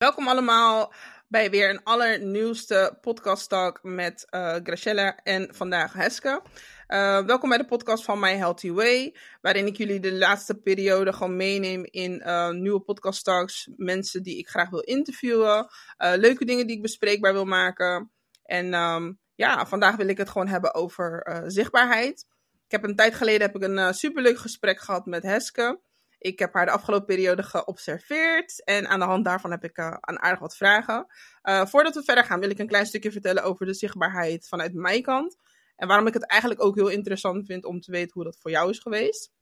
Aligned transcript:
Welkom 0.00 0.28
allemaal 0.28 0.92
bij 1.28 1.50
weer 1.50 1.70
een 1.70 1.82
allernieuwste 1.82 2.98
podcast 3.00 3.48
talk 3.48 3.78
met 3.82 4.26
uh, 4.30 5.14
en 5.22 5.54
vandaag 5.54 5.92
Heske. 5.92 6.42
Uh, 6.88 7.24
welkom 7.26 7.48
bij 7.48 7.58
de 7.58 7.64
podcast 7.64 8.04
van 8.04 8.18
My 8.20 8.34
Healthy 8.34 8.70
Way, 8.70 9.16
waarin 9.40 9.66
ik 9.66 9.76
jullie 9.76 10.00
de 10.00 10.12
laatste 10.12 10.54
periode 10.54 11.12
gewoon 11.12 11.36
meeneem 11.36 11.84
in 11.84 12.22
uh, 12.26 12.50
nieuwe 12.50 12.80
podcast 12.80 13.24
talks, 13.24 13.68
mensen 13.76 14.22
die 14.22 14.38
ik 14.38 14.48
graag 14.48 14.70
wil 14.70 14.80
interviewen, 14.80 15.66
leuke 15.96 16.44
dingen 16.44 16.66
die 16.66 16.76
ik 16.76 16.82
bespreekbaar 16.82 17.32
wil 17.32 17.44
maken. 17.44 18.12
En 18.42 18.74
um, 18.74 19.18
ja, 19.34 19.66
vandaag 19.66 19.96
wil 19.96 20.08
ik 20.08 20.18
het 20.18 20.30
gewoon 20.30 20.48
hebben 20.48 20.74
over 20.74 21.42
zichtbaarheid. 21.46 22.26
Ik 22.64 22.70
heb 22.70 22.84
een 22.84 22.96
tijd 22.96 23.14
geleden 23.14 23.40
heb 23.40 23.56
ik 23.56 23.62
een 23.62 23.94
superleuk 23.94 24.38
gesprek 24.38 24.80
gehad 24.80 25.06
met 25.06 25.22
Heske. 25.22 25.80
Ik 26.20 26.38
heb 26.38 26.54
haar 26.54 26.66
de 26.66 26.72
afgelopen 26.72 27.06
periode 27.06 27.42
geobserveerd 27.42 28.64
en 28.64 28.88
aan 28.88 28.98
de 28.98 29.04
hand 29.04 29.24
daarvan 29.24 29.50
heb 29.50 29.64
ik 29.64 29.78
uh, 29.78 29.96
aan 30.00 30.20
aardig 30.20 30.38
wat 30.40 30.56
vragen. 30.56 31.06
Uh, 31.42 31.66
voordat 31.66 31.94
we 31.94 32.02
verder 32.02 32.24
gaan 32.24 32.40
wil 32.40 32.50
ik 32.50 32.58
een 32.58 32.66
klein 32.66 32.86
stukje 32.86 33.12
vertellen 33.12 33.42
over 33.42 33.66
de 33.66 33.74
zichtbaarheid 33.74 34.48
vanuit 34.48 34.74
mijn 34.74 35.02
kant. 35.02 35.36
En 35.76 35.88
waarom 35.88 36.06
ik 36.06 36.14
het 36.14 36.26
eigenlijk 36.26 36.64
ook 36.64 36.74
heel 36.74 36.88
interessant 36.88 37.46
vind 37.46 37.64
om 37.64 37.80
te 37.80 37.90
weten 37.90 38.12
hoe 38.12 38.24
dat 38.24 38.38
voor 38.40 38.50
jou 38.50 38.70
is 38.70 38.78
geweest. 38.78 39.32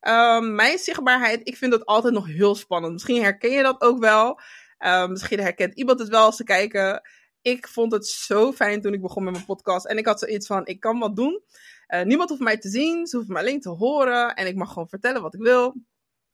Uh, 0.00 0.40
mijn 0.40 0.78
zichtbaarheid, 0.78 1.48
ik 1.48 1.56
vind 1.56 1.70
dat 1.72 1.86
altijd 1.86 2.14
nog 2.14 2.26
heel 2.26 2.54
spannend. 2.54 2.92
Misschien 2.92 3.22
herken 3.22 3.50
je 3.50 3.62
dat 3.62 3.80
ook 3.80 3.98
wel. 3.98 4.40
misschien 5.08 5.40
herkent 5.40 5.74
iemand 5.74 5.98
het 5.98 6.08
wel 6.08 6.24
als 6.24 6.36
ze 6.36 6.44
kijken. 6.44 7.08
Ik 7.42 7.68
vond 7.68 7.92
het 7.92 8.06
zo 8.06 8.52
fijn 8.52 8.80
toen 8.80 8.92
ik 8.92 9.00
begon 9.00 9.24
met 9.24 9.32
mijn 9.32 9.44
podcast. 9.44 9.86
En 9.86 9.98
ik 9.98 10.06
had 10.06 10.18
zoiets 10.18 10.46
van, 10.46 10.66
ik 10.66 10.80
kan 10.80 10.98
wat 10.98 11.16
doen. 11.16 11.42
niemand 12.04 12.28
hoeft 12.28 12.42
mij 12.42 12.58
te 12.58 12.68
zien, 12.68 13.06
ze 13.06 13.16
hoeven 13.16 13.34
me 13.34 13.40
alleen 13.40 13.60
te 13.60 13.70
horen. 13.70 14.34
En 14.34 14.46
ik 14.46 14.56
mag 14.56 14.68
gewoon 14.68 14.88
vertellen 14.88 15.22
wat 15.22 15.34
ik 15.34 15.40
wil. 15.40 15.74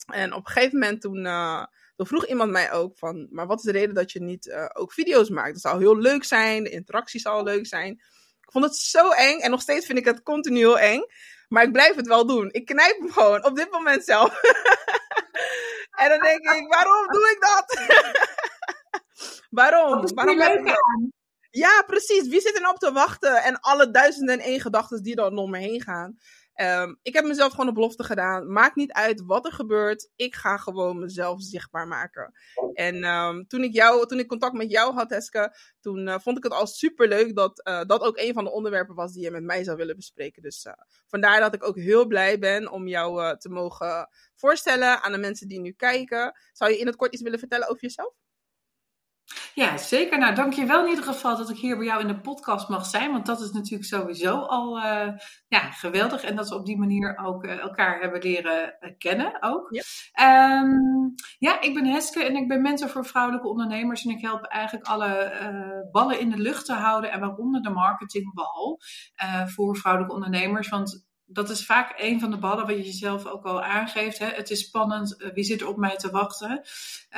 En 0.06 0.32
op 0.32 0.46
een 0.46 0.52
gegeven 0.52 0.78
moment 0.78 1.00
toen, 1.00 1.24
uh, 1.24 1.64
toen, 1.96 2.06
vroeg 2.06 2.26
iemand 2.26 2.50
mij 2.50 2.72
ook 2.72 2.98
van, 2.98 3.26
maar 3.30 3.46
wat 3.46 3.58
is 3.58 3.64
de 3.64 3.72
reden 3.72 3.94
dat 3.94 4.12
je 4.12 4.22
niet 4.22 4.46
uh, 4.46 4.66
ook 4.72 4.92
video's 4.92 5.28
maakt? 5.28 5.52
Dat 5.52 5.60
zou 5.60 5.78
heel 5.78 5.96
leuk 5.96 6.24
zijn, 6.24 6.64
de 6.64 6.70
interactie 6.70 7.20
zou 7.20 7.42
leuk 7.42 7.66
zijn. 7.66 7.92
Ik 8.40 8.52
vond 8.52 8.64
het 8.64 8.76
zo 8.76 9.10
eng 9.10 9.38
en 9.38 9.50
nog 9.50 9.60
steeds 9.60 9.86
vind 9.86 9.98
ik 9.98 10.04
het 10.04 10.22
continu 10.22 10.58
heel 10.58 10.78
eng. 10.78 11.02
Maar 11.50 11.62
ik 11.62 11.72
blijf 11.72 11.96
het 11.96 12.06
wel 12.06 12.26
doen. 12.26 12.48
Ik 12.52 12.66
knijp 12.66 12.98
hem 12.98 13.12
gewoon 13.12 13.44
op 13.44 13.56
dit 13.56 13.70
moment 13.70 14.04
zelf. 14.04 14.40
en 16.02 16.08
dan 16.08 16.20
denk 16.20 16.38
ik, 16.38 16.66
waarom 16.68 17.06
doe 17.06 17.30
ik 17.30 17.40
dat? 17.40 17.78
waarom? 19.60 20.14
waarom 20.14 20.66
ik 20.66 20.76
Ja, 21.50 21.82
precies. 21.86 22.28
Wie 22.28 22.40
zit 22.40 22.54
er 22.54 22.60
nou 22.60 22.74
op 22.74 22.80
te 22.80 22.92
wachten? 22.92 23.42
En 23.42 23.60
alle 23.60 23.90
duizenden 23.90 24.38
en 24.38 24.44
één 24.44 24.60
gedachten 24.60 25.02
die 25.02 25.16
er 25.16 25.36
om 25.36 25.50
me 25.50 25.58
heen 25.58 25.82
gaan. 25.82 26.18
Um, 26.62 26.98
ik 27.02 27.14
heb 27.14 27.24
mezelf 27.24 27.50
gewoon 27.50 27.66
een 27.66 27.74
belofte 27.74 28.04
gedaan. 28.04 28.52
Maakt 28.52 28.76
niet 28.76 28.92
uit 28.92 29.22
wat 29.24 29.46
er 29.46 29.52
gebeurt. 29.52 30.10
Ik 30.16 30.34
ga 30.34 30.56
gewoon 30.56 30.98
mezelf 30.98 31.42
zichtbaar 31.42 31.86
maken. 31.86 32.32
En 32.72 33.04
um, 33.04 33.46
toen, 33.46 33.62
ik 33.64 33.72
jou, 33.72 34.06
toen 34.06 34.18
ik 34.18 34.28
contact 34.28 34.54
met 34.54 34.70
jou 34.70 34.94
had, 34.94 35.10
Heske, 35.10 35.56
toen 35.80 36.06
uh, 36.06 36.18
vond 36.18 36.36
ik 36.36 36.42
het 36.42 36.52
al 36.52 36.66
super 36.66 37.08
leuk 37.08 37.36
dat 37.36 37.68
uh, 37.68 37.82
dat 37.86 38.02
ook 38.02 38.18
een 38.18 38.32
van 38.32 38.44
de 38.44 38.52
onderwerpen 38.52 38.94
was 38.94 39.12
die 39.12 39.22
je 39.22 39.30
met 39.30 39.42
mij 39.42 39.64
zou 39.64 39.76
willen 39.76 39.96
bespreken. 39.96 40.42
Dus 40.42 40.64
uh, 40.64 40.72
vandaar 41.06 41.40
dat 41.40 41.54
ik 41.54 41.64
ook 41.64 41.76
heel 41.76 42.06
blij 42.06 42.38
ben 42.38 42.70
om 42.70 42.88
jou 42.88 43.38
te 43.38 43.48
mogen 43.48 44.08
voorstellen 44.34 45.02
aan 45.02 45.12
de 45.12 45.18
mensen 45.18 45.48
die 45.48 45.60
nu 45.60 45.72
kijken. 45.72 46.38
Zou 46.52 46.70
je 46.70 46.78
in 46.78 46.86
het 46.86 46.96
kort 46.96 47.12
iets 47.12 47.22
willen 47.22 47.38
vertellen 47.38 47.68
over 47.68 47.82
jezelf? 47.82 48.14
Ja, 49.54 49.76
zeker. 49.76 50.18
Nou, 50.18 50.34
dank 50.34 50.52
je 50.52 50.66
wel 50.66 50.82
in 50.82 50.88
ieder 50.88 51.04
geval 51.04 51.36
dat 51.36 51.50
ik 51.50 51.56
hier 51.56 51.76
bij 51.76 51.86
jou 51.86 52.00
in 52.00 52.06
de 52.06 52.20
podcast 52.20 52.68
mag 52.68 52.86
zijn. 52.86 53.12
Want 53.12 53.26
dat 53.26 53.40
is 53.40 53.50
natuurlijk 53.50 53.84
sowieso 53.84 54.36
al 54.36 54.78
uh, 54.78 55.08
ja, 55.48 55.70
geweldig. 55.70 56.22
En 56.22 56.36
dat 56.36 56.48
we 56.48 56.54
op 56.54 56.66
die 56.66 56.78
manier 56.78 57.18
ook 57.24 57.44
uh, 57.44 57.58
elkaar 57.58 58.00
hebben 58.00 58.22
leren 58.22 58.76
uh, 58.80 58.90
kennen 58.98 59.42
ook. 59.42 59.68
Ja. 59.70 60.60
Um, 60.60 61.14
ja, 61.38 61.60
ik 61.60 61.74
ben 61.74 61.86
Heske 61.86 62.24
en 62.24 62.36
ik 62.36 62.48
ben 62.48 62.62
mentor 62.62 62.88
voor 62.88 63.06
vrouwelijke 63.06 63.48
ondernemers. 63.48 64.04
En 64.04 64.10
ik 64.10 64.20
help 64.20 64.44
eigenlijk 64.44 64.86
alle 64.86 65.88
ballen 65.92 66.20
in 66.20 66.30
de 66.30 66.38
lucht 66.38 66.64
te 66.64 66.74
houden. 66.74 67.10
En 67.10 67.20
waaronder 67.20 67.62
de 67.62 67.70
marketingbal 67.70 68.80
voor 69.46 69.76
vrouwelijke 69.76 70.14
ondernemers. 70.14 70.68
Want 70.68 71.08
dat 71.32 71.50
is 71.50 71.64
vaak 71.64 71.92
een 71.96 72.20
van 72.20 72.30
de 72.30 72.38
ballen 72.38 72.66
wat 72.66 72.76
je 72.76 72.82
jezelf 72.82 73.26
ook 73.26 73.44
al 73.44 73.62
aangeeft. 73.62 74.18
Hè? 74.18 74.26
Het 74.26 74.50
is 74.50 74.60
spannend, 74.60 75.16
eh, 75.16 75.32
wie 75.32 75.44
zit 75.44 75.60
er 75.60 75.68
op 75.68 75.76
mij 75.76 75.96
te 75.96 76.10
wachten? 76.10 76.50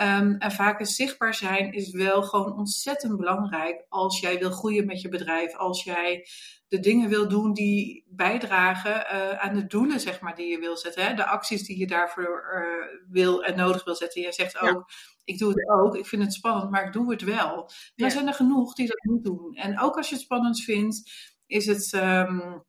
Um, 0.00 0.36
en 0.38 0.52
vaak 0.52 0.80
is 0.80 0.94
zichtbaar 0.94 1.34
zijn 1.34 1.72
is 1.72 1.90
wel 1.90 2.22
gewoon 2.22 2.56
ontzettend 2.56 3.16
belangrijk 3.16 3.84
als 3.88 4.20
jij 4.20 4.38
wil 4.38 4.50
groeien 4.50 4.86
met 4.86 5.00
je 5.00 5.08
bedrijf. 5.08 5.56
Als 5.56 5.84
jij 5.84 6.26
de 6.68 6.80
dingen 6.80 7.08
wil 7.08 7.28
doen 7.28 7.52
die 7.52 8.04
bijdragen 8.08 8.94
uh, 8.94 9.38
aan 9.38 9.54
de 9.54 9.66
doelen, 9.66 10.00
zeg 10.00 10.20
maar, 10.20 10.34
die 10.34 10.46
je 10.46 10.58
wil 10.58 10.76
zetten. 10.76 11.04
Hè? 11.04 11.14
De 11.14 11.26
acties 11.26 11.66
die 11.66 11.78
je 11.78 11.86
daarvoor 11.86 12.44
uh, 12.54 12.98
wil 13.08 13.44
en 13.44 13.56
nodig 13.56 13.84
wil 13.84 13.94
zetten. 13.94 14.22
Jij 14.22 14.32
zegt 14.32 14.58
ook, 14.58 14.90
ik 15.24 15.38
doe 15.38 15.48
het 15.48 15.68
ook, 15.68 15.96
ik 15.96 16.06
vind 16.06 16.22
het 16.22 16.34
spannend, 16.34 16.70
maar 16.70 16.86
ik 16.86 16.92
doe 16.92 17.10
het 17.10 17.22
wel. 17.22 17.70
Ja. 17.94 18.04
Er 18.04 18.10
zijn 18.10 18.26
er 18.26 18.34
genoeg 18.34 18.74
die 18.74 18.86
dat 18.86 19.02
niet 19.02 19.24
doen. 19.24 19.54
En 19.54 19.80
ook 19.80 19.96
als 19.96 20.08
je 20.08 20.14
het 20.14 20.24
spannend 20.24 20.60
vindt, 20.60 21.10
is 21.46 21.66
het... 21.66 21.92
Um, 21.92 22.64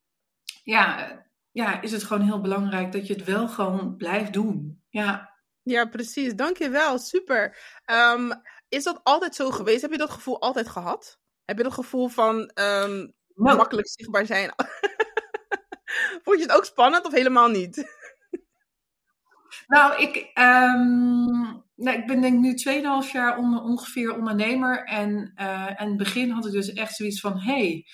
ja, 0.63 1.21
ja, 1.53 1.81
is 1.81 1.91
het 1.91 2.03
gewoon 2.03 2.23
heel 2.23 2.41
belangrijk 2.41 2.91
dat 2.91 3.07
je 3.07 3.13
het 3.13 3.23
wel 3.23 3.47
gewoon 3.47 3.95
blijft 3.95 4.33
doen. 4.33 4.81
Ja, 4.89 5.33
ja 5.61 5.85
precies. 5.85 6.33
Dankjewel. 6.35 6.99
Super. 6.99 7.57
Um, 7.85 8.31
is 8.69 8.83
dat 8.83 8.99
altijd 9.03 9.35
zo 9.35 9.51
geweest? 9.51 9.81
Heb 9.81 9.91
je 9.91 9.97
dat 9.97 10.09
gevoel 10.09 10.41
altijd 10.41 10.69
gehad? 10.69 11.19
Heb 11.45 11.57
je 11.57 11.63
dat 11.63 11.73
gevoel 11.73 12.07
van 12.07 12.35
um, 12.35 13.13
nou, 13.35 13.57
makkelijk 13.57 13.87
zichtbaar 13.87 14.25
zijn? 14.25 14.51
Vond 16.23 16.37
je 16.37 16.43
het 16.43 16.55
ook 16.55 16.65
spannend 16.65 17.05
of 17.05 17.13
helemaal 17.13 17.49
niet? 17.49 18.01
Nou, 19.67 20.01
ik, 20.01 20.15
um, 20.39 21.63
nou, 21.75 21.97
ik 21.99 22.07
ben 22.07 22.21
denk 22.21 22.39
nu 22.39 22.53
2,5 23.05 23.11
jaar 23.11 23.37
on, 23.37 23.61
ongeveer 23.61 24.15
ondernemer. 24.15 24.83
En 24.83 25.33
uh, 25.35 25.69
in 25.77 25.87
het 25.87 25.97
begin 25.97 26.29
had 26.29 26.45
ik 26.45 26.51
dus 26.51 26.73
echt 26.73 26.95
zoiets 26.95 27.19
van: 27.19 27.39
hey, 27.39 27.85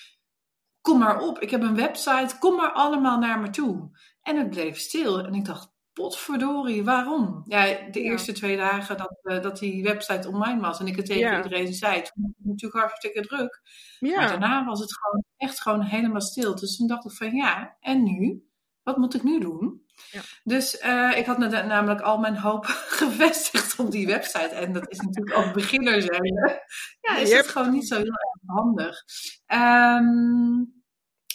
kom 0.90 0.98
maar 0.98 1.20
op, 1.20 1.38
ik 1.38 1.50
heb 1.50 1.62
een 1.62 1.74
website, 1.74 2.38
kom 2.38 2.56
maar 2.56 2.72
allemaal 2.72 3.18
naar 3.18 3.40
me 3.40 3.50
toe. 3.50 3.90
En 4.22 4.36
het 4.36 4.50
bleef 4.50 4.78
stil. 4.78 5.24
En 5.24 5.34
ik 5.34 5.44
dacht, 5.44 5.72
potverdorie, 5.92 6.84
waarom? 6.84 7.42
Ja, 7.44 7.64
de 7.90 8.00
eerste 8.00 8.32
twee 8.32 8.56
dagen 8.56 8.96
dat, 8.96 9.18
uh, 9.22 9.42
dat 9.42 9.58
die 9.58 9.82
website 9.82 10.28
online 10.28 10.60
was 10.60 10.80
en 10.80 10.86
ik 10.86 10.96
het 10.96 11.06
tegen 11.06 11.36
iedereen 11.36 11.72
zei, 11.72 11.94
toen 11.94 12.22
was 12.22 12.32
het 12.36 12.46
natuurlijk 12.46 12.80
hartstikke 12.80 13.20
druk. 13.20 13.60
Ja. 13.98 14.16
Maar 14.16 14.28
daarna 14.28 14.64
was 14.64 14.80
het 14.80 14.94
gewoon 14.96 15.24
echt 15.36 15.60
gewoon 15.60 15.82
helemaal 15.82 16.20
stil. 16.20 16.54
Dus 16.54 16.76
toen 16.76 16.86
dacht 16.86 17.04
ik 17.04 17.10
van 17.10 17.34
ja, 17.34 17.76
en 17.80 18.02
nu? 18.02 18.44
Wat 18.82 18.96
moet 18.96 19.14
ik 19.14 19.22
nu 19.22 19.40
doen? 19.40 19.82
Ja. 20.10 20.20
Dus 20.44 20.82
uh, 20.82 21.18
ik 21.18 21.26
had 21.26 21.38
namelijk 21.38 22.00
al 22.00 22.18
mijn 22.18 22.36
hoop 22.36 22.64
gevestigd 23.00 23.78
op 23.78 23.90
die 23.90 24.06
website. 24.06 24.54
En 24.54 24.72
dat 24.72 24.90
is 24.90 24.98
natuurlijk 25.00 25.36
ook 25.36 25.52
beginner 25.52 26.02
zijn. 26.02 26.60
Ja, 27.00 27.16
is 27.16 27.32
het 27.32 27.48
gewoon 27.48 27.70
niet 27.70 27.88
zo 27.88 27.94
heel 27.94 28.04
erg 28.04 28.40
handig. 28.46 29.04
Um, 29.46 30.79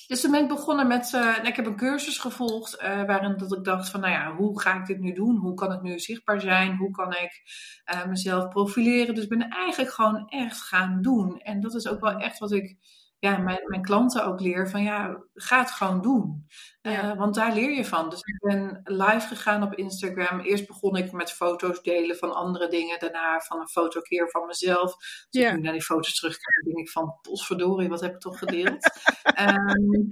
dus 0.07 0.21
toen 0.21 0.31
ben 0.31 0.41
ik 0.41 0.47
begonnen 0.47 0.87
met, 0.87 1.11
uh, 1.13 1.37
ik 1.43 1.55
heb 1.55 1.65
een 1.65 1.75
cursus 1.75 2.17
gevolgd 2.17 2.81
uh, 2.81 3.05
waarin 3.05 3.37
dat 3.37 3.57
ik 3.57 3.63
dacht 3.63 3.89
van, 3.89 3.99
nou 3.99 4.13
ja, 4.13 4.35
hoe 4.35 4.61
ga 4.61 4.79
ik 4.79 4.85
dit 4.85 4.99
nu 4.99 5.13
doen? 5.13 5.37
Hoe 5.37 5.53
kan 5.53 5.71
het 5.71 5.81
nu 5.81 5.99
zichtbaar 5.99 6.41
zijn? 6.41 6.75
Hoe 6.75 6.91
kan 6.91 7.11
ik 7.11 7.41
uh, 7.93 8.05
mezelf 8.05 8.47
profileren? 8.49 9.15
Dus 9.15 9.23
ik 9.23 9.29
ben 9.29 9.49
eigenlijk 9.49 9.91
gewoon 9.91 10.27
echt 10.27 10.61
gaan 10.61 11.01
doen. 11.01 11.39
En 11.39 11.61
dat 11.61 11.73
is 11.75 11.87
ook 11.87 11.99
wel 11.99 12.17
echt 12.19 12.39
wat 12.39 12.51
ik 12.51 12.77
ja, 13.25 13.37
mijn, 13.37 13.59
mijn 13.65 13.81
klanten 13.81 14.25
ook 14.25 14.39
leer 14.39 14.69
van 14.69 14.83
ja, 14.83 15.23
ga 15.33 15.59
het 15.59 15.71
gewoon 15.71 16.01
doen. 16.01 16.47
Ja. 16.81 17.11
Uh, 17.11 17.17
want 17.17 17.35
daar 17.35 17.53
leer 17.53 17.71
je 17.71 17.85
van. 17.85 18.09
Dus 18.09 18.19
ik 18.19 18.39
ben 18.39 18.81
live 18.83 19.27
gegaan 19.27 19.63
op 19.63 19.73
Instagram. 19.73 20.39
Eerst 20.39 20.67
begon 20.67 20.95
ik 20.95 21.11
met 21.11 21.31
foto's 21.31 21.81
delen 21.81 22.17
van 22.17 22.33
andere 22.33 22.67
dingen. 22.67 22.99
Daarna 22.99 23.39
van 23.39 23.59
een 23.59 23.67
foto 23.67 24.01
keer 24.01 24.29
van 24.29 24.45
mezelf. 24.45 24.95
Dus 25.29 25.41
ja. 25.41 25.51
ik 25.51 25.61
naar 25.61 25.71
die 25.71 25.81
foto's 25.81 26.15
terugkijk, 26.15 26.65
denk 26.65 26.77
ik 26.77 26.89
van 26.89 27.19
potverdorie, 27.21 27.89
wat 27.89 28.01
heb 28.01 28.13
ik 28.13 28.19
toch 28.19 28.37
gedeeld? 28.37 28.91
um, 29.39 30.07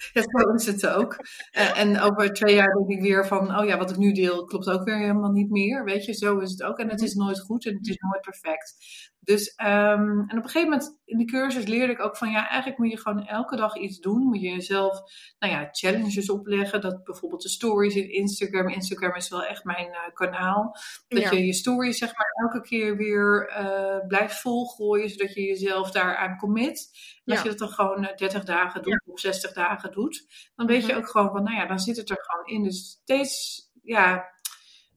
Ja, 0.12 0.22
zo 0.22 0.54
is 0.54 0.66
het 0.66 0.86
ook. 0.86 1.16
Uh, 1.56 1.78
en 1.78 2.00
over 2.00 2.32
twee 2.32 2.54
jaar 2.54 2.74
denk 2.74 2.90
ik 2.90 3.00
weer 3.00 3.26
van, 3.26 3.58
oh 3.58 3.66
ja, 3.66 3.78
wat 3.78 3.90
ik 3.90 3.96
nu 3.96 4.12
deel 4.12 4.44
klopt 4.44 4.70
ook 4.70 4.84
weer 4.84 4.98
helemaal 4.98 5.30
niet 5.30 5.50
meer. 5.50 5.84
Weet 5.84 6.04
je, 6.04 6.12
zo 6.12 6.38
is 6.38 6.50
het 6.50 6.62
ook. 6.62 6.78
En 6.78 6.88
het 6.90 7.02
is 7.02 7.14
nooit 7.14 7.40
goed 7.40 7.66
en 7.66 7.74
het 7.76 7.88
is 7.88 7.96
nooit 7.96 8.20
perfect. 8.20 8.74
Dus, 9.22 9.54
um, 9.56 10.24
en 10.28 10.38
op 10.38 10.44
een 10.44 10.50
gegeven 10.50 10.68
moment 10.70 10.98
in 11.04 11.18
de 11.18 11.24
cursus 11.24 11.64
leerde 11.64 11.92
ik 11.92 12.00
ook 12.00 12.16
van, 12.16 12.30
ja, 12.30 12.48
eigenlijk 12.48 12.78
moet 12.78 12.90
je 12.90 12.98
gewoon 12.98 13.26
elke 13.26 13.56
dag 13.56 13.76
iets 13.76 13.98
doen. 13.98 14.22
Moet 14.22 14.40
je 14.40 14.50
jezelf, 14.50 15.00
nou 15.38 15.52
ja, 15.52 15.68
challenges 15.70 16.30
opleggen. 16.30 16.80
Dat 16.80 17.04
bijvoorbeeld 17.04 17.42
de 17.42 17.48
stories 17.48 17.94
in 17.94 18.12
Instagram. 18.12 18.68
Instagram 18.68 19.14
is 19.14 19.28
wel 19.28 19.44
echt 19.44 19.64
mijn 19.64 19.86
uh, 19.86 20.14
kanaal. 20.14 20.76
Dat 21.08 21.22
ja. 21.22 21.30
je 21.30 21.46
je 21.46 21.52
stories, 21.52 21.98
zeg 21.98 22.16
maar, 22.16 22.32
elke 22.42 22.60
keer 22.60 22.96
weer 22.96 23.52
uh, 23.58 24.06
blijft 24.06 24.40
volgooien, 24.40 25.08
zodat 25.08 25.34
je 25.34 25.42
jezelf 25.42 25.90
daaraan 25.90 26.36
commit. 26.36 26.90
En 27.24 27.32
als 27.32 27.42
je 27.42 27.48
dat 27.48 27.58
dan 27.58 27.68
gewoon 27.68 28.12
30 28.16 28.44
dagen 28.44 28.82
doet 28.82 29.02
of 29.06 29.20
60 29.20 29.52
dagen 29.52 29.92
doet, 29.92 30.26
dan 30.54 30.66
weet 30.66 30.86
je 30.86 30.96
ook 30.96 31.08
gewoon 31.08 31.30
van, 31.30 31.42
nou 31.42 31.56
ja, 31.56 31.66
dan 31.66 31.78
zit 31.78 31.96
het 31.96 32.10
er 32.10 32.24
gewoon 32.26 32.46
in. 32.46 32.62
Dus 32.62 32.98
steeds, 33.02 33.62
ja, 33.82 34.24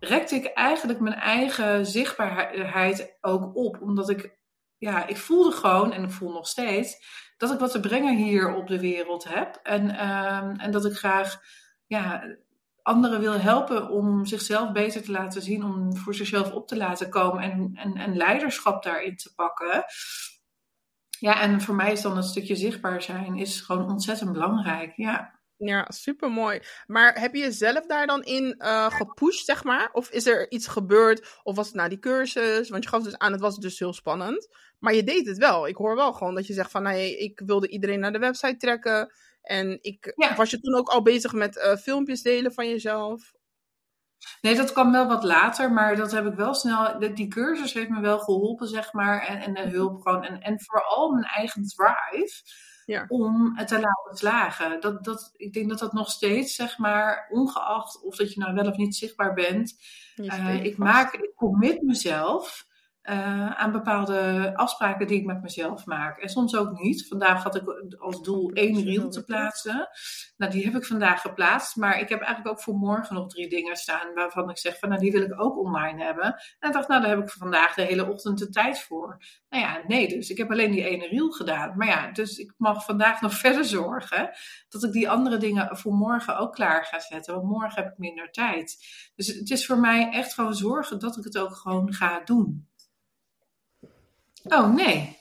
rekte 0.03 0.35
ik 0.35 0.45
eigenlijk 0.45 0.99
mijn 0.99 1.15
eigen 1.15 1.85
zichtbaarheid 1.85 3.17
ook 3.21 3.55
op. 3.55 3.81
Omdat 3.81 4.09
ik, 4.09 4.37
ja, 4.77 5.07
ik 5.07 5.17
voelde 5.17 5.51
gewoon, 5.51 5.91
en 5.91 6.03
ik 6.03 6.11
voel 6.11 6.31
nog 6.31 6.47
steeds, 6.47 6.97
dat 7.37 7.51
ik 7.51 7.59
wat 7.59 7.71
te 7.71 7.79
brengen 7.79 8.15
hier 8.15 8.55
op 8.55 8.67
de 8.67 8.79
wereld 8.79 9.23
heb. 9.23 9.59
En, 9.63 9.83
um, 10.09 10.59
en 10.59 10.71
dat 10.71 10.85
ik 10.85 10.93
graag, 10.93 11.41
ja, 11.85 12.23
anderen 12.81 13.19
wil 13.19 13.39
helpen 13.39 13.89
om 13.89 14.25
zichzelf 14.25 14.71
beter 14.71 15.03
te 15.03 15.11
laten 15.11 15.41
zien, 15.41 15.63
om 15.63 15.97
voor 15.97 16.15
zichzelf 16.15 16.51
op 16.51 16.67
te 16.67 16.77
laten 16.77 17.09
komen 17.09 17.41
en, 17.43 17.71
en, 17.75 17.97
en 17.97 18.17
leiderschap 18.17 18.83
daarin 18.83 19.15
te 19.15 19.33
pakken. 19.35 19.85
Ja, 21.19 21.41
en 21.41 21.61
voor 21.61 21.75
mij 21.75 21.91
is 21.91 22.01
dan 22.01 22.15
het 22.15 22.25
stukje 22.25 22.55
zichtbaar 22.55 23.01
zijn 23.01 23.35
is 23.35 23.61
gewoon 23.61 23.89
ontzettend 23.89 24.31
belangrijk. 24.31 24.93
Ja. 24.95 25.32
Ja, 25.65 25.85
super 25.89 26.31
mooi. 26.31 26.61
Maar 26.87 27.19
heb 27.19 27.33
je 27.33 27.39
jezelf 27.39 27.85
daar 27.85 28.07
dan 28.07 28.23
in 28.23 28.55
uh, 28.57 28.91
gepusht, 28.91 29.45
zeg 29.45 29.63
maar? 29.63 29.89
Of 29.91 30.09
is 30.09 30.25
er 30.25 30.51
iets 30.51 30.67
gebeurd? 30.67 31.39
Of 31.43 31.55
was 31.55 31.67
het 31.67 31.75
na 31.75 31.87
die 31.87 31.99
cursus? 31.99 32.69
Want 32.69 32.83
je 32.83 32.89
gaf 32.89 33.03
dus 33.03 33.17
aan, 33.17 33.31
het 33.31 33.41
was 33.41 33.57
dus 33.57 33.79
heel 33.79 33.93
spannend. 33.93 34.47
Maar 34.79 34.93
je 34.93 35.03
deed 35.03 35.27
het 35.27 35.37
wel. 35.37 35.67
Ik 35.67 35.75
hoor 35.75 35.95
wel 35.95 36.13
gewoon 36.13 36.35
dat 36.35 36.47
je 36.47 36.53
zegt 36.53 36.71
van, 36.71 36.83
nee, 36.83 37.17
ik 37.17 37.41
wilde 37.45 37.67
iedereen 37.67 37.99
naar 37.99 38.11
de 38.11 38.19
website 38.19 38.57
trekken. 38.57 39.13
En 39.41 39.77
ik, 39.81 40.13
was 40.35 40.49
je 40.49 40.59
toen 40.59 40.75
ook 40.75 40.89
al 40.89 41.01
bezig 41.01 41.33
met 41.33 41.55
uh, 41.55 41.75
filmpjes 41.75 42.21
delen 42.21 42.53
van 42.53 42.69
jezelf? 42.69 43.33
Nee, 44.41 44.55
dat 44.55 44.71
kwam 44.71 44.91
wel 44.91 45.07
wat 45.07 45.23
later, 45.23 45.71
maar 45.71 45.95
dat 45.95 46.11
heb 46.11 46.25
ik 46.25 46.33
wel 46.33 46.53
snel. 46.53 46.99
Die 47.13 47.27
cursus 47.27 47.73
heeft 47.73 47.89
me 47.89 48.01
wel 48.01 48.19
geholpen, 48.19 48.67
zeg 48.67 48.93
maar. 48.93 49.25
En, 49.25 49.55
en 49.55 49.69
de 49.69 49.75
hulp 49.75 50.01
gewoon. 50.01 50.23
En, 50.23 50.41
en 50.41 50.61
vooral 50.61 51.11
mijn 51.11 51.25
eigen 51.25 51.63
drive 51.67 52.41
ja. 52.85 53.05
om 53.07 53.57
het 53.57 53.67
te 53.67 53.79
laten 53.79 54.17
slagen. 54.17 54.81
Dat, 54.81 55.03
dat, 55.03 55.33
ik 55.35 55.53
denk 55.53 55.69
dat 55.69 55.79
dat 55.79 55.93
nog 55.93 56.09
steeds, 56.09 56.55
zeg 56.55 56.77
maar, 56.77 57.27
ongeacht 57.29 58.01
of 58.03 58.15
dat 58.15 58.33
je 58.33 58.39
nou 58.39 58.53
wel 58.53 58.67
of 58.67 58.77
niet 58.77 58.95
zichtbaar 58.95 59.33
bent. 59.33 59.79
Uh, 60.15 60.63
ik 60.63 60.77
maak, 60.77 61.13
ik 61.13 61.31
commit 61.35 61.81
mezelf 61.81 62.67
uh, 63.09 63.51
aan 63.51 63.71
bepaalde 63.71 64.51
afspraken 64.55 65.07
die 65.07 65.19
ik 65.19 65.25
met 65.25 65.41
mezelf 65.41 65.85
maak. 65.85 66.17
En 66.17 66.29
soms 66.29 66.55
ook 66.55 66.79
niet. 66.79 67.07
Vandaag 67.07 67.43
had 67.43 67.55
ik 67.55 67.95
als 67.97 68.21
doel 68.21 68.51
één 68.51 68.83
reel 68.83 69.09
te 69.09 69.23
plaatsen. 69.23 69.89
Nou, 70.37 70.51
die 70.51 70.65
heb 70.65 70.75
ik 70.75 70.85
vandaag 70.85 71.21
geplaatst. 71.21 71.75
Maar 71.75 71.99
ik 71.99 72.09
heb 72.09 72.21
eigenlijk 72.21 72.55
ook 72.55 72.63
voor 72.63 72.75
morgen 72.75 73.15
nog 73.15 73.29
drie 73.29 73.49
dingen 73.49 73.75
staan 73.75 74.13
waarvan 74.13 74.49
ik 74.49 74.57
zeg 74.57 74.79
van 74.79 74.89
nou, 74.89 75.01
die 75.01 75.11
wil 75.11 75.21
ik 75.21 75.41
ook 75.41 75.57
online 75.57 76.03
hebben. 76.03 76.25
En 76.59 76.67
ik 76.67 76.73
dacht, 76.73 76.87
nou, 76.87 77.01
daar 77.01 77.09
heb 77.09 77.19
ik 77.19 77.29
vandaag 77.29 77.73
de 77.73 77.81
hele 77.81 78.09
ochtend 78.09 78.37
de 78.37 78.49
tijd 78.49 78.79
voor. 78.79 79.17
Nou 79.49 79.63
ja, 79.63 79.81
nee, 79.87 80.07
dus 80.07 80.29
ik 80.29 80.37
heb 80.37 80.51
alleen 80.51 80.71
die 80.71 80.87
ene 80.87 81.07
reel 81.07 81.31
gedaan. 81.31 81.77
Maar 81.77 81.87
ja, 81.87 82.11
dus 82.11 82.37
ik 82.37 82.53
mag 82.57 82.85
vandaag 82.85 83.21
nog 83.21 83.33
verder 83.45 83.65
zorgen 83.65 84.29
dat 84.69 84.83
ik 84.83 84.91
die 84.91 85.09
andere 85.09 85.37
dingen 85.37 85.77
voor 85.77 85.93
morgen 85.93 86.37
ook 86.37 86.53
klaar 86.53 86.85
ga 86.85 86.99
zetten. 86.99 87.33
Want 87.33 87.47
morgen 87.47 87.83
heb 87.83 87.91
ik 87.91 87.97
minder 87.97 88.31
tijd. 88.31 88.77
Dus 89.15 89.27
het 89.27 89.49
is 89.49 89.65
voor 89.65 89.79
mij 89.79 90.11
echt 90.11 90.33
gewoon 90.33 90.55
zorgen 90.55 90.99
dat 90.99 91.17
ik 91.17 91.23
het 91.23 91.37
ook 91.37 91.55
gewoon 91.55 91.93
ga 91.93 92.21
doen. 92.23 92.71
Oh 94.49 94.73
nee. 94.73 95.17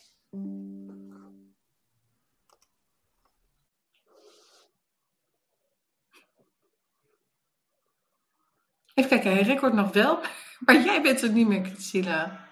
Even 8.94 9.10
kijken, 9.10 9.32
hij 9.32 9.42
record 9.42 9.72
nog 9.72 9.92
wel, 9.92 10.20
maar 10.64 10.82
jij 10.82 11.02
bent 11.02 11.22
er 11.22 11.30
niet 11.30 11.46
meer, 11.46 11.64
Christina. 11.64 12.48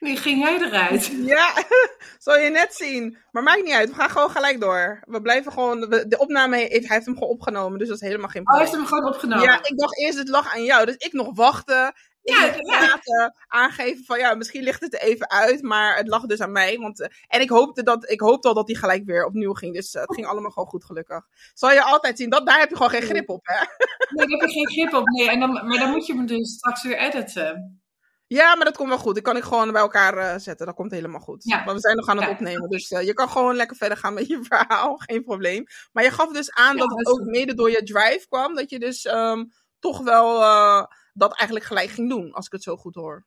Nu 0.00 0.16
ging 0.16 0.42
jij 0.42 0.58
eruit. 0.60 1.12
Ja, 1.34 1.64
zal 2.18 2.38
je 2.38 2.50
net 2.50 2.74
zien. 2.74 3.16
Maar 3.30 3.42
maakt 3.42 3.64
niet 3.64 3.74
uit, 3.74 3.88
we 3.88 3.94
gaan 3.94 4.10
gewoon 4.10 4.30
gelijk 4.30 4.60
door. 4.60 5.00
We 5.04 5.22
blijven 5.22 5.52
gewoon, 5.52 5.80
de 5.80 6.16
opname 6.18 6.56
heeft, 6.56 6.86
hij 6.86 6.94
heeft 6.94 7.06
hem 7.06 7.14
gewoon 7.14 7.28
opgenomen, 7.28 7.78
dus 7.78 7.88
dat 7.88 7.96
is 7.96 8.06
helemaal 8.06 8.28
geen 8.28 8.42
probleem. 8.42 8.66
Oh, 8.66 8.72
hij 8.72 8.80
heeft 8.80 8.90
hem 8.90 8.98
gewoon 8.98 9.14
opgenomen? 9.14 9.44
Ja, 9.44 9.58
ik 9.62 9.78
dacht 9.78 9.98
eerst 9.98 10.18
het 10.18 10.28
lag 10.28 10.54
aan 10.54 10.64
jou, 10.64 10.86
dus 10.86 10.96
ik 10.96 11.12
nog 11.12 11.34
wachten. 11.34 11.92
Ja, 12.22 12.54
ja. 12.56 13.34
aangeven 13.46 14.04
van 14.04 14.18
ja, 14.18 14.34
misschien 14.34 14.62
ligt 14.62 14.80
het 14.80 14.94
er 14.94 15.00
even 15.00 15.30
uit, 15.30 15.62
maar 15.62 15.96
het 15.96 16.08
lag 16.08 16.26
dus 16.26 16.40
aan 16.40 16.52
mij. 16.52 16.78
Want, 16.78 17.00
uh, 17.00 17.06
en 17.28 17.40
ik 17.40 17.48
hoopte, 17.48 17.82
dat, 17.82 18.10
ik 18.10 18.20
hoopte 18.20 18.48
al 18.48 18.54
dat 18.54 18.66
hij 18.68 18.76
gelijk 18.76 19.04
weer 19.04 19.26
opnieuw 19.26 19.52
ging, 19.52 19.74
dus 19.74 19.92
het 19.92 20.14
ging 20.14 20.26
allemaal 20.26 20.50
gewoon 20.50 20.68
goed 20.68 20.84
gelukkig. 20.84 21.26
Zal 21.54 21.72
je 21.72 21.82
altijd 21.82 22.18
zien, 22.18 22.30
dat, 22.30 22.46
daar 22.46 22.58
heb 22.58 22.68
je 22.68 22.76
gewoon 22.76 22.90
geen 22.90 23.02
grip 23.02 23.28
op, 23.28 23.46
hè? 23.46 23.54
Nee, 23.54 24.26
daar 24.26 24.38
heb 24.38 24.48
ik 24.48 24.54
geen 24.54 24.68
grip 24.68 24.94
op, 24.94 25.06
nee. 25.06 25.30
En 25.30 25.40
dan, 25.40 25.52
maar 25.52 25.78
dan 25.78 25.90
moet 25.90 26.06
je 26.06 26.14
me 26.14 26.24
dus 26.24 26.52
straks 26.52 26.82
weer 26.82 26.98
editen. 26.98 27.82
Ja, 28.28 28.56
maar 28.56 28.64
dat 28.64 28.76
komt 28.76 28.88
wel 28.88 28.98
goed. 28.98 29.16
Ik 29.16 29.22
kan 29.22 29.36
ik 29.36 29.42
gewoon 29.42 29.72
bij 29.72 29.80
elkaar 29.80 30.16
uh, 30.16 30.40
zetten. 30.40 30.66
Dat 30.66 30.74
komt 30.74 30.90
helemaal 30.90 31.20
goed. 31.20 31.44
Ja. 31.44 31.64
Maar 31.64 31.74
we 31.74 31.80
zijn 31.80 31.96
nog 31.96 32.08
aan 32.08 32.20
het 32.20 32.28
opnemen. 32.28 32.68
Dus 32.68 32.90
uh, 32.90 33.02
je 33.02 33.12
kan 33.12 33.28
gewoon 33.28 33.56
lekker 33.56 33.76
verder 33.76 33.98
gaan 33.98 34.14
met 34.14 34.26
je 34.26 34.38
verhaal. 34.48 34.96
Geen 34.96 35.24
probleem. 35.24 35.64
Maar 35.92 36.04
je 36.04 36.10
gaf 36.10 36.32
dus 36.32 36.52
aan 36.52 36.76
dat 36.76 36.90
het 36.90 37.06
ook 37.06 37.20
mede 37.20 37.54
door 37.54 37.70
je 37.70 37.82
drive 37.82 38.26
kwam. 38.28 38.54
Dat 38.54 38.70
je 38.70 38.78
dus 38.78 39.04
um, 39.04 39.52
toch 39.78 40.02
wel 40.02 40.40
uh, 40.40 40.84
dat 41.12 41.36
eigenlijk 41.36 41.68
gelijk 41.68 41.90
ging 41.90 42.08
doen. 42.08 42.32
Als 42.32 42.46
ik 42.46 42.52
het 42.52 42.62
zo 42.62 42.76
goed 42.76 42.94
hoor. 42.94 43.26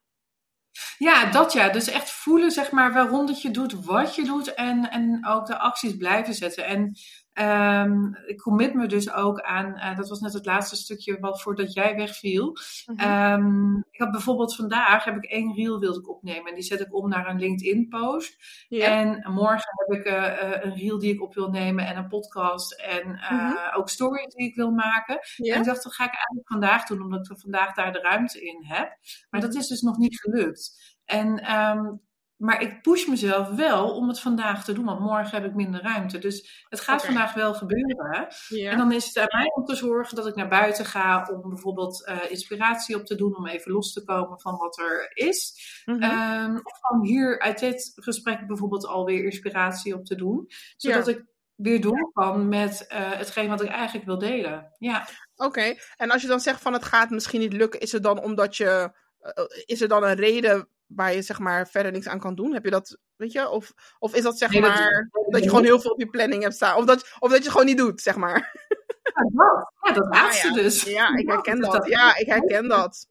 Ja, 0.98 1.32
dat 1.32 1.54
ja. 1.54 1.70
Dus 1.70 1.88
echt 1.88 2.12
voelen, 2.12 2.52
zeg 2.52 2.72
maar, 2.72 2.94
waarom 2.94 3.26
dat 3.26 3.42
je 3.42 3.52
doet, 3.52 3.86
wat 3.86 4.16
je 4.16 4.24
doet. 4.24 4.54
En, 4.54 4.90
en 4.92 5.28
ook 5.28 5.46
de 5.46 5.58
acties 5.58 5.98
blijven 5.98 6.34
zetten. 6.34 6.66
En 6.66 6.98
Um, 7.42 8.16
ik 8.26 8.38
commit 8.38 8.74
me 8.74 8.88
dus 8.88 9.14
ook 9.14 9.42
aan, 9.42 9.76
uh, 9.76 9.98
dat 9.98 10.10
was 10.10 10.20
net 10.20 10.34
het 10.34 10.46
laatste 10.46 10.76
stukje 10.76 11.20
wat 11.20 11.42
voordat 11.42 11.74
jij 11.74 11.96
wegviel. 11.96 12.58
Mm 12.86 13.00
um, 13.00 13.86
ik 13.92 14.00
had 14.00 14.12
bijvoorbeeld 14.12 14.56
vandaag 14.56 15.04
heb 15.04 15.16
ik 15.16 15.26
één 15.26 15.54
reel 15.54 15.80
wilde 15.80 16.00
ik 16.00 16.10
opnemen 16.10 16.50
en 16.50 16.54
die 16.54 16.64
zet 16.64 16.80
ik 16.80 16.96
om 16.96 17.10
naar 17.10 17.28
een 17.28 17.40
LinkedIn 17.40 17.88
post. 17.88 18.36
En 18.70 19.32
morgen 19.32 19.72
heb 19.76 20.00
ik 20.00 20.06
uh, 20.06 20.64
een 20.64 20.76
reel 20.76 21.00
die 21.00 21.14
ik 21.14 21.22
op 21.22 21.34
wil 21.34 21.50
nemen 21.50 21.86
en 21.86 21.98
een 21.98 22.08
podcast 22.08 22.74
en 22.74 23.08
uh, 23.08 23.32
mm 23.32 23.38
-hmm. 23.38 23.58
ook 23.76 23.90
stories 23.90 24.34
die 24.34 24.48
ik 24.48 24.56
wil 24.56 24.72
maken. 24.72 25.20
En 25.38 25.60
ik 25.60 25.64
dacht, 25.64 25.84
dat 25.84 25.94
ga 25.94 26.04
ik 26.04 26.14
eigenlijk 26.14 26.48
vandaag 26.48 26.86
doen, 26.86 27.02
omdat 27.02 27.30
ik 27.30 27.40
vandaag 27.40 27.74
daar 27.74 27.94
de 27.94 28.00
ruimte 28.00 28.46
in 28.46 28.64
heb. 28.64 28.98
Maar 29.30 29.42
dat 29.42 29.56
is 29.56 29.68
dus 29.68 29.82
nog 29.82 29.98
niet 29.98 30.20
gelukt. 30.20 30.96
En 31.06 31.56
um, 31.56 32.02
maar 32.42 32.62
ik 32.62 32.82
push 32.82 33.08
mezelf 33.08 33.50
wel 33.50 33.96
om 33.96 34.08
het 34.08 34.20
vandaag 34.20 34.64
te 34.64 34.74
doen, 34.74 34.86
want 34.86 35.00
morgen 35.00 35.42
heb 35.42 35.50
ik 35.50 35.56
minder 35.56 35.82
ruimte. 35.82 36.20
Dus 36.20 36.66
het 36.70 36.80
gaat 36.80 37.06
vandaag 37.06 37.34
wel 37.34 37.54
gebeuren. 37.54 38.28
En 38.50 38.78
dan 38.78 38.92
is 38.92 39.06
het 39.06 39.18
aan 39.18 39.40
mij 39.40 39.52
om 39.56 39.66
te 39.66 39.76
zorgen 39.76 40.16
dat 40.16 40.28
ik 40.28 40.36
naar 40.36 40.48
buiten 40.48 40.86
ga 40.86 41.30
om 41.32 41.50
bijvoorbeeld 41.50 42.08
uh, 42.10 42.32
inspiratie 42.32 42.96
op 42.96 43.06
te 43.06 43.16
doen, 43.16 43.36
om 43.36 43.48
even 43.48 43.72
los 43.72 43.94
te 43.94 44.04
komen 44.04 44.40
van 44.40 44.58
wat 44.58 44.80
er 44.80 45.12
is. 45.14 45.56
Mm 45.86 46.02
-hmm. 46.02 46.44
um, 46.44 46.60
of 46.64 46.80
gewoon 46.82 47.06
hier 47.06 47.40
uit 47.40 47.60
dit 47.60 47.92
gesprek 47.96 48.48
bijvoorbeeld 48.48 48.86
alweer 48.86 49.24
inspiratie 49.24 49.96
op 49.96 50.06
te 50.06 50.16
doen, 50.16 50.48
zodat 50.78 51.08
ik 51.08 51.26
weer 51.56 51.82
door 51.82 52.12
kan 52.14 52.48
met 52.48 52.86
uh, 52.90 53.12
hetgeen 53.12 53.50
wat 53.50 53.62
ik 53.62 53.70
eigenlijk 53.70 54.06
wil 54.06 54.20
delen. 54.20 54.76
Ja. 54.78 55.08
Oké, 55.36 55.76
en 55.98 56.12
als 56.12 56.22
je 56.22 56.28
dan 56.28 56.40
zegt 56.40 56.62
van 56.62 56.74
het 56.74 56.86
gaat 56.86 57.10
misschien 57.10 57.40
niet 57.40 57.54
lukken, 57.54 57.80
is 57.80 57.92
het 57.92 58.04
dan 58.04 58.20
omdat 58.20 58.58
je. 58.58 59.00
Uh, 59.22 59.46
is 59.66 59.82
er 59.82 59.88
dan 59.88 60.04
een 60.04 60.16
reden 60.16 60.68
waar 60.96 61.14
je 61.14 61.22
zeg 61.22 61.40
maar 61.40 61.68
verder 61.68 61.92
niks 61.92 62.08
aan 62.08 62.20
kan 62.20 62.36
doen? 62.36 62.54
Heb 62.54 62.64
je 62.64 62.72
dat, 62.72 62.98
weet 63.16 63.32
je? 63.32 63.50
Of, 63.50 63.74
of 64.00 64.16
is 64.16 64.24
dat 64.24 64.38
zeg 64.38 64.60
maar 64.60 65.10
dat, 65.30 65.44
je 65.44 65.50
gewoon 65.50 65.64
heel 65.64 65.80
veel 65.80 65.92
op 65.92 66.00
je 66.00 66.10
planning 66.10 66.42
hebt 66.42 66.56
staan? 66.56 66.78
Of 66.78 66.86
dat, 66.86 67.16
of 67.20 67.32
dat 67.32 67.44
je 67.44 67.52
gewoon 67.52 67.66
niet 67.66 67.78
doet, 67.78 68.02
zeg 68.02 68.16
maar? 68.16 68.70
Ja, 69.14 69.24
dat, 69.24 69.72
ja, 69.82 69.94
dat 69.94 70.08
laatste 70.14 70.48
ja. 70.48 70.54
dus. 70.54 70.84
Ja, 70.84 71.16
ik 71.16 71.30
herken 71.30 71.60
dat. 71.72 71.88
Ja, 71.88 72.18
ik 72.18 72.28
herken 72.28 72.68
dat. 72.68 73.08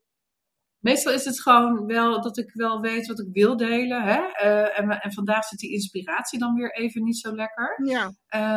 Meestal 0.80 1.12
is 1.12 1.24
het 1.24 1.42
gewoon 1.42 1.86
wel 1.86 2.22
dat 2.22 2.38
ik 2.38 2.50
wel 2.52 2.80
weet 2.80 3.06
wat 3.06 3.20
ik 3.20 3.28
wil 3.32 3.56
delen. 3.56 4.02
Hè? 4.02 4.18
Uh, 4.18 4.78
en, 4.78 4.90
en, 4.90 5.12
vandaag 5.12 5.44
zit 5.44 5.58
die 5.58 5.72
inspiratie 5.72 6.38
dan 6.38 6.54
weer 6.54 6.74
even 6.74 7.02
niet 7.02 7.18
zo 7.18 7.34
lekker. 7.34 7.80
Ja. 7.84 8.12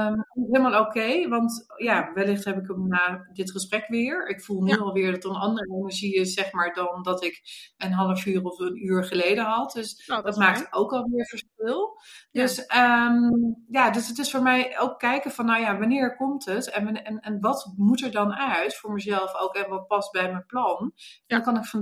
Um, 0.07 0.25
helemaal 0.51 0.81
oké, 0.81 1.27
want 1.27 1.65
ja, 1.77 2.11
wellicht 2.13 2.45
heb 2.45 2.57
ik 2.57 2.67
hem 2.67 2.87
na 2.87 3.29
dit 3.33 3.51
gesprek 3.51 3.87
weer. 3.87 4.27
Ik 4.27 4.43
voel 4.43 4.61
nu 4.61 4.71
ja. 4.71 4.77
alweer 4.77 5.11
dat 5.11 5.23
er 5.23 5.29
een 5.29 5.35
andere 5.35 5.75
energie 5.75 6.15
is, 6.15 6.33
zeg 6.33 6.51
maar, 6.51 6.73
dan 6.73 7.03
dat 7.03 7.23
ik 7.23 7.41
een 7.77 7.91
half 7.91 8.25
uur 8.25 8.43
of 8.43 8.59
een 8.59 8.85
uur 8.85 9.03
geleden 9.03 9.45
had. 9.45 9.71
Dus 9.71 10.07
nou, 10.07 10.23
dat, 10.23 10.33
dat 10.33 10.43
maakt 10.43 10.73
ook 10.73 10.91
alweer 10.91 11.25
verschil. 11.25 11.99
Dus 12.31 12.63
ja. 12.67 13.07
Um, 13.07 13.63
ja, 13.69 13.89
dus 13.89 14.07
het 14.07 14.17
is 14.17 14.31
voor 14.31 14.41
mij 14.41 14.79
ook 14.79 14.99
kijken 14.99 15.31
van, 15.31 15.45
nou 15.45 15.61
ja, 15.61 15.79
wanneer 15.79 16.15
komt 16.15 16.45
het? 16.45 16.69
En, 16.69 17.03
en, 17.03 17.19
en 17.19 17.39
wat 17.39 17.73
moet 17.75 18.03
er 18.03 18.11
dan 18.11 18.33
uit 18.33 18.75
voor 18.75 18.93
mezelf 18.93 19.35
ook 19.35 19.55
en 19.55 19.69
wat 19.69 19.87
past 19.87 20.11
bij 20.11 20.31
mijn 20.31 20.45
plan? 20.45 20.91
Ja. 20.95 21.35
Dan 21.35 21.41
kan 21.41 21.57
ik 21.57 21.65
van 21.65 21.81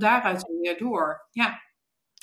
weer 0.62 0.78
door. 0.78 1.28
Ja. 1.32 1.62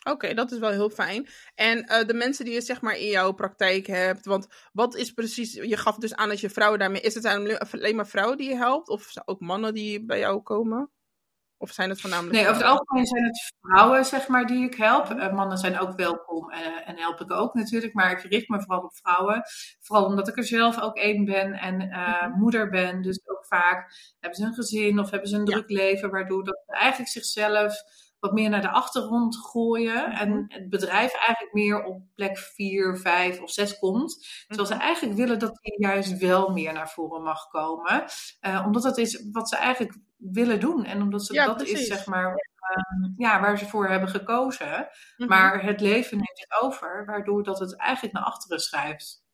Oké, 0.04 0.34
dat 0.34 0.52
is 0.52 0.58
wel 0.58 0.70
heel 0.70 0.90
fijn. 0.90 1.28
En 1.54 1.78
uh, 1.78 2.04
de 2.04 2.14
mensen 2.14 2.44
die 2.44 2.54
je 2.54 2.60
zeg 2.60 2.80
maar 2.80 2.96
in 2.96 3.08
jouw 3.08 3.32
praktijk 3.32 3.86
hebt, 3.86 4.24
want 4.24 4.46
wat 4.72 4.96
is 4.96 5.12
precies, 5.12 5.52
je 5.52 5.76
gaf 5.76 5.96
dus 5.96 6.14
aan 6.14 6.28
dat 6.28 6.40
je 6.40 6.50
vrouwen 6.50 6.78
daarmee, 6.78 7.00
is 7.00 7.14
het 7.14 7.24
alleen 7.24 7.96
maar 7.96 8.06
vrouwen 8.06 8.36
die 8.36 8.48
je 8.48 8.56
helpt? 8.56 8.88
Of 8.88 9.12
ook 9.24 9.40
mannen 9.40 9.74
die 9.74 10.04
bij 10.04 10.18
jou 10.18 10.42
komen? 10.42 10.90
Of 11.60 11.70
zijn 11.70 11.88
het 11.88 12.00
voornamelijk 12.00 12.34
Nee, 12.34 12.48
over 12.48 12.62
het 12.62 12.70
algemeen 12.70 13.06
zijn 13.06 13.24
het 13.24 13.52
vrouwen, 13.60 14.04
zeg 14.04 14.28
maar, 14.28 14.46
die 14.46 14.64
ik 14.64 14.74
help. 14.74 15.10
Uh, 15.10 15.32
mannen 15.32 15.58
zijn 15.58 15.78
ook 15.78 15.96
welkom 15.96 16.50
uh, 16.50 16.88
en 16.88 16.98
help 16.98 17.20
ik 17.20 17.32
ook 17.32 17.54
natuurlijk. 17.54 17.94
Maar 17.94 18.10
ik 18.10 18.20
richt 18.20 18.48
me 18.48 18.60
vooral 18.60 18.82
op 18.82 18.96
vrouwen. 18.96 19.42
Vooral 19.80 20.06
omdat 20.06 20.28
ik 20.28 20.36
er 20.36 20.44
zelf 20.44 20.80
ook 20.80 20.96
één 20.96 21.24
ben 21.24 21.52
en 21.52 21.80
uh, 21.80 21.88
mm-hmm. 21.88 22.38
moeder 22.38 22.70
ben. 22.70 23.02
Dus 23.02 23.20
ook 23.24 23.46
vaak 23.46 23.92
hebben 24.20 24.38
ze 24.38 24.46
een 24.46 24.54
gezin 24.54 24.98
of 24.98 25.10
hebben 25.10 25.28
ze 25.28 25.36
een 25.36 25.44
druk 25.44 25.68
ja. 25.68 25.76
leven. 25.76 26.10
Waardoor 26.10 26.44
dat 26.44 26.62
ze 26.66 26.72
eigenlijk 26.72 27.10
zichzelf 27.10 27.82
wat 28.20 28.32
meer 28.32 28.50
naar 28.50 28.60
de 28.60 28.70
achtergrond 28.70 29.36
gooien. 29.36 30.08
Mm-hmm. 30.08 30.18
En 30.18 30.44
het 30.48 30.68
bedrijf 30.68 31.14
eigenlijk 31.14 31.52
meer 31.52 31.84
op 31.84 32.02
plek 32.14 32.38
4, 32.38 32.96
5 32.96 33.40
of 33.40 33.50
6 33.50 33.78
komt. 33.78 34.26
Terwijl 34.46 34.68
ze 34.68 34.74
eigenlijk 34.74 35.16
willen 35.16 35.38
dat 35.38 35.58
die 35.60 35.80
juist 35.80 36.18
wel 36.18 36.48
meer 36.48 36.72
naar 36.72 36.90
voren 36.90 37.22
mag 37.22 37.48
komen. 37.48 38.04
omdat 38.64 38.82
dat 38.82 38.98
is 38.98 39.28
wat 39.32 39.48
ze 39.48 39.56
eigenlijk 39.56 39.98
willen 40.16 40.60
doen. 40.60 40.84
En 40.84 41.02
omdat 41.02 41.24
ze, 41.24 41.34
ja, 41.34 41.46
dat 41.46 41.56
precies. 41.56 41.80
is 41.80 41.86
zeg 41.86 42.06
maar 42.06 42.30
uh, 42.30 43.10
ja, 43.16 43.40
waar 43.40 43.58
ze 43.58 43.66
voor 43.66 43.88
hebben 43.88 44.08
gekozen. 44.08 44.88
Mhm. 45.16 45.28
Maar 45.28 45.62
het 45.62 45.80
leven 45.80 46.16
neemt 46.16 46.46
het 46.48 46.62
over, 46.62 47.04
waardoor 47.06 47.42
dat 47.42 47.58
het 47.58 47.76
eigenlijk 47.76 48.14
naar 48.14 48.24
achteren 48.24 48.60
schuift. 48.60 49.26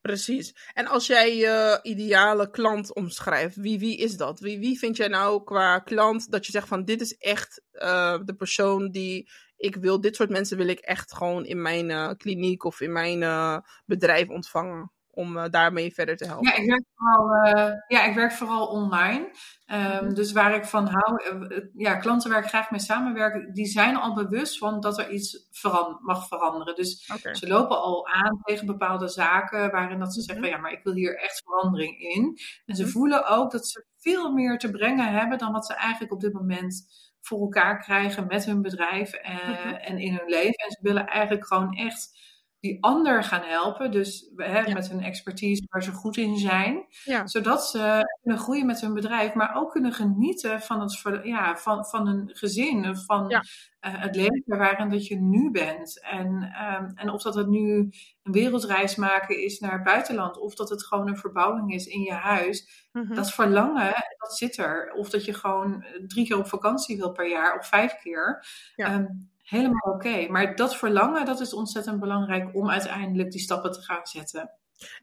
Precies. 0.00 0.70
En 0.72 0.86
als 0.86 1.06
jij 1.06 1.36
je 1.36 1.78
ideale 1.82 2.50
klant 2.50 2.94
omschrijft, 2.94 3.56
wie, 3.56 3.78
wie 3.78 3.96
is 3.96 4.16
dat? 4.16 4.40
Wie, 4.40 4.58
wie 4.58 4.78
vind 4.78 4.96
jij 4.96 5.08
nou 5.08 5.44
qua 5.44 5.78
klant 5.78 6.30
dat 6.30 6.46
je 6.46 6.52
zegt 6.52 6.68
van 6.68 6.84
dit 6.84 7.00
is 7.00 7.16
echt 7.16 7.62
uh, 7.72 8.18
de 8.24 8.34
persoon 8.34 8.90
die 8.90 9.30
ik 9.56 9.76
wil, 9.76 10.00
dit 10.00 10.16
soort 10.16 10.30
mensen 10.30 10.56
wil 10.56 10.68
ik 10.68 10.78
echt 10.78 11.14
gewoon 11.14 11.44
in 11.44 11.62
mijn 11.62 11.90
uh, 11.90 12.10
kliniek 12.16 12.64
of 12.64 12.80
in 12.80 12.92
mijn 12.92 13.22
uh, 13.22 13.58
bedrijf 13.86 14.28
ontvangen? 14.28 14.92
Om 15.18 15.36
uh, 15.36 15.44
daarmee 15.50 15.94
verder 15.94 16.16
te 16.16 16.24
helpen? 16.24 16.48
Ja, 16.48 16.56
ik 16.56 16.66
werk 16.66 16.84
vooral, 16.94 17.46
uh, 17.46 17.72
ja, 17.88 18.04
ik 18.04 18.14
werk 18.14 18.32
vooral 18.32 18.66
online. 18.66 19.30
Um, 19.66 19.78
mm-hmm. 19.78 20.14
Dus 20.14 20.32
waar 20.32 20.54
ik 20.54 20.64
van 20.64 20.86
hou, 20.86 21.38
uh, 21.48 21.58
ja, 21.74 21.96
klanten 21.96 22.30
waar 22.30 22.42
ik 22.42 22.48
graag 22.48 22.70
mee 22.70 22.80
samenwerk, 22.80 23.54
die 23.54 23.66
zijn 23.66 23.96
al 23.96 24.14
bewust 24.14 24.58
van 24.58 24.80
dat 24.80 24.98
er 24.98 25.10
iets 25.10 25.48
veran 25.50 25.98
mag 26.02 26.28
veranderen. 26.28 26.74
Dus 26.74 27.10
okay. 27.14 27.34
ze 27.34 27.46
lopen 27.48 27.80
al 27.80 28.08
aan 28.08 28.40
tegen 28.42 28.66
bepaalde 28.66 29.08
zaken 29.08 29.70
waarin 29.70 29.98
dat 29.98 30.14
ze 30.14 30.20
zeggen, 30.20 30.44
Mm-hmm. 30.44 30.56
ja, 30.56 30.62
maar 30.62 30.72
ik 30.72 30.84
wil 30.84 30.94
hier 30.94 31.18
echt 31.18 31.42
verandering 31.44 31.98
in. 32.00 32.38
En 32.66 32.76
ze 32.76 32.82
Mhm. 32.82 32.90
voelen 32.90 33.26
ook 33.26 33.50
dat 33.50 33.68
ze 33.68 33.86
veel 33.96 34.32
meer 34.32 34.58
te 34.58 34.70
brengen 34.70 35.12
hebben 35.12 35.38
dan 35.38 35.52
wat 35.52 35.66
ze 35.66 35.74
eigenlijk 35.74 36.12
op 36.12 36.20
dit 36.20 36.32
moment 36.32 36.86
voor 37.20 37.40
elkaar 37.40 37.78
krijgen 37.78 38.26
met 38.26 38.44
hun 38.44 38.62
bedrijf 38.62 39.12
en, 39.12 39.50
Mhm. 39.50 39.74
en 39.74 39.98
in 39.98 40.14
hun 40.14 40.28
leven. 40.28 40.64
En 40.64 40.70
ze 40.70 40.78
willen 40.80 41.06
eigenlijk 41.06 41.46
gewoon 41.46 41.72
echt 41.72 42.16
die 42.60 42.82
ander 42.84 43.24
gaan 43.24 43.42
helpen. 43.42 43.90
Dus 43.90 44.30
hè, 44.36 44.58
Ja. 44.60 44.74
met 44.74 44.88
hun 44.88 45.00
expertise 45.02 45.66
waar 45.68 45.82
ze 45.82 45.92
goed 45.92 46.16
in 46.16 46.36
zijn. 46.36 46.86
Ja. 47.04 47.26
Zodat 47.26 47.66
ze 47.68 48.02
kunnen 48.22 48.40
groeien 48.40 48.66
met 48.66 48.80
hun 48.80 48.94
bedrijf, 48.94 49.34
maar 49.34 49.56
ook 49.56 49.70
kunnen 49.72 49.92
genieten 49.92 50.60
van, 50.60 50.80
het, 50.80 51.20
ja, 51.22 51.56
van, 51.56 51.84
van 51.86 52.06
een 52.06 52.30
gezin. 52.32 52.96
Van 52.96 53.28
Ja. 53.28 53.42
eh, 53.80 54.00
het 54.00 54.16
leven 54.16 54.42
waarin 54.58 54.88
dat 54.90 55.06
je 55.06 55.16
nu 55.16 55.50
bent. 55.50 56.02
En, 56.02 56.42
ehm, 56.54 56.90
en 56.94 57.10
of 57.10 57.22
dat 57.22 57.34
het 57.34 57.48
nu 57.48 57.90
een 58.22 58.32
wereldreis 58.32 58.96
maken 58.96 59.42
is 59.44 59.58
naar 59.58 59.72
het 59.72 59.84
buitenland. 59.84 60.38
Of 60.38 60.54
dat 60.54 60.68
het 60.70 60.86
gewoon 60.86 61.08
een 61.08 61.16
verbouwing 61.18 61.74
is 61.74 61.86
in 61.86 62.00
je 62.02 62.12
huis. 62.12 62.86
Mhm. 62.92 63.14
Dat 63.14 63.32
verlangen, 63.34 63.94
dat 64.18 64.36
zit 64.36 64.56
er. 64.56 64.92
Of 64.96 65.10
dat 65.10 65.24
je 65.24 65.34
gewoon 65.34 65.84
drie 66.06 66.26
keer 66.26 66.38
op 66.38 66.48
vakantie 66.48 66.96
wil 66.96 67.12
per 67.12 67.28
jaar 67.28 67.58
of 67.58 67.66
vijf 67.66 67.96
keer. 68.02 68.44
Ja. 68.76 69.08
Helemaal 69.48 69.94
oké. 69.94 70.26
Maar 70.28 70.56
dat 70.56 70.76
verlangen, 70.76 71.24
dat 71.24 71.40
is 71.40 71.54
ontzettend 71.54 72.00
belangrijk 72.00 72.54
om 72.54 72.70
uiteindelijk 72.70 73.30
die 73.30 73.40
stappen 73.40 73.72
te 73.72 73.82
gaan 73.82 74.06
zetten. 74.06 74.50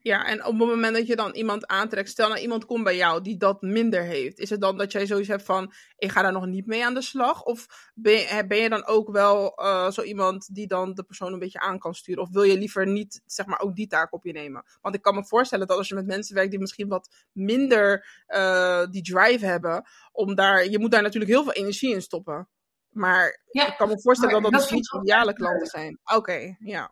Ja, 0.02 0.26
en 0.26 0.46
op 0.46 0.60
het 0.60 0.70
moment 0.70 0.96
dat 0.96 1.08
je 1.08 1.16
dan 1.16 1.34
iemand 1.34 1.68
aantrekt, 1.68 2.10
stel 2.10 2.28
nou 2.30 2.42
iemand 2.42 2.66
komt 2.66 2.84
bij 2.84 2.96
jou 2.96 3.22
die 3.22 3.38
dat 3.38 3.62
minder 3.62 4.04
heeft, 4.04 4.40
is 4.40 4.50
het 4.50 4.62
dan 4.62 4.78
dat 4.78 4.92
jij 4.92 5.06
zoiets 5.06 5.28
hebt 5.28 5.44
van, 5.44 5.74
ik 5.98 6.12
ga 6.12 6.22
daar 6.22 6.32
nog 6.32 6.46
niet 6.46 6.66
mee 6.66 6.86
aan 6.86 6.94
de 6.94 7.02
slag? 7.02 7.44
Of 7.44 7.92
ben 7.94 8.14
je, 8.14 8.46
ben 8.48 8.58
je 8.58 8.70
dan 8.70 8.86
ook 8.86 9.12
wel 9.12 9.62
uh, 9.62 9.92
zo 9.92 10.02
iemand 10.02 10.56
die 10.56 10.68
dan 10.68 10.94
de 10.94 11.04
persoon 11.04 11.34
een 11.34 11.40
beetje 11.40 11.60
aan 11.60 11.80
kan 11.80 11.94
sturen? 11.94 12.24
Of 12.24 12.30
wil 12.30 12.44
je 12.44 12.58
liever 12.58 12.88
niet, 12.88 13.22
zeg 13.26 13.46
maar, 13.46 13.60
ook 13.60 13.76
die 13.76 13.88
taak 13.88 14.14
op 14.14 14.24
je 14.24 14.32
nemen? 14.32 14.64
Want 14.82 14.96
ik 14.96 15.02
kan 15.02 15.16
me 15.16 15.26
voorstellen 15.26 15.68
dat 15.68 15.78
als 15.78 15.88
je 15.88 15.96
met 15.96 16.06
mensen 16.06 16.36
werkt 16.36 16.52
die 16.52 16.60
misschien 16.60 16.88
wat 16.88 17.26
minder 17.32 18.08
uh, 18.28 18.86
die 18.90 19.04
drive 19.04 19.46
hebben, 19.46 19.84
om 20.12 20.36
daar, 20.36 20.70
je 20.70 20.80
moet 20.80 20.92
daar 20.92 21.02
natuurlijk 21.02 21.32
heel 21.32 21.44
veel 21.44 21.54
energie 21.54 21.94
in 21.94 22.02
stoppen. 22.02 22.48
Maar 22.96 23.44
Ja, 23.52 23.68
ik 23.68 23.78
kan 23.78 23.88
me 23.88 24.02
voorstellen 24.02 24.42
dat 24.42 24.52
dat 24.52 24.62
dat 24.62 24.72
niet 24.72 24.94
ideale 24.94 25.34
klanten 25.34 25.68
zijn. 25.68 26.00
Oké, 26.16 26.56
ja. 26.60 26.92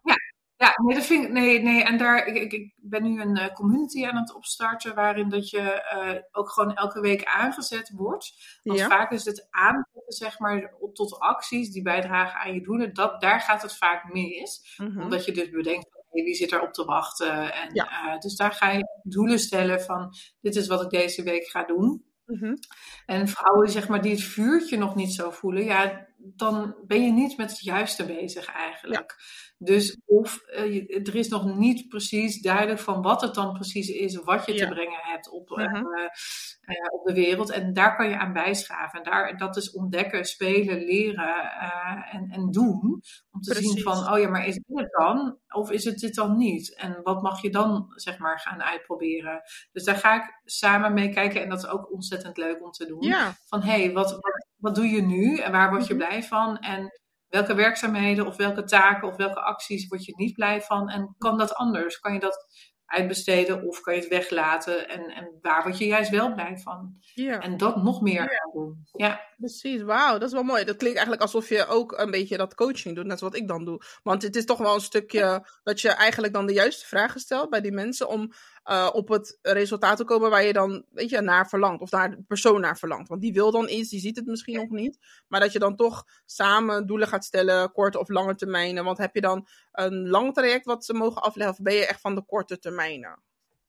Ja, 0.57 0.73
nee, 0.85 0.95
dat 0.95 1.05
vind 1.05 1.23
ik, 1.23 1.31
nee, 1.31 1.61
nee. 1.61 1.83
En 1.83 1.97
daar, 1.97 2.25
ik, 2.27 2.51
ik, 2.51 2.73
ben 2.75 3.03
nu 3.03 3.21
een 3.21 3.37
uh, 3.39 3.47
community 3.53 4.05
aan 4.05 4.15
het 4.15 4.33
opstarten, 4.35 4.95
waarin 4.95 5.29
dat 5.29 5.49
je 5.49 5.59
uh, 5.95 6.21
ook 6.31 6.49
gewoon 6.49 6.75
elke 6.75 6.99
week 6.99 7.23
aangezet 7.23 7.91
wordt. 7.95 8.33
Want 8.63 8.79
Ja. 8.79 8.87
vaak 8.87 9.11
is 9.11 9.25
het 9.25 9.47
aanzetten, 9.49 10.01
zeg 10.07 10.39
maar, 10.39 10.73
op- 10.79 10.95
tot 10.95 11.19
acties 11.19 11.71
die 11.71 11.81
bijdragen 11.81 12.39
aan 12.39 12.53
je 12.53 12.61
doelen, 12.61 12.93
dat, 12.93 13.21
daar 13.21 13.41
gaat 13.41 13.61
het 13.61 13.77
vaak 13.77 14.13
mis. 14.13 14.75
Mhm. 14.77 15.01
Omdat 15.01 15.25
je 15.25 15.31
dus 15.31 15.49
bedenkt, 15.49 15.87
hey, 16.11 16.23
wie 16.23 16.35
zit 16.35 16.51
er 16.51 16.61
op 16.61 16.73
te 16.73 16.85
wachten? 16.85 17.53
En, 17.53 17.69
Ja. 17.73 18.13
eh, 18.13 18.19
dus 18.19 18.35
daar 18.35 18.51
ga 18.51 18.69
je 18.71 18.99
doelen 19.03 19.39
stellen 19.39 19.81
van, 19.81 20.13
dit 20.41 20.55
is 20.55 20.67
wat 20.67 20.81
ik 20.81 20.89
deze 20.89 21.23
week 21.23 21.47
ga 21.47 21.63
doen. 21.63 22.02
Mhm. 22.33 22.55
En 23.05 23.27
vrouwen, 23.27 23.69
zeg 23.69 23.87
maar, 23.87 24.01
die 24.01 24.11
het 24.11 24.23
vuurtje 24.23 24.77
nog 24.77 24.95
niet 24.95 25.13
zo 25.13 25.31
voelen, 25.31 25.63
ja, 25.63 26.07
dan 26.25 26.75
ben 26.87 27.03
je 27.05 27.11
niet 27.11 27.37
met 27.37 27.49
het 27.49 27.59
juiste 27.59 28.05
bezig 28.05 28.45
eigenlijk. 28.45 29.15
Dus 29.57 29.97
of 30.05 30.37
eh, 30.41 31.07
er 31.07 31.15
is 31.15 31.27
nog 31.27 31.57
niet 31.57 31.87
precies 31.87 32.41
duidelijk 32.41 32.79
van 32.79 33.01
wat 33.01 33.21
het 33.21 33.33
dan 33.33 33.53
precies 33.53 33.87
is, 33.89 34.15
wat 34.15 34.45
je 34.45 34.53
Ja. 34.53 34.67
te 34.67 34.73
brengen 34.73 34.99
hebt 35.01 35.29
op, 35.29 35.51
eh, 35.51 35.65
Mhm. 35.65 35.75
eh, 35.75 36.75
op 36.91 37.05
de 37.05 37.13
wereld. 37.13 37.51
En 37.51 37.73
daar 37.73 37.95
kan 37.95 38.09
je 38.09 38.17
aan 38.17 38.33
bijschaven. 38.33 38.99
En 38.99 39.11
daar, 39.11 39.37
dat 39.37 39.57
is 39.57 39.71
ontdekken, 39.71 40.25
spelen, 40.25 40.77
leren 40.83 41.51
en, 42.11 42.29
en 42.29 42.51
doen. 42.51 43.01
Om 43.31 43.41
te 43.41 43.53
zien 43.55 43.81
van, 43.81 44.13
oh 44.13 44.19
ja, 44.19 44.29
maar 44.29 44.47
is 44.47 44.53
dit 44.53 44.79
het 44.79 44.91
dan? 44.91 45.37
Of 45.55 45.71
is 45.71 45.83
het 45.85 45.97
dit 45.99 46.15
dan 46.15 46.37
niet? 46.37 46.75
En 46.75 46.99
wat 47.03 47.21
mag 47.21 47.41
je 47.41 47.49
dan, 47.49 47.91
zeg 47.95 48.17
maar, 48.17 48.39
gaan 48.39 48.63
uitproberen? 48.63 49.41
Dus 49.71 49.83
daar 49.83 49.95
ga 49.97 50.15
ik 50.23 50.39
samen 50.45 50.93
mee 50.93 51.09
kijken. 51.09 51.41
En 51.41 51.49
dat 51.49 51.57
is 51.63 51.67
ook 51.69 51.91
ontzettend 51.91 52.37
leuk 52.37 52.63
om 52.63 52.71
te 52.71 52.85
doen 52.85 53.01
Ja, 53.01 53.33
van 53.47 53.61
hé, 53.61 53.83
hey, 53.83 53.91
wat, 53.91 54.11
wat, 54.11 54.47
wat 54.63 54.75
doe 54.75 54.87
je 54.89 55.01
nu 55.01 55.37
en 55.37 55.51
waar 55.51 55.69
word 55.69 55.87
je 55.87 55.93
Mhm. 55.93 56.07
blij 56.07 56.23
van? 56.23 56.57
En 56.57 56.89
welke 57.27 57.53
werkzaamheden 57.55 58.27
of 58.27 58.35
welke 58.35 58.63
taken 58.63 59.07
of 59.07 59.15
welke 59.15 59.39
acties 59.41 59.87
word 59.87 60.05
je 60.05 60.13
niet 60.15 60.33
blij 60.33 60.61
van? 60.61 60.89
En 60.89 61.15
kan 61.17 61.37
dat 61.37 61.53
anders? 61.55 61.99
Kan 61.99 62.13
je 62.13 62.19
dat 62.19 62.45
uitbesteden 62.85 63.63
of 63.67 63.81
kan 63.81 63.93
je 63.93 63.99
het 63.99 64.09
weglaten? 64.09 64.89
En, 64.89 65.01
en 65.09 65.37
waar 65.41 65.63
word 65.63 65.77
je 65.77 65.85
juist 65.85 66.09
wel 66.09 66.33
blij 66.33 66.57
van? 66.57 66.95
ja. 67.13 67.39
En 67.39 67.57
dat 67.57 67.83
nog 67.83 68.01
meer 68.01 68.21
gaan 68.21 68.51
doen. 68.53 68.83
Ja, 68.91 69.21
Precies, 69.43 69.81
wauw, 69.81 70.17
dat 70.17 70.27
is 70.27 70.33
wel 70.33 70.43
mooi. 70.43 70.63
Dat 70.63 70.77
klinkt 70.77 70.97
eigenlijk 70.97 71.21
alsof 71.21 71.49
je 71.49 71.65
ook 71.65 71.91
een 71.97 72.11
beetje 72.11 72.37
dat 72.37 72.55
coaching 72.55 72.95
doet, 72.95 73.05
net 73.05 73.19
zoals 73.19 73.33
wat 73.33 73.41
ik 73.41 73.47
dan 73.47 73.65
doe. 73.65 73.81
Want 74.03 74.21
het 74.21 74.35
is 74.35 74.45
toch 74.45 74.57
wel 74.57 74.73
een 74.73 74.81
stukje 74.81 75.47
dat 75.63 75.81
je 75.81 75.89
eigenlijk 75.89 76.33
dan 76.33 76.45
de 76.45 76.53
juiste 76.53 76.85
vragen 76.85 77.19
stelt 77.19 77.49
bij 77.49 77.61
die 77.61 77.71
mensen 77.71 78.07
om 78.07 78.31
uh, 78.65 78.89
op 78.93 79.07
het 79.07 79.39
resultaat 79.41 79.97
te 79.97 80.03
komen 80.03 80.29
waar 80.29 80.43
je 80.43 80.53
dan, 80.53 80.85
weet 80.89 81.09
je, 81.09 81.21
naar 81.21 81.49
verlangt. 81.49 81.81
Of 81.81 81.89
daar 81.89 82.09
de 82.09 82.23
persoon 82.27 82.61
naar 82.61 82.77
verlangt. 82.77 83.09
Want 83.09 83.21
die 83.21 83.33
wil 83.33 83.51
dan 83.51 83.69
iets, 83.69 83.89
die 83.89 83.99
ziet 83.99 84.15
het 84.15 84.25
misschien 84.25 84.55
nog 84.55 84.69
niet. 84.69 84.97
Maar 85.27 85.39
dat 85.39 85.51
je 85.51 85.59
dan 85.59 85.75
toch 85.75 86.03
samen 86.25 86.85
doelen 86.87 87.07
gaat 87.07 87.25
stellen, 87.25 87.71
korte 87.71 87.99
of 87.99 88.09
lange 88.09 88.35
termijnen. 88.35 88.83
Want 88.83 88.97
heb 88.97 89.15
je 89.15 89.21
dan 89.21 89.47
een 89.71 90.09
lang 90.09 90.33
traject 90.33 90.65
wat 90.65 90.85
ze 90.85 90.93
mogen 90.93 91.21
afleggen 91.21 91.55
of 91.55 91.63
ben 91.63 91.73
je 91.73 91.85
echt 91.85 92.01
van 92.01 92.15
de 92.15 92.25
korte 92.25 92.59
termijnen? 92.59 93.21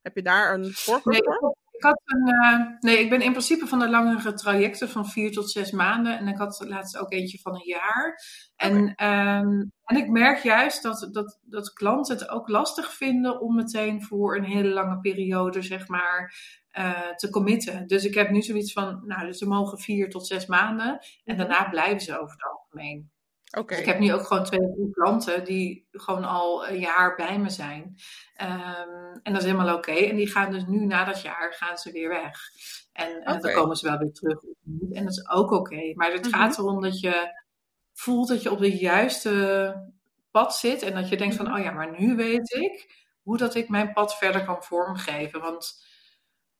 Heb 0.03 0.15
je 0.17 0.23
daar 0.23 0.55
een 0.55 0.73
voorkeur 0.73 1.37
voor? 1.41 1.57
Ik 1.77 1.83
had 1.83 2.01
een. 2.05 2.29
eh, 2.29 2.61
nee, 2.81 2.99
ik 2.99 3.11
ben 3.11 3.21
in 3.21 3.31
principe 3.31 3.67
van 3.67 3.79
de 3.79 3.89
langere 3.89 4.33
trajecten 4.33 4.89
van 4.89 5.07
vier 5.07 5.33
tot 5.33 5.51
zes 5.51 5.71
maanden. 5.71 6.19
En 6.19 6.29
ik 6.29 6.37
had 6.39 6.65
laatst 6.69 6.99
ook 6.99 7.13
eentje 7.13 7.39
van 7.39 7.55
een 7.55 7.67
jaar. 7.67 8.21
En, 8.57 8.95
ehm, 8.95 9.65
en 9.85 9.97
ik 9.97 10.09
merk 10.09 10.39
juist 10.39 10.83
dat, 10.83 11.09
dat, 11.13 11.39
dat 11.43 11.73
klanten 11.73 12.17
het 12.17 12.29
ook 12.29 12.49
lastig 12.49 12.93
vinden 12.93 13.41
om 13.41 13.55
meteen 13.55 14.03
voor 14.03 14.37
een 14.37 14.45
hele 14.45 14.69
lange 14.69 15.01
periode, 15.01 15.63
zeg 15.63 15.89
maar, 15.89 16.35
eh, 16.71 17.11
te 17.17 17.31
committen. 17.31 17.87
Dus 17.87 18.05
ik 18.05 18.15
heb 18.15 18.31
nu 18.31 18.43
zoiets 18.43 18.73
van, 18.73 19.03
nou, 19.07 19.27
dus 19.27 19.39
ze 19.39 19.47
mogen 19.47 19.79
vier 19.79 20.11
tot 20.11 20.27
zes 20.27 20.47
maanden. 20.47 20.99
En 21.25 21.37
daarna 21.37 21.69
blijven 21.69 22.01
ze 22.01 22.19
over 22.21 22.33
het 22.33 22.45
algemeen. 22.45 23.11
Dus 23.69 23.79
ik 23.79 23.85
heb 23.87 23.99
nu 23.99 24.13
ook 24.13 24.27
gewoon 24.27 24.45
twee 24.45 24.73
drie 24.75 24.91
klanten 24.91 25.45
die 25.45 25.89
gewoon 25.91 26.25
al 26.25 26.69
een 26.69 26.79
jaar 26.79 27.15
bij 27.17 27.39
me 27.39 27.51
zijn. 27.51 27.97
Ehm, 28.37 29.19
en 29.23 29.33
dat 29.33 29.43
is 29.43 29.51
helemaal 29.51 29.77
oké. 29.77 29.93
En 29.93 30.17
die 30.17 30.31
gaan 30.31 30.53
dus 30.53 30.65
nu 30.67 30.85
na 30.85 31.05
dat 31.05 31.23
jaar 31.23 31.53
gaan 31.53 31.79
ze 31.79 31.93
weer 31.93 32.09
weg. 32.09 32.39
En, 32.93 33.23
en 33.25 33.41
dan 33.41 33.53
komen 33.53 33.77
ze 33.77 33.89
wel 33.89 33.99
weer 33.99 34.13
terug. 34.13 34.43
En 34.93 35.05
dat 35.05 35.13
is 35.13 35.29
ook 35.31 35.51
oké. 35.51 35.93
Maar 35.95 36.13
het 36.13 36.25
Mhm. 36.31 36.35
gaat 36.35 36.59
erom 36.59 36.81
dat 36.83 37.01
je 37.01 37.43
voelt 37.93 38.29
dat 38.29 38.43
je 38.43 38.51
op 38.51 38.59
de 38.59 38.77
juiste 38.77 39.93
pad 40.31 40.57
zit. 40.57 40.83
En 40.83 40.95
dat 40.95 41.09
je 41.09 41.17
denkt 41.17 41.35
van, 41.37 41.45
Mhm. 41.47 41.55
oh 41.55 41.63
ja, 41.65 41.71
maar 41.71 42.01
nu 42.01 42.17
weet 42.17 42.53
ik 42.53 43.03
hoe 43.23 43.37
dat 43.37 43.55
ik 43.55 43.69
mijn 43.69 43.93
pad 43.93 44.17
verder 44.17 44.45
kan 44.45 44.63
vormgeven. 44.63 45.41
Want 45.41 45.85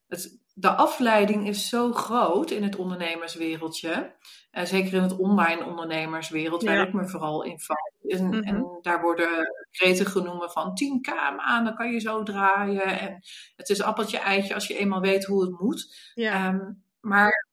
het, 0.07 0.39
de 0.53 0.69
afleiding 0.75 1.47
is 1.47 1.69
zo 1.69 1.91
groot 1.91 2.51
in 2.51 2.63
het 2.63 2.75
ondernemerswereldje. 2.75 4.15
Eh, 4.55 4.65
zeker 4.65 4.93
in 4.93 5.01
het 5.01 5.17
online 5.17 5.65
ondernemerswereld, 5.65 6.63
waar 6.63 6.87
ik 6.87 6.93
me 6.93 7.07
vooral 7.07 7.43
in 7.43 7.59
val. 7.59 7.93
En, 8.07 8.25
Mhm. 8.25 8.43
en 8.43 8.77
daar 8.81 9.01
worden 9.01 9.53
kreten 9.71 10.05
genoemd 10.05 10.51
van 10.51 10.75
10k 10.75 11.07
maanden 11.35 11.75
kan 11.75 11.91
je 11.91 11.99
zo 11.99 12.23
draaien. 12.23 12.99
En 12.99 13.23
het 13.55 13.69
is 13.69 13.81
appeltje 13.81 14.17
eitje 14.17 14.53
als 14.53 14.67
je 14.67 14.77
eenmaal 14.77 15.01
weet 15.01 15.25
hoe 15.25 15.41
het 15.41 15.59
moet. 15.59 16.11
Ja. 16.13 16.33
Ehm, 16.33 16.71
maar 16.99 17.47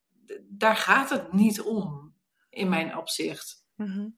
daar 0.48 0.76
gaat 0.76 1.10
het 1.10 1.32
niet 1.32 1.60
om, 1.60 2.14
in 2.50 2.68
mijn 2.68 2.96
opzicht. 2.96 3.64
Mhm. 3.74 4.08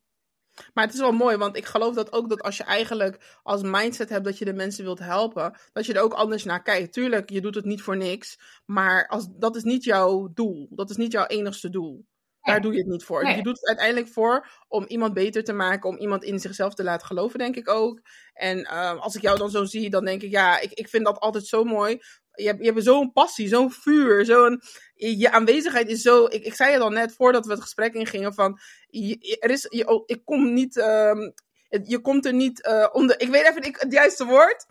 Maar 0.75 0.85
het 0.85 0.95
is 0.95 1.01
wel 1.01 1.13
mooi, 1.13 1.37
want 1.37 1.57
ik 1.57 1.65
geloof 1.65 1.95
dat 1.95 2.13
ook 2.13 2.29
dat 2.29 2.43
als 2.43 2.57
je 2.57 2.65
eigenlijk 2.65 3.39
als 3.43 3.63
mindset 3.63 4.09
hebt 4.09 4.25
dat 4.25 4.39
je 4.39 4.45
de 4.45 4.53
mensen 4.53 4.85
wilt 4.85 4.99
helpen, 4.99 5.59
dat 5.73 5.87
je 5.87 5.95
er 5.95 6.03
ook 6.03 6.15
anders 6.15 6.45
naar 6.45 6.63
kijkt. 6.63 6.93
Tuurlijk, 6.93 7.31
je 7.31 7.41
doet 7.41 7.55
het 7.55 7.65
niet 7.65 7.83
voor 7.83 7.97
niks, 7.97 8.39
maar 8.65 9.09
als, 9.09 9.27
dat 9.31 9.57
is 9.57 9.63
niet 9.63 9.85
jouw 9.85 10.29
doel. 10.35 10.69
Dat 10.71 10.91
is 10.91 10.97
niet 10.97 11.13
jouw 11.13 11.27
enigste 11.27 11.71
doel. 11.71 12.05
Daar 12.45 12.61
doe 12.61 12.73
je 12.73 12.79
het 12.79 12.87
niet 12.89 13.05
voor. 13.05 13.23
Nee. 13.23 13.37
Je 13.37 13.43
doet 13.43 13.57
het 13.57 13.67
uiteindelijk 13.67 14.09
voor 14.09 14.49
om 14.69 14.85
iemand 14.87 15.15
beter 15.15 15.45
te 15.45 15.53
maken, 15.53 15.89
om 15.91 15.97
iemand 15.97 16.25
in 16.25 16.39
zichzelf 16.39 16.75
te 16.75 16.83
laten 16.85 17.07
geloven, 17.07 17.39
denk 17.39 17.57
ik 17.57 17.69
ook. 17.69 18.01
En 18.33 18.65
eh, 18.65 19.01
als 19.01 19.15
ik 19.17 19.23
jou 19.23 19.39
dan 19.39 19.51
zo 19.51 19.65
zie, 19.65 19.91
dan 19.91 20.05
denk 20.05 20.23
ik, 20.23 20.31
ja, 20.31 20.61
ik, 20.61 20.73
ik 20.73 20.89
vind 20.89 21.05
dat 21.05 21.19
altijd 21.19 21.47
zo 21.47 21.65
mooi. 21.65 21.99
Je 22.37 22.47
hebt, 22.47 22.59
je 22.65 22.65
hebt 22.73 22.85
zo'n 22.85 23.13
passie, 23.13 23.49
zo'n 23.49 23.71
vuur, 23.71 24.25
zo'n... 24.25 24.61
Je 24.95 25.31
aanwezigheid 25.31 25.89
is 25.89 26.03
zo... 26.03 26.25
Ik, 26.25 26.45
ik 26.45 26.55
zei 26.55 26.73
het 26.73 26.81
al 26.83 26.91
net 26.91 27.15
voordat 27.15 27.47
we 27.47 27.53
het 27.53 27.61
gesprek 27.63 27.95
ingingen 27.95 28.35
van... 28.35 28.59
je- 28.87 29.37
er 29.41 29.51
is, 29.51 29.67
je, 29.71 29.89
oh, 29.89 30.03
ik 30.07 30.25
kom 30.25 30.53
niet... 30.53 30.77
ehm, 30.79 31.31
je 31.69 32.01
komt 32.01 32.27
er 32.27 32.35
niet 32.35 32.63
eh, 32.63 32.87
onder... 32.93 33.21
Ik 33.21 33.29
weet 33.29 33.47
even 33.49 33.63
niet 33.63 33.81
het 33.81 33.93
juiste 33.93 34.25
woord. 34.25 34.67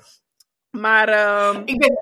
Maar... 0.69 1.07
ehm, 1.07 1.61
Ik 1.65 1.77
ben 1.79 1.93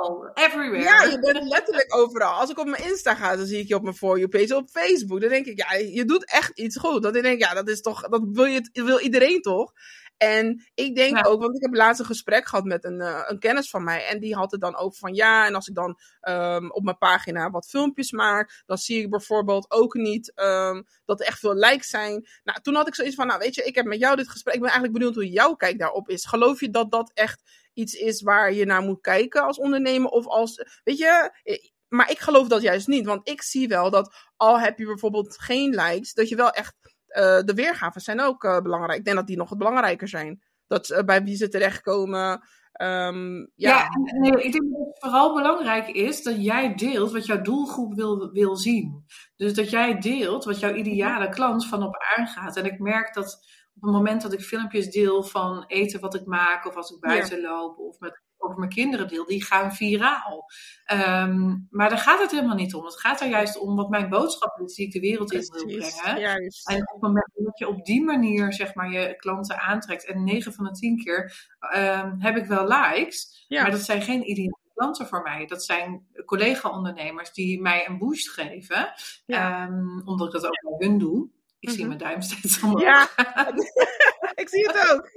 overal, 0.00 0.30
everywhere. 0.34 0.82
ja, 0.82 1.02
je 1.02 1.18
bent 1.18 1.48
letterlijk 1.48 1.96
overal. 1.96 2.32
Als 2.40 2.50
ik 2.50 2.58
op 2.58 2.66
mijn 2.66 2.84
Insta 2.84 3.14
ga, 3.14 3.36
dan 3.36 3.46
zie 3.46 3.58
ik 3.60 3.68
je 3.68 3.74
op 3.74 3.82
mijn 3.82 3.94
For 3.94 4.18
You 4.18 4.28
page 4.28 4.56
op 4.56 4.68
Facebook. 4.68 5.20
Dan 5.20 5.30
denk 5.30 5.46
ik, 5.46 5.58
ja, 5.58 5.74
je 5.74 6.04
doet 6.04 6.30
echt 6.30 6.58
iets 6.58 6.76
goed. 6.76 7.02
Dan 7.02 7.12
denk 7.12 7.26
ik, 7.26 7.38
ja, 7.38 7.54
dat 7.54 7.68
is 7.68 7.80
toch, 7.80 8.00
dat 8.08 8.22
wil, 8.32 8.44
je, 8.44 8.68
wil 8.72 8.98
iedereen 9.00 9.40
toch? 9.40 9.72
En 10.16 10.64
ik 10.74 10.96
denk 10.96 11.16
Ja. 11.16 11.22
ook, 11.22 11.40
want 11.40 11.54
ik 11.56 11.62
heb 11.62 11.74
laatst 11.74 12.00
een 12.00 12.06
gesprek 12.06 12.46
gehad 12.48 12.64
met 12.64 12.84
een, 12.84 13.00
eh, 13.00 13.22
een 13.26 13.38
kennis 13.38 13.70
van 13.70 13.84
mij. 13.84 14.06
En 14.06 14.20
die 14.20 14.34
had 14.34 14.50
het 14.50 14.60
dan 14.60 14.76
over 14.76 14.98
van 14.98 15.14
ja, 15.14 15.46
en 15.46 15.54
als 15.54 15.68
ik 15.68 15.74
dan 15.74 15.98
ehm, 16.20 16.70
op 16.70 16.82
mijn 16.82 16.98
pagina 16.98 17.50
wat 17.50 17.66
filmpjes 17.68 18.10
maak, 18.12 18.62
dan 18.66 18.78
zie 18.78 19.02
ik 19.02 19.10
bijvoorbeeld 19.10 19.70
ook 19.70 19.94
niet 19.94 20.32
ehm, 20.34 20.82
dat 21.04 21.20
er 21.20 21.26
echt 21.26 21.38
veel 21.38 21.54
likes 21.54 21.88
zijn. 21.88 22.28
Nou, 22.44 22.60
toen 22.60 22.74
had 22.74 22.86
ik 22.86 22.94
zoiets 22.94 23.14
van, 23.14 23.26
nou 23.26 23.38
weet 23.38 23.54
je, 23.54 23.62
ik 23.64 23.74
heb 23.74 23.84
met 23.84 23.98
jou 23.98 24.16
dit 24.16 24.28
gesprek. 24.28 24.54
Ik 24.54 24.60
ben 24.60 24.70
eigenlijk 24.70 24.98
benieuwd 24.98 25.18
hoe 25.22 25.30
jouw 25.32 25.54
kijk 25.54 25.78
daarop 25.78 26.08
is. 26.08 26.24
Geloof 26.26 26.60
je 26.60 26.70
dat 26.70 26.90
dat 26.90 27.10
echt 27.14 27.42
iets 27.74 27.94
is 27.94 28.22
waar 28.22 28.52
je 28.52 28.64
naar 28.64 28.82
moet 28.82 29.00
kijken 29.00 29.42
als 29.42 29.58
ondernemer? 29.58 30.10
Of 30.10 30.26
als, 30.26 30.80
weet 30.84 30.98
je, 30.98 31.30
eh, 31.42 31.70
maar 31.88 32.10
ik 32.10 32.18
geloof 32.18 32.48
dat 32.48 32.62
juist 32.62 32.86
niet. 32.86 33.06
Want 33.06 33.28
ik 33.28 33.42
zie 33.42 33.68
wel 33.68 33.90
dat 33.90 34.14
al 34.36 34.60
heb 34.60 34.78
je 34.78 34.86
bijvoorbeeld 34.86 35.40
geen 35.40 35.70
likes, 35.70 36.12
dat 36.14 36.28
je 36.28 36.36
wel 36.36 36.50
echt, 36.50 36.74
eh, 37.06 37.40
de 37.40 37.54
weergaven 37.54 38.00
zijn 38.00 38.20
ook 38.20 38.44
eh, 38.44 38.60
belangrijk. 38.60 38.98
Ik 38.98 39.04
denk 39.04 39.16
dat 39.16 39.26
die 39.26 39.36
nog 39.36 39.48
wat 39.48 39.58
belangrijker 39.58 40.08
zijn. 40.08 40.42
Dat 40.66 41.02
bij 41.06 41.22
wie 41.24 41.36
ze 41.36 41.48
terechtkomen. 41.48 42.40
ehm, 42.72 43.46
ja. 43.54 43.84
Ik 44.22 44.52
denk 44.52 44.70
dat 44.70 44.86
het 44.86 44.98
vooral 44.98 45.34
belangrijk 45.34 45.88
is 45.88 46.22
dat 46.22 46.44
jij 46.44 46.74
deelt 46.74 47.12
wat 47.12 47.26
jouw 47.26 47.42
doelgroep 47.42 47.94
wil, 47.94 48.30
wil 48.32 48.56
zien. 48.56 49.04
Dus 49.36 49.54
dat 49.54 49.70
jij 49.70 49.98
deelt 49.98 50.44
wat 50.44 50.60
jouw 50.60 50.74
ideale 50.74 51.28
klant 51.28 51.66
van 51.66 51.82
op 51.82 51.96
aangaat. 52.16 52.56
En 52.56 52.64
ik 52.64 52.78
merk 52.78 53.14
dat 53.14 53.46
op 53.74 53.82
het 53.82 53.90
moment 53.92 54.22
dat 54.22 54.32
ik 54.32 54.40
filmpjes 54.40 54.90
deel 54.90 55.22
van 55.22 55.64
eten 55.66 56.00
wat 56.00 56.14
ik 56.14 56.26
maak, 56.26 56.66
of 56.66 56.74
als 56.76 56.90
ik 56.90 57.00
buiten 57.00 57.40
loop, 57.40 57.78
of 57.78 57.98
met, 57.98 58.20
over 58.38 58.58
mijn 58.58 58.70
kinderen 58.70 59.08
deel, 59.08 59.24
die 59.26 59.44
gaan 59.44 59.74
viraal. 59.74 60.44
Ehm, 60.84 61.56
maar 61.70 61.88
daar 61.88 61.98
gaat 61.98 62.20
het 62.20 62.30
helemaal 62.30 62.56
niet 62.56 62.74
om. 62.74 62.84
Het 62.84 63.00
gaat 63.00 63.20
er 63.20 63.28
juist 63.28 63.58
om 63.58 63.76
wat 63.76 63.88
mijn 63.90 64.08
boodschap 64.08 64.60
is 64.60 64.74
die 64.74 64.86
ik 64.86 64.92
de 64.92 65.00
wereld 65.00 65.32
in 65.32 65.40
wil 65.40 65.64
brengen. 65.66 66.20
juist. 66.20 66.68
En 66.68 66.80
op 66.80 66.92
het 66.92 67.02
moment 67.02 67.30
dat 67.34 67.58
je 67.58 67.68
op 67.68 67.84
die 67.84 68.04
manier 68.04 68.52
zeg 68.52 68.74
maar, 68.74 68.90
je 68.90 69.16
klanten 69.16 69.60
aantrekt, 69.60 70.06
en 70.06 70.24
9 70.24 70.52
van 70.52 70.64
de 70.64 70.70
10 70.70 70.96
keer 71.04 71.48
ehm, 71.58 72.14
heb 72.18 72.36
ik 72.36 72.46
wel 72.46 72.66
likes, 72.68 73.44
Ja. 73.48 73.62
maar 73.62 73.70
dat 73.70 73.80
zijn 73.80 74.02
geen 74.02 74.30
ideale 74.30 74.58
klanten 74.74 75.06
voor 75.06 75.22
mij. 75.22 75.46
Dat 75.46 75.64
zijn 75.64 76.06
collega-ondernemers 76.24 77.32
die 77.32 77.60
mij 77.60 77.88
een 77.88 77.98
boost 77.98 78.30
geven, 78.30 78.92
Ja. 79.26 79.62
ehm, 79.66 80.00
omdat 80.08 80.26
ik 80.26 80.32
dat 80.40 80.44
ook 80.46 80.78
bij 80.78 80.88
hun 80.88 80.98
doe. 80.98 81.28
Ik 81.62 81.70
zie 81.70 81.78
Mhm. 81.78 81.88
mijn 81.88 81.98
duim 81.98 82.20
steeds 82.22 82.62
omhoog. 82.62 82.80
Ja, 82.82 83.08
ik 84.42 84.48
zie 84.48 84.66
het 84.66 84.90
ook. 84.92 85.08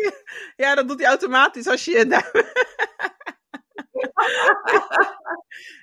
Ja, 0.55 0.75
dat 0.75 0.88
doet 0.88 0.99
hij 0.99 1.08
automatisch 1.10 1.67
als 1.67 1.86
je 1.86 1.91
je 1.91 2.05
duim... 2.05 2.23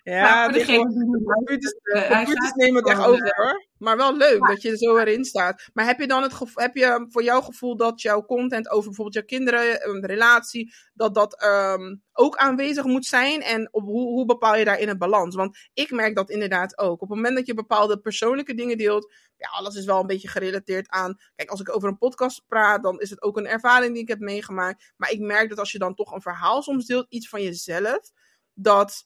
Ja, 0.02 0.48
die 0.48 0.64
niet 0.64 1.24
computers, 1.24 1.72
eh, 1.82 2.10
computers 2.10 2.52
nemen 2.52 2.76
het 2.82 2.88
echt 2.90 3.06
over 3.06 3.32
hoor. 3.36 3.66
Maar 3.78 3.96
wel 3.96 4.16
leuk 4.16 4.46
dat 4.46 4.62
je 4.62 4.70
er 4.70 4.76
zo 4.76 4.96
erin 4.96 5.24
staat. 5.24 5.68
Maar 5.72 5.84
heb 5.84 6.00
je 6.00 6.06
dan 6.06 6.22
het 6.22 6.32
gevoel, 6.32 6.62
heb 6.62 6.74
je 6.74 7.06
voor 7.08 7.22
jouw 7.22 7.40
gevoel 7.40 7.76
dat 7.76 8.02
jouw 8.02 8.24
content 8.24 8.70
over 8.70 8.84
bijvoorbeeld 8.84 9.14
jouw 9.14 9.38
kinderen, 9.38 9.88
een 9.88 10.06
relatie, 10.06 10.74
dat 10.94 11.14
dat 11.14 11.40
ehm, 11.42 11.96
ook 12.12 12.36
aanwezig 12.36 12.84
moet 12.84 13.04
zijn? 13.06 13.42
En 13.42 13.68
op 13.72 13.82
hoe, 13.82 14.08
hoe 14.08 14.24
bepaal 14.26 14.56
je 14.56 14.64
daarin 14.64 14.88
het 14.88 14.98
balans? 14.98 15.34
Want 15.34 15.58
ik 15.74 15.90
merk 15.90 16.14
dat 16.16 16.30
inderdaad 16.30 16.78
ook. 16.78 17.02
Op 17.02 17.08
het 17.08 17.16
moment 17.16 17.36
dat 17.36 17.46
je 17.46 17.54
bepaalde 17.54 17.98
persoonlijke 18.00 18.54
dingen 18.54 18.78
deelt, 18.78 19.14
ja, 19.42 19.58
alles 19.58 19.74
is 19.74 19.84
wel 19.84 20.00
een 20.00 20.06
beetje 20.06 20.28
gerelateerd 20.28 20.88
aan. 20.88 21.18
Kijk, 21.34 21.50
als 21.50 21.60
ik 21.60 21.74
over 21.74 21.88
een 21.88 21.98
podcast 21.98 22.44
praat, 22.46 22.82
dan 22.82 23.00
is 23.00 23.10
het 23.10 23.22
ook 23.22 23.36
een 23.36 23.46
ervaring 23.46 23.92
die 23.92 24.02
ik 24.02 24.08
heb 24.08 24.18
meegemaakt. 24.18 24.92
Maar 24.96 25.10
ik 25.10 25.20
merk 25.20 25.48
dat 25.48 25.58
als 25.58 25.72
je 25.72 25.78
dan 25.78 25.94
toch 25.94 26.12
een 26.12 26.22
verhaal 26.22 26.62
soms 26.62 26.86
deelt, 26.86 27.06
iets 27.08 27.28
van 27.28 27.42
jezelf, 27.42 28.10
dat 28.54 29.04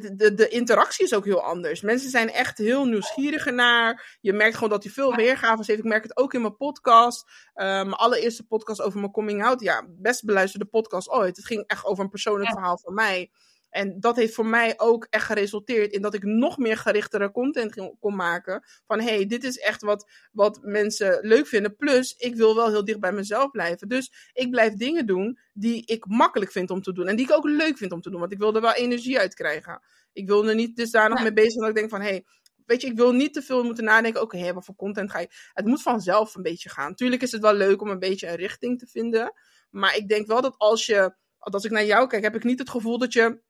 de, 0.00 0.34
de 0.34 0.48
interactie 0.48 1.04
is 1.04 1.14
ook 1.14 1.24
heel 1.24 1.42
anders. 1.42 1.80
Mensen 1.80 2.10
zijn 2.10 2.30
echt 2.30 2.58
heel 2.58 2.84
nieuwsgierig 2.84 3.44
naar. 3.44 4.18
Je 4.20 4.32
merkt 4.32 4.54
gewoon 4.54 4.70
dat 4.70 4.82
hij 4.82 4.92
veel 4.92 5.14
weergaves 5.14 5.66
heeft. 5.66 5.78
Ik 5.78 5.84
merk 5.84 6.02
het 6.02 6.16
ook 6.16 6.34
in 6.34 6.40
mijn 6.40 6.56
podcast. 6.56 7.24
Eh, 7.54 7.66
mijn 7.66 7.92
allereerste 7.92 8.46
podcast 8.46 8.80
over 8.80 9.00
mijn 9.00 9.12
coming 9.12 9.44
out. 9.44 9.60
Ja, 9.60 9.86
best 9.88 10.24
beluisterde 10.24 10.66
podcast 10.66 11.08
ooit. 11.08 11.36
Het 11.36 11.46
ging 11.46 11.64
echt 11.66 11.84
over 11.84 12.04
een 12.04 12.10
persoonlijk 12.10 12.50
verhaal 12.50 12.78
van 12.78 12.94
mij. 12.94 13.30
En 13.72 14.00
dat 14.00 14.16
heeft 14.16 14.34
voor 14.34 14.46
mij 14.46 14.74
ook 14.76 15.06
echt 15.10 15.26
geresulteerd 15.26 15.92
in 15.92 16.02
dat 16.02 16.14
ik 16.14 16.22
nog 16.22 16.58
meer 16.58 16.76
gerichtere 16.76 17.30
content 17.30 17.72
ging- 17.72 17.96
kon 18.00 18.14
maken. 18.16 18.64
Van 18.86 19.00
hé, 19.00 19.14
hey, 19.14 19.26
dit 19.26 19.44
is 19.44 19.58
echt 19.58 19.82
wat, 19.82 20.10
wat 20.32 20.58
mensen 20.62 21.18
leuk 21.22 21.46
vinden. 21.46 21.76
Plus, 21.76 22.14
ik 22.16 22.34
wil 22.36 22.54
wel 22.54 22.68
heel 22.68 22.84
dicht 22.84 23.00
bij 23.00 23.12
mezelf 23.12 23.50
blijven. 23.50 23.88
Dus 23.88 24.30
ik 24.32 24.50
blijf 24.50 24.72
dingen 24.74 25.06
doen 25.06 25.38
die 25.52 25.86
ik 25.86 26.06
makkelijk 26.06 26.52
vind 26.52 26.70
om 26.70 26.82
te 26.82 26.92
doen. 26.92 27.06
En 27.08 27.16
die 27.16 27.24
ik 27.26 27.32
ook 27.32 27.44
leuk 27.44 27.76
vind 27.76 27.92
om 27.92 28.00
te 28.00 28.10
doen. 28.10 28.20
Want 28.20 28.32
ik 28.32 28.38
wil 28.38 28.54
er 28.54 28.60
wel 28.60 28.72
energie 28.74 29.18
uit 29.18 29.34
krijgen. 29.34 29.82
Ik 30.12 30.26
wil 30.26 30.48
er 30.48 30.54
niet 30.54 30.76
dus 30.76 30.90
daar 30.90 31.08
nog 31.08 31.18
Ja. 31.18 31.24
mee 31.24 31.32
bezig 31.32 31.50
zijn 31.52 31.60
dat 31.66 31.70
ik 31.70 31.76
denk 31.76 31.90
van 31.90 32.00
hé, 32.00 32.08
hey, 32.08 32.24
weet 32.66 32.80
je, 32.80 32.86
ik 32.86 32.96
wil 32.96 33.12
niet 33.12 33.34
te 33.34 33.42
veel 33.42 33.64
moeten 33.64 33.84
nadenken. 33.84 34.22
Oké, 34.22 34.38
hé, 34.38 34.52
wat 34.52 34.64
voor 34.64 34.76
content 34.76 35.10
ga 35.10 35.18
je. 35.18 35.28
Het 35.52 35.66
moet 35.66 35.82
vanzelf 35.82 36.34
een 36.34 36.42
beetje 36.42 36.68
gaan. 36.68 36.94
Tuurlijk 36.94 37.22
is 37.22 37.32
het 37.32 37.42
wel 37.42 37.54
leuk 37.54 37.80
om 37.82 37.88
een 37.90 37.98
beetje 37.98 38.28
een 38.28 38.36
richting 38.36 38.78
te 38.78 38.86
vinden. 38.86 39.32
Maar 39.70 39.96
ik 39.96 40.08
denk 40.08 40.26
wel 40.26 40.40
dat 40.40 40.54
als 40.58 40.86
je, 40.86 41.14
als 41.38 41.64
ik 41.64 41.70
naar 41.70 41.84
jou 41.84 42.06
kijk, 42.06 42.22
heb 42.22 42.34
ik 42.34 42.44
niet 42.44 42.58
het 42.58 42.70
gevoel 42.70 42.98
dat 42.98 43.12
je 43.12 43.40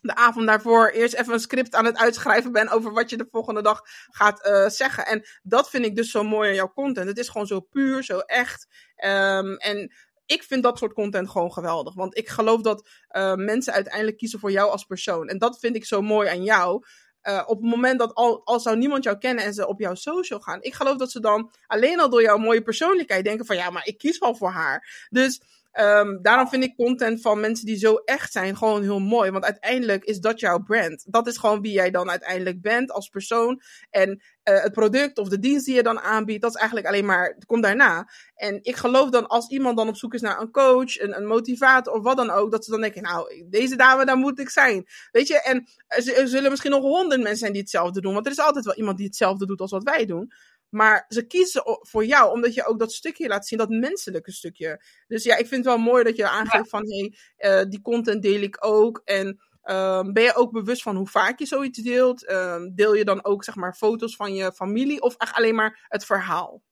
de 0.00 0.14
avond 0.14 0.46
daarvoor 0.46 0.88
eerst 0.88 1.14
even 1.14 1.32
een 1.32 1.40
script 1.40 1.74
aan 1.74 1.84
het 1.84 1.98
uitschrijven 1.98 2.52
bent 2.52 2.70
over 2.70 2.92
wat 2.92 3.10
je 3.10 3.16
de 3.16 3.28
volgende 3.30 3.62
dag 3.62 3.80
gaat 4.10 4.42
eh, 4.42 4.68
zeggen. 4.68 5.06
En 5.06 5.26
dat 5.42 5.70
vind 5.70 5.84
ik 5.84 5.96
dus 5.96 6.10
zo 6.10 6.22
mooi 6.22 6.48
aan 6.48 6.54
jouw 6.54 6.72
content. 6.72 7.08
Het 7.08 7.18
is 7.18 7.28
gewoon 7.28 7.46
zo 7.46 7.60
puur, 7.60 8.04
zo 8.04 8.18
echt. 8.18 8.66
Ehm, 8.96 9.54
en 9.54 9.92
ik 10.26 10.42
vind 10.42 10.62
dat 10.62 10.78
soort 10.78 10.92
content 10.92 11.30
gewoon 11.30 11.52
geweldig. 11.52 11.94
Want 11.94 12.16
ik 12.16 12.28
geloof 12.28 12.60
dat 12.60 12.88
eh, 13.08 13.34
mensen 13.34 13.72
uiteindelijk 13.72 14.16
kiezen 14.16 14.38
voor 14.38 14.50
jou 14.50 14.70
als 14.70 14.84
persoon. 14.84 15.28
En 15.28 15.38
dat 15.38 15.58
vind 15.58 15.76
ik 15.76 15.84
zo 15.84 16.02
mooi 16.02 16.28
aan 16.28 16.42
jou. 16.42 16.84
Eh, 17.20 17.42
op 17.46 17.62
het 17.62 17.70
moment 17.70 17.98
dat 17.98 18.14
al, 18.14 18.44
al 18.44 18.60
zou 18.60 18.76
niemand 18.76 19.04
jou 19.04 19.18
kennen 19.18 19.44
en 19.44 19.54
ze 19.54 19.66
op 19.66 19.80
jouw 19.80 19.94
social 19.94 20.40
gaan. 20.40 20.62
Ik 20.62 20.74
geloof 20.74 20.96
dat 20.96 21.10
ze 21.10 21.20
dan 21.20 21.50
alleen 21.66 22.00
al 22.00 22.10
door 22.10 22.22
jouw 22.22 22.36
mooie 22.36 22.62
persoonlijkheid 22.62 23.24
denken 23.24 23.46
van 23.46 23.56
ja, 23.56 23.70
maar 23.70 23.86
ik 23.86 23.98
kies 23.98 24.18
wel 24.18 24.34
voor 24.34 24.50
haar. 24.50 25.06
Dus 25.10 25.40
ehm, 25.72 26.18
daarom 26.22 26.48
vind 26.48 26.64
ik 26.64 26.76
content 26.76 27.20
van 27.20 27.40
mensen 27.40 27.66
die 27.66 27.76
zo 27.76 27.94
echt 27.94 28.32
zijn 28.32 28.56
gewoon 28.56 28.82
heel 28.82 28.98
mooi. 28.98 29.30
Want 29.30 29.44
uiteindelijk 29.44 30.04
is 30.04 30.18
dat 30.18 30.40
jouw 30.40 30.58
brand. 30.58 31.04
Dat 31.06 31.26
is 31.26 31.36
gewoon 31.36 31.60
wie 31.60 31.72
jij 31.72 31.90
dan 31.90 32.10
uiteindelijk 32.10 32.60
bent 32.60 32.90
als 32.90 33.08
persoon. 33.08 33.60
En 33.90 34.10
uh, 34.10 34.62
het 34.62 34.72
product 34.72 35.18
of 35.18 35.28
de 35.28 35.38
dienst 35.38 35.66
die 35.66 35.74
je 35.74 35.82
dan 35.82 36.00
aanbiedt, 36.00 36.42
dat 36.42 36.50
is 36.50 36.56
eigenlijk 36.56 36.88
alleen 36.88 37.04
maar, 37.04 37.36
komt 37.46 37.62
daarna. 37.62 38.08
En 38.34 38.58
ik 38.62 38.76
geloof 38.76 39.10
dan 39.10 39.26
als 39.26 39.48
iemand 39.48 39.76
dan 39.76 39.88
op 39.88 39.96
zoek 39.96 40.14
is 40.14 40.20
naar 40.20 40.40
een 40.40 40.50
coach, 40.50 41.00
een, 41.00 41.16
een 41.16 41.26
motivator 41.26 41.92
of 41.92 42.02
wat 42.02 42.16
dan 42.16 42.30
ook, 42.30 42.50
dat 42.50 42.64
ze 42.64 42.70
dan 42.70 42.80
denken, 42.80 43.02
nou, 43.02 43.46
deze 43.50 43.76
dame, 43.76 44.04
daar 44.04 44.16
moet 44.16 44.38
ik 44.38 44.50
zijn. 44.50 44.86
Weet 45.10 45.28
je, 45.28 45.42
en 45.42 45.68
er 45.86 46.28
zullen 46.28 46.50
misschien 46.50 46.70
nog 46.70 46.82
honderd 46.82 47.20
mensen 47.20 47.38
zijn 47.38 47.52
die 47.52 47.60
hetzelfde 47.60 48.00
doen, 48.00 48.14
want 48.14 48.26
er 48.26 48.32
is 48.32 48.38
altijd 48.38 48.64
wel 48.64 48.74
iemand 48.74 48.96
die 48.96 49.06
hetzelfde 49.06 49.46
doet 49.46 49.60
als 49.60 49.70
wat 49.70 49.82
wij 49.82 50.06
doen. 50.06 50.32
Maar 50.68 51.04
ze 51.08 51.26
kiezen 51.26 51.62
voor 51.80 52.04
jou, 52.04 52.32
omdat 52.32 52.54
je 52.54 52.66
ook 52.66 52.78
dat 52.78 52.92
stukje 52.92 53.28
laat 53.28 53.46
zien, 53.46 53.58
dat 53.58 53.68
menselijke 53.68 54.32
stukje. 54.32 54.82
Dus 55.06 55.24
ja, 55.24 55.36
ik 55.36 55.46
vind 55.46 55.64
het 55.64 55.74
wel 55.74 55.84
mooi 55.84 56.04
dat 56.04 56.16
je 56.16 56.28
aangeeft 56.28 56.68
van, 56.68 56.82
hé, 56.90 57.10
hey, 57.36 57.60
uh, 57.62 57.70
die 57.70 57.80
content 57.80 58.22
deel 58.22 58.40
ik 58.40 58.56
ook. 58.60 59.00
En 59.04 59.26
um, 59.64 60.12
ben 60.12 60.22
je 60.22 60.34
ook 60.34 60.52
bewust 60.52 60.82
van 60.82 60.96
hoe 60.96 61.08
vaak 61.08 61.38
je 61.38 61.46
zoiets 61.46 61.78
deelt? 61.78 62.30
Um, 62.30 62.74
deel 62.74 62.94
je 62.94 63.04
dan 63.04 63.24
ook, 63.24 63.44
zeg 63.44 63.54
maar, 63.54 63.74
foto's 63.74 64.16
van 64.16 64.34
je 64.34 64.52
familie 64.52 65.02
of 65.02 65.14
echt 65.16 65.36
alleen 65.36 65.54
maar 65.54 65.86
het 65.88 66.04
verhaal? 66.04 66.62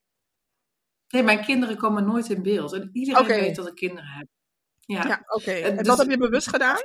Nee, 1.08 1.22
mijn 1.22 1.44
kinderen 1.44 1.76
komen 1.76 2.04
nooit 2.04 2.30
in 2.30 2.42
beeld. 2.42 2.72
En 2.72 2.90
iedereen 2.92 3.22
okay. 3.22 3.40
weet 3.40 3.56
dat 3.56 3.66
ik 3.66 3.74
kinderen 3.74 4.10
heb. 4.10 4.26
Ja, 4.80 5.06
ja 5.06 5.24
oké. 5.26 5.50
Okay. 5.50 5.62
En 5.62 5.76
dus, 5.76 5.86
wat 5.86 5.98
heb 5.98 6.10
je 6.10 6.18
bewust 6.18 6.48
gedaan? 6.48 6.82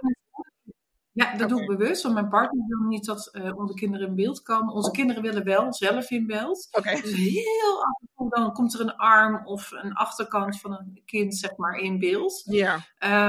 Ja, 1.13 1.25
dat 1.25 1.33
okay. 1.33 1.47
doe 1.47 1.61
ik 1.61 1.77
bewust, 1.77 2.03
want 2.03 2.15
mijn 2.15 2.29
partner 2.29 2.65
wil 2.67 2.87
niet 2.87 3.05
dat 3.05 3.29
uh, 3.31 3.57
onze 3.57 3.73
kinderen 3.73 4.07
in 4.07 4.15
beeld 4.15 4.41
komen. 4.41 4.73
Onze 4.73 4.91
kinderen 4.91 5.21
willen 5.21 5.43
wel 5.43 5.73
zelf 5.73 6.11
in 6.11 6.27
beeld. 6.27 6.67
Okay. 6.71 7.01
Dus 7.01 7.13
heel 7.13 7.83
af 7.83 7.99
en 8.01 8.09
toe 8.15 8.29
dan 8.29 8.53
komt 8.53 8.73
er 8.73 8.81
een 8.81 8.95
arm 8.95 9.45
of 9.45 9.71
een 9.71 9.93
achterkant 9.93 10.59
van 10.59 10.71
een 10.71 11.01
kind, 11.05 11.37
zeg 11.37 11.55
maar, 11.55 11.77
in 11.77 11.99
beeld. 11.99 12.43
Ja. 12.45 12.79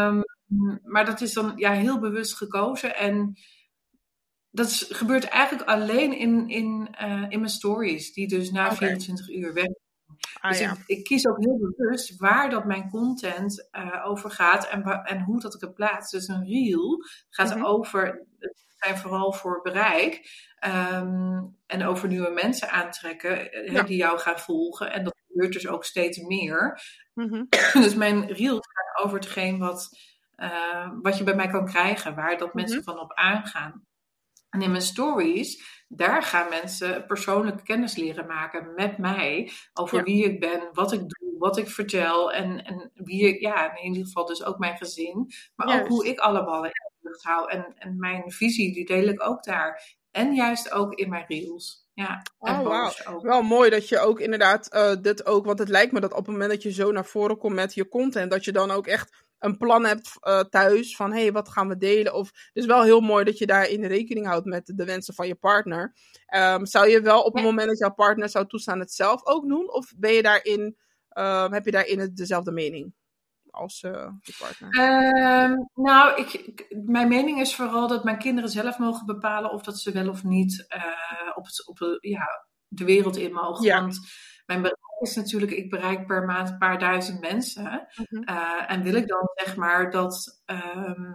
Um, 0.07 0.23
maar 0.83 1.05
dat 1.05 1.21
is 1.21 1.33
dan 1.33 1.53
ja, 1.57 1.73
heel 1.73 1.99
bewust 1.99 2.37
gekozen. 2.37 2.97
En 2.97 3.37
dat 4.51 4.67
is, 4.67 4.87
gebeurt 4.89 5.25
eigenlijk 5.25 5.69
alleen 5.69 6.19
in, 6.19 6.49
in, 6.49 6.95
uh, 7.03 7.25
in 7.29 7.41
mijn 7.41 7.49
stories, 7.49 8.13
die 8.13 8.29
dus 8.29 8.51
na 8.51 8.65
okay. 8.65 8.77
24 8.77 9.31
uur 9.31 9.53
weg 9.53 9.69
Ah, 10.41 10.51
dus 10.51 10.61
ja. 10.61 10.71
ik, 10.73 10.79
ik, 10.87 11.05
kies 11.05 11.27
ook 11.27 11.45
heel 11.45 11.59
bewust 11.59 12.17
waar 12.17 12.51
dat 12.51 12.65
mijn 12.65 12.91
content 12.91 13.69
uh, 13.73 14.07
over 14.07 14.31
gaat 14.31 14.69
en, 14.69 14.83
en 15.05 15.21
hoe 15.23 15.41
dat 15.41 15.55
ik 15.55 15.61
het 15.61 15.75
plaats. 15.75 16.11
Dus 16.11 16.29
een 16.29 16.45
reel 16.45 17.05
gaat 17.31 17.49
Mhm. 17.49 17.57
mm 17.59 17.65
-hmm. 17.65 17.73
over, 17.73 18.27
het 18.39 18.65
zijn 18.79 18.99
vooral 18.99 19.33
voor 19.33 19.61
bereik 19.63 20.31
um, 20.93 21.57
en 21.67 21.85
over 21.87 22.09
nieuwe 22.09 22.31
mensen 22.31 22.71
aantrekken 22.71 23.73
Ja. 23.73 23.83
die 23.83 23.97
jou 23.97 24.19
gaan 24.19 24.39
volgen. 24.39 24.93
En 24.93 25.05
dat 25.05 25.15
gebeurt 25.27 25.53
dus 25.53 25.67
ook 25.69 25.85
steeds 25.85 26.19
meer. 26.19 26.81
Mhm. 27.15 27.45
Dus 27.85 27.95
mijn 27.95 28.27
reels 28.33 28.67
gaan 28.73 29.05
over 29.05 29.19
hetgeen 29.19 29.59
wat, 29.59 29.89
uh, 30.37 30.91
wat 31.03 31.19
je 31.19 31.25
bij 31.25 31.35
mij 31.35 31.49
kan 31.49 31.67
krijgen, 31.67 32.15
waar 32.15 32.39
dat 32.39 32.55
mensen 32.55 32.77
Mhm. 32.79 32.85
van 32.91 32.99
op 33.01 33.13
aangaan. 33.15 33.87
En 34.53 34.63
in 34.63 34.71
mijn 34.71 34.83
stories, 34.83 35.83
daar 35.89 36.23
gaan 36.23 36.49
mensen 36.49 37.07
persoonlijke 37.07 37.63
kennis 37.63 37.97
leren 37.97 38.27
maken 38.27 38.75
met 38.75 38.99
mij. 38.99 39.51
Over 39.73 39.99
Ja. 39.99 40.05
wie 40.05 40.25
ik 40.25 40.41
ben, 40.41 40.69
wat 40.73 40.93
ik 40.93 41.01
doe, 41.01 41.39
wat 41.39 41.57
ik 41.57 41.69
vertel. 41.69 42.33
En, 42.33 42.65
en 42.65 42.91
wie 42.95 43.23
ik, 43.29 43.41
ja, 43.41 43.77
in 43.77 43.85
ieder 43.89 44.07
geval 44.07 44.27
dus 44.27 44.45
ook 44.45 44.59
mijn 44.59 44.77
gezin. 44.77 45.31
Maar 45.57 45.81
ook 45.81 45.89
hoe 45.89 46.07
ik 46.07 46.19
alle 46.19 46.45
ballen 46.45 46.65
in 46.65 46.91
de 47.01 47.09
lucht 47.09 47.23
hou. 47.23 47.51
En, 47.51 47.75
en 47.79 47.97
mijn 47.99 48.31
visie, 48.31 48.75
die 48.75 48.85
deel 48.87 49.09
ik 49.09 49.27
ook 49.29 49.45
daar. 49.45 49.97
En 50.11 50.35
juist 50.35 50.73
ook 50.73 50.95
in 50.95 51.09
mijn 51.09 51.25
reels. 51.29 51.81
Ja, 51.95 52.23
en 52.41 52.61
Oh, 52.61 52.85
posts 52.85 53.07
ook. 53.07 53.23
Wel 53.23 53.43
mooi 53.43 53.71
dat 53.71 53.89
je 53.89 53.99
ook 53.99 54.21
inderdaad 54.21 54.69
eh, 54.73 54.93
dit 55.01 55.27
ook, 55.27 55.45
want 55.45 55.59
het 55.59 55.69
lijkt 55.69 55.93
me 55.93 56.01
dat 56.01 56.11
op 56.13 56.17
het 56.19 56.27
moment 56.27 56.51
dat 56.51 56.63
je 56.63 56.73
zo 56.73 56.93
naar 56.93 57.07
voren 57.07 57.39
komt 57.39 57.55
met 57.55 57.75
je 57.75 57.89
content, 57.89 58.31
dat 58.31 58.45
je 58.45 58.53
dan 58.53 58.71
ook 58.71 58.87
echt 58.87 59.25
een 59.43 59.57
plan 59.57 59.85
hebt 59.85 60.11
eh, 60.21 60.41
thuis 60.41 60.97
van 60.97 61.13
hé, 61.13 61.21
hey, 61.21 61.33
wat 61.33 61.49
gaan 61.49 61.69
we 61.69 61.77
delen? 61.77 62.15
Of 62.15 62.27
het 62.29 62.51
is 62.53 62.67
wel 62.67 62.83
heel 62.83 63.01
mooi 63.01 63.25
dat 63.25 63.39
je 63.39 63.47
daarin 63.47 63.85
rekening 63.85 64.27
houdt 64.27 64.47
met 64.47 64.73
de 64.75 64.85
wensen 64.85 65.15
van 65.15 65.27
je 65.27 65.35
partner. 65.35 65.95
Ehm, 66.27 66.65
zou 66.65 66.89
je 66.89 67.01
wel 67.01 67.23
op 67.23 67.35
het 67.35 67.43
moment 67.43 67.69
dat 67.69 67.79
jouw 67.79 67.95
partner 67.95 68.29
zou 68.29 68.47
toestaan 68.47 68.79
het 68.81 68.93
zelf 68.93 69.27
ook 69.27 69.49
doen? 69.49 69.73
Of 69.73 69.93
ben 69.97 70.13
je 70.13 70.23
daarin, 70.23 70.77
ehm, 71.09 71.53
heb 71.53 71.65
je 71.65 71.71
daarin 71.71 71.99
het, 71.99 72.17
dezelfde 72.17 72.53
mening 72.53 72.95
als 73.51 73.83
eh, 73.83 74.09
je 74.21 74.35
partner? 74.39 74.71
Ehm, 74.71 75.55
nou, 75.75 76.21
ik, 76.21 76.33
ik- 76.33 76.77
mijn 76.85 77.09
mening 77.09 77.41
is 77.41 77.55
vooral 77.55 77.89
dat 77.89 78.05
mijn 78.05 78.19
kinderen 78.19 78.51
zelf 78.51 78.79
mogen 78.79 79.07
bepalen 79.07 79.51
of 79.51 79.63
dat 79.63 79.79
ze 79.79 79.93
wel 79.93 80.09
of 80.09 80.25
niet 80.25 80.65
eh, 80.69 80.83
op, 81.35 81.45
het, 81.45 81.67
op 81.67 81.79
de, 81.79 81.99
ja, 82.01 82.47
de 82.69 82.85
wereld 82.85 83.17
in 83.17 83.33
mogen. 83.33 83.65
Ja. 83.65 83.81
Want 83.81 83.99
mijn 84.47 84.63
is 85.03 85.15
natuurlijk, 85.15 85.53
ik 85.53 85.71
bereik 85.71 86.07
per 86.07 86.25
maand 86.25 86.49
een 86.49 86.59
paar 86.59 86.79
duizend 86.79 87.21
mensen. 87.21 87.87
Mhm. 87.95 88.23
Eh, 88.23 88.71
en 88.71 88.83
wil 88.83 88.95
ik 88.95 89.09
dan 89.09 89.31
zeg 89.35 89.57
maar 89.57 89.91
dat, 89.91 90.43
ehm, 90.45 91.13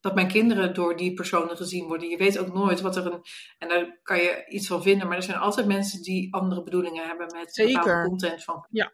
dat 0.00 0.14
mijn 0.14 0.28
kinderen 0.28 0.74
door 0.74 0.96
die 0.96 1.14
personen 1.14 1.56
gezien 1.56 1.86
worden. 1.86 2.08
Je 2.08 2.16
weet 2.16 2.38
ook 2.38 2.52
nooit 2.52 2.80
wat 2.80 2.96
er 2.96 3.06
een. 3.06 3.22
En 3.58 3.68
daar 3.68 3.98
kan 4.02 4.18
je 4.18 4.44
iets 4.48 4.66
van 4.66 4.82
vinden, 4.82 5.08
maar 5.08 5.16
er 5.16 5.22
zijn 5.22 5.38
altijd 5.38 5.66
mensen 5.66 6.02
die 6.02 6.34
andere 6.34 6.62
bedoelingen 6.62 7.06
hebben 7.06 7.26
met 7.32 7.54
Zeker. 7.54 7.78
bepaalde 7.82 8.08
content 8.08 8.44
van. 8.44 8.66
Ja. 8.70 8.92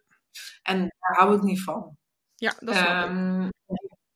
En 0.63 0.79
daar 0.79 1.17
hou 1.17 1.37
ik 1.37 1.43
niet 1.43 1.63
van. 1.63 1.97
Ja, 2.35 2.55
dat 2.59 2.75
snap 2.75 2.87
ik. 2.89 3.11
Ehm, 3.11 3.49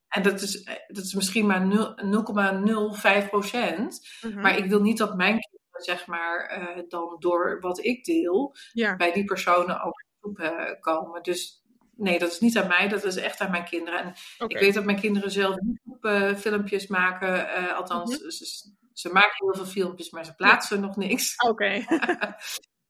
en 0.08 0.22
dat 0.22 0.40
is, 0.40 0.64
dat 0.86 1.04
is 1.04 1.14
misschien 1.14 1.46
maar 1.46 1.66
nul- 1.66 1.94
0,05 2.04 3.28
procent. 3.28 4.00
Mhm. 4.20 4.40
Maar 4.40 4.56
ik 4.56 4.64
wil 4.64 4.80
niet 4.80 4.98
dat 4.98 5.16
mijn 5.16 5.38
kinderen, 5.40 5.82
zeg 5.82 6.06
maar, 6.06 6.46
eh, 6.46 6.82
dan 6.88 7.16
door 7.18 7.60
wat 7.60 7.84
ik 7.84 8.04
deel, 8.04 8.54
Ja, 8.72 8.96
bij 8.96 9.12
die 9.12 9.24
personen 9.24 9.66
de 9.66 9.80
groep 10.20 10.38
eh, 10.38 10.80
komen. 10.80 11.22
Dus 11.22 11.62
nee, 11.96 12.18
dat 12.18 12.30
is 12.32 12.40
niet 12.40 12.58
aan 12.58 12.68
mij, 12.68 12.88
dat 12.88 13.04
is 13.04 13.16
echt 13.16 13.40
aan 13.40 13.50
mijn 13.50 13.64
kinderen. 13.64 14.00
En 14.00 14.14
ik 14.48 14.58
weet 14.58 14.74
dat 14.74 14.84
mijn 14.84 15.00
kinderen 15.00 15.30
zelf 15.30 15.56
YouTube-filmpjes 15.84 16.86
maken. 16.86 17.48
eh, 17.54 17.76
althans, 17.76 18.18
Mhm. 18.20 18.30
ze, 18.30 18.70
ze 18.92 19.12
maken 19.12 19.32
heel 19.46 19.54
veel 19.54 19.66
filmpjes, 19.72 20.10
maar 20.10 20.24
ze 20.24 20.34
plaatsen 20.34 20.80
nog 20.80 20.96
niks. 20.96 21.34
Oké. 21.50 21.84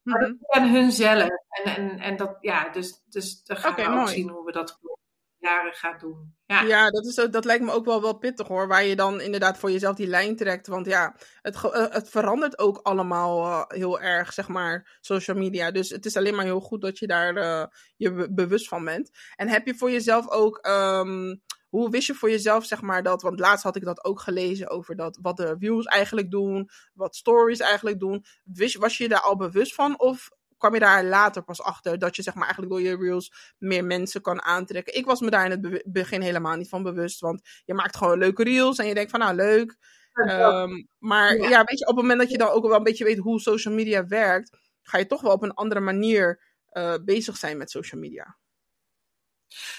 Maar 0.02 0.20
dat 0.20 0.28
Mhm. 0.28 0.38
is 0.40 0.48
aan 0.60 0.68
hun 0.72 0.92
zelf. 0.92 1.28
En, 1.48 1.76
en, 1.76 1.98
en 1.98 2.16
dat, 2.16 2.36
ja, 2.40 2.68
dus, 2.68 3.02
dus 3.08 3.42
dan 3.44 3.56
gaan 3.56 3.74
we 3.74 3.82
ook 3.86 3.94
mooi. 3.94 4.06
zien 4.14 4.28
hoe 4.28 4.44
we 4.44 4.52
dat 4.52 4.72
komende 4.80 4.98
jaren 5.38 5.72
gaan 5.74 5.98
doen. 5.98 6.36
Ja. 6.46 6.62
Ja, 6.62 6.90
dat, 6.90 7.06
is, 7.06 7.14
dat 7.14 7.44
lijkt 7.44 7.64
me 7.64 7.72
ook 7.72 7.84
wel, 7.84 8.00
wel 8.00 8.18
pittig 8.18 8.48
hoor. 8.48 8.68
Waar 8.68 8.84
je 8.84 8.96
dan 8.96 9.20
inderdaad 9.20 9.58
voor 9.58 9.70
jezelf 9.70 9.96
die 9.96 10.06
lijn 10.06 10.36
trekt. 10.36 10.66
Want 10.66 10.86
ja, 10.86 11.16
het, 11.42 11.64
eh, 11.64 11.86
het 11.90 12.08
verandert 12.08 12.58
ook 12.58 12.78
allemaal 12.82 13.44
eh, 13.44 13.78
heel 13.78 14.00
erg, 14.00 14.32
zeg 14.32 14.48
maar, 14.48 14.98
social 15.00 15.36
media. 15.36 15.70
Dus 15.70 15.88
het 15.90 16.06
is 16.06 16.16
alleen 16.16 16.34
maar 16.34 16.44
heel 16.44 16.60
goed 16.60 16.80
dat 16.80 16.98
je 16.98 17.06
daar 17.06 17.36
eh, 17.36 17.66
je 17.96 18.12
be- 18.12 18.32
bewust 18.32 18.68
van 18.68 18.84
bent. 18.84 19.10
En 19.36 19.48
heb 19.48 19.66
je 19.66 19.74
voor 19.74 19.90
jezelf 19.90 20.28
ook, 20.28 20.58
ehm, 20.58 21.36
hoe 21.68 21.90
wist 21.90 22.06
je 22.06 22.14
voor 22.14 22.30
jezelf, 22.30 22.64
zeg 22.64 22.80
maar, 22.80 23.02
dat, 23.02 23.22
want 23.22 23.40
laatst 23.40 23.64
had 23.64 23.76
ik 23.76 23.84
dat 23.84 24.04
ook 24.04 24.20
gelezen 24.20 24.68
over 24.68 24.96
dat, 24.96 25.18
wat 25.22 25.36
de 25.36 25.56
views 25.58 25.84
eigenlijk 25.84 26.30
doen, 26.30 26.68
wat 26.94 27.16
stories 27.16 27.60
eigenlijk 27.60 28.00
doen. 28.00 28.24
Wist, 28.44 28.76
was 28.76 28.98
je 28.98 29.08
daar 29.08 29.20
al 29.20 29.36
bewust 29.36 29.74
van? 29.74 29.98
Of 29.98 30.28
kwam 30.58 30.74
je 30.74 30.80
daar 30.80 31.04
later 31.04 31.42
pas 31.42 31.62
achter 31.62 31.98
dat 31.98 32.16
je 32.16 32.22
zeg 32.22 32.34
maar 32.34 32.44
eigenlijk 32.44 32.72
door 32.72 32.82
je 32.82 32.96
reels 32.96 33.54
meer 33.58 33.84
mensen 33.84 34.20
kan 34.20 34.42
aantrekken. 34.42 34.96
Ik 34.96 35.04
was 35.04 35.20
me 35.20 35.30
daar 35.30 35.44
in 35.44 35.50
het 35.50 35.60
be- 35.60 35.84
begin 35.86 36.20
helemaal 36.20 36.56
niet 36.56 36.68
van 36.68 36.82
bewust, 36.82 37.20
want 37.20 37.48
je 37.64 37.74
maakt 37.74 37.96
gewoon 37.96 38.18
leuke 38.18 38.42
reels 38.42 38.78
en 38.78 38.86
je 38.86 38.94
denkt 38.94 39.10
van 39.10 39.20
nou 39.20 39.34
leuk. 39.34 39.76
Ehm, 40.12 40.84
maar 40.98 41.36
ja. 41.36 41.48
Ja. 41.48 41.64
weet 41.64 41.78
je, 41.78 41.86
op 41.86 41.96
het 41.96 42.02
moment 42.02 42.20
dat 42.20 42.30
je 42.30 42.38
dan 42.38 42.48
ook 42.48 42.66
wel 42.66 42.76
een 42.76 42.82
beetje 42.82 43.04
weet 43.04 43.18
hoe 43.18 43.40
social 43.40 43.74
media 43.74 44.06
werkt, 44.06 44.58
ga 44.82 44.98
je 44.98 45.06
toch 45.06 45.20
wel 45.20 45.32
op 45.32 45.42
een 45.42 45.54
andere 45.54 45.80
manier 45.80 46.42
eh, 46.68 46.94
bezig 47.04 47.36
zijn 47.36 47.56
met 47.56 47.70
social 47.70 48.00
media. 48.00 48.36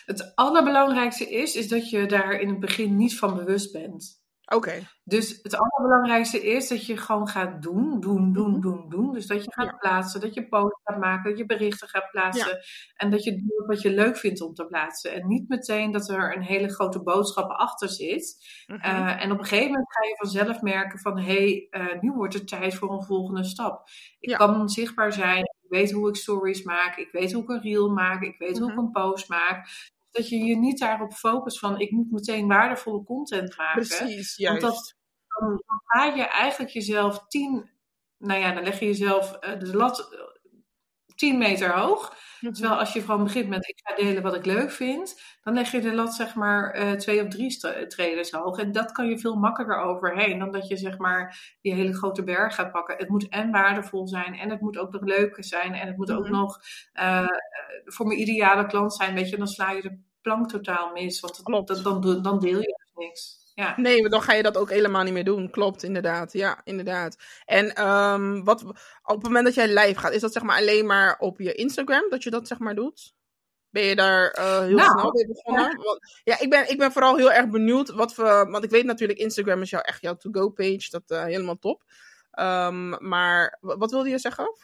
Het 0.06 0.36
allerbelangrijkste 0.36 1.30
is, 1.30 1.56
is 1.56 1.68
dat 1.68 1.90
je 1.90 2.06
daar 2.06 2.40
in 2.40 2.50
het 2.50 2.60
begin 2.60 2.96
niet 2.96 3.18
van 3.18 3.36
bewust 3.36 3.72
bent. 3.72 4.22
Oké, 4.56 4.88
Dus 5.04 5.40
het 5.42 5.56
allerbelangrijkste 5.58 6.42
is 6.44 6.68
dat 6.68 6.86
je 6.86 6.98
gewoon 6.98 7.28
gaat 7.28 7.62
doen, 7.62 8.00
doen, 8.00 8.34
doen, 8.34 8.52
Mhm. 8.52 8.60
doen, 8.62 8.90
doen. 8.90 9.14
Dus 9.14 9.28
dat 9.28 9.44
je 9.44 9.52
gaat 9.54 9.66
Ja. 9.72 9.78
plaatsen, 9.78 10.22
dat 10.22 10.34
je 10.34 10.48
posts 10.48 10.80
gaat 10.84 11.00
maken, 11.00 11.30
dat 11.30 11.40
je 11.40 11.46
berichten 11.46 11.88
gaat 11.88 12.12
plaatsen. 12.12 12.60
En 12.96 13.12
dat 13.12 13.24
je 13.24 13.32
doet 13.36 13.66
wat 13.68 13.82
je 13.82 13.90
leuk 13.92 14.18
vindt 14.18 14.42
om 14.42 14.54
te 14.54 14.66
plaatsen. 14.66 15.12
En 15.14 15.28
niet 15.28 15.48
meteen 15.50 15.92
dat 15.92 16.10
er 16.10 16.36
een 16.36 16.42
hele 16.42 16.70
grote 16.70 17.04
boodschap 17.04 17.50
achter 17.52 17.90
zit. 17.90 18.38
Mhm. 18.68 18.86
Uh, 18.86 19.24
en 19.24 19.32
op 19.32 19.40
een 19.40 19.46
gegeven 19.46 19.68
moment 19.72 19.94
ga 19.94 20.08
je 20.08 20.16
vanzelf 20.16 20.62
merken 20.62 21.00
van... 21.00 21.18
hé, 21.20 21.68
hey, 21.70 21.82
uh, 21.96 22.02
nu 22.02 22.12
wordt 22.12 22.34
het 22.34 22.48
tijd 22.48 22.76
voor 22.76 22.92
een 22.94 23.04
volgende 23.04 23.44
stap. 23.44 23.88
Ik 24.20 24.30
Ja. 24.30 24.38
kan 24.38 24.70
zichtbaar 24.70 25.14
zijn, 25.14 25.40
ik 25.44 25.70
weet 25.70 25.92
hoe 25.92 26.10
ik 26.10 26.16
stories 26.16 26.64
maak... 26.64 26.98
ik 26.98 27.12
weet 27.12 27.32
hoe 27.34 27.44
ik 27.44 27.50
een 27.50 27.62
reel 27.62 27.90
maak, 27.90 28.22
ik 28.24 28.38
weet 28.38 28.58
hoe 28.60 28.70
ik 28.70 28.76
Mhm. 28.76 28.86
een 28.86 28.92
post 28.92 29.30
maak... 29.30 29.68
Dat 30.12 30.30
je 30.30 30.38
je 30.38 30.58
niet 30.58 30.80
daarop 30.80 31.14
focust 31.14 31.60
van 31.60 31.80
ik 31.80 31.92
moet 31.92 32.12
meteen 32.12 32.48
waardevolle 32.48 33.04
content 33.04 33.58
maken. 33.58 33.86
precies, 33.86 34.38
Want 34.38 34.62
juist. 34.62 34.62
dat, 34.62 34.96
dan, 35.28 35.50
dan 35.50 35.82
ga 35.86 36.16
je 36.16 36.24
eigenlijk 36.24 36.72
jezelf 36.72 37.28
tien, 37.28 37.72
nou 38.18 38.40
ja, 38.40 38.54
dan 38.54 38.64
leg 38.64 38.80
je 38.80 38.86
jezelf 38.86 39.34
eh, 39.34 39.60
de 39.60 39.76
lat 39.78 40.10
eh, 41.22 41.30
tien 41.30 41.38
meter 41.38 41.72
hoog. 41.80 42.16
Mhm. 42.40 42.54
Terwijl 42.54 42.80
als 42.80 42.94
je 42.94 43.02
gewoon 43.02 43.24
begint 43.24 43.48
met 43.50 43.68
ik 43.68 43.80
ga 43.84 43.96
delen 43.96 44.24
wat 44.24 44.36
ik 44.36 44.46
leuk 44.46 44.72
vind, 44.72 45.22
dan 45.44 45.54
leg 45.54 45.72
je 45.72 45.82
de 45.82 45.94
lat 45.94 46.14
zeg 46.14 46.36
maar 46.36 46.72
eh, 46.72 46.92
twee 46.92 47.22
of 47.22 47.28
drie 47.28 47.58
treden 47.88 48.40
hoog. 48.40 48.58
En 48.58 48.72
dat 48.72 48.92
kan 48.92 49.08
je 49.08 49.20
veel 49.20 49.36
makkelijker 49.36 49.80
overheen 49.80 50.40
dan 50.40 50.52
dat 50.52 50.68
je 50.68 50.78
zeg 50.78 50.98
maar 50.98 51.58
die 51.62 51.74
hele 51.74 51.94
grote 51.94 52.24
berg 52.24 52.56
gaat 52.56 52.72
pakken. 52.72 52.98
Het 52.98 53.10
moet 53.10 53.28
en 53.30 53.52
waardevol 53.52 54.08
zijn 54.08 54.34
en 54.34 54.50
het 54.50 54.62
moet 54.62 54.78
ook 54.78 54.92
nog 54.92 55.02
leuk 55.02 55.36
zijn 55.40 55.74
en 55.74 55.88
het 55.88 55.98
moet 55.98 56.12
ook 56.12 56.24
Mhm. 56.24 56.32
nog 56.32 56.60
eh, 56.94 57.28
voor 57.86 58.08
mijn 58.08 58.20
ideale 58.20 58.66
klant 58.66 58.94
zijn. 58.94 59.14
Weet 59.16 59.30
je, 59.30 59.38
dan 59.38 59.48
sla 59.48 59.72
je 59.72 59.82
de 59.82 60.00
plank 60.22 60.50
totaal 60.50 60.92
mis. 60.92 61.20
Want 61.20 61.68
dat, 61.68 61.84
dan, 61.84 62.22
dan 62.22 62.40
deel 62.40 62.60
je 62.60 62.78
dus 62.78 62.92
niks. 63.08 63.49
Ja. 63.60 63.74
Nee, 63.76 64.10
dan 64.10 64.22
ga 64.22 64.34
je 64.34 64.44
dat 64.44 64.58
ook 64.58 64.70
helemaal 64.70 65.04
niet 65.04 65.14
meer 65.14 65.24
doen. 65.24 65.50
Klopt, 65.50 65.84
inderdaad. 65.84 66.34
Ja, 66.34 66.62
inderdaad. 66.64 67.18
En 67.46 67.74
ehm, 67.74 68.44
wat, 68.44 68.64
op 69.04 69.16
het 69.16 69.24
moment 69.24 69.46
dat 69.46 69.54
jij 69.54 69.68
live 69.68 70.00
gaat, 70.00 70.14
is 70.14 70.22
dat 70.22 70.34
zeg 70.34 70.44
maar 70.44 70.58
alleen 70.58 70.86
maar 70.86 71.18
op 71.18 71.40
je 71.40 71.54
Instagram 71.54 72.10
dat 72.10 72.24
je 72.24 72.30
dat 72.30 72.48
zeg 72.48 72.60
maar 72.60 72.76
doet? 72.76 73.14
Ben 73.70 73.84
je 73.84 73.96
daar 73.96 74.32
eh, 74.32 74.60
heel 74.60 74.76
Nou, 74.76 75.00
snel 75.00 75.12
mee 75.12 75.28
begonnen? 75.28 75.78
Want, 75.78 76.22
ja, 76.24 76.40
ik 76.40 76.50
ben, 76.50 76.70
ik 76.70 76.78
ben 76.78 76.92
vooral 76.92 77.16
heel 77.16 77.32
erg 77.32 77.50
benieuwd 77.50 77.90
wat 77.90 78.16
we. 78.16 78.48
Want 78.50 78.64
ik 78.64 78.70
weet 78.70 78.86
natuurlijk, 78.86 79.20
Instagram 79.20 79.62
is 79.62 79.70
jou, 79.70 79.84
echt 79.86 80.02
jouw 80.02 80.16
to-go 80.16 80.50
page. 80.50 80.88
Dat 80.90 81.04
uh, 81.08 81.24
helemaal 81.24 81.60
top. 81.60 81.84
Um, 82.40 83.08
maar 83.08 83.58
wat 83.60 83.92
wilde 83.92 84.10
je 84.10 84.18
zeggen? 84.18 84.56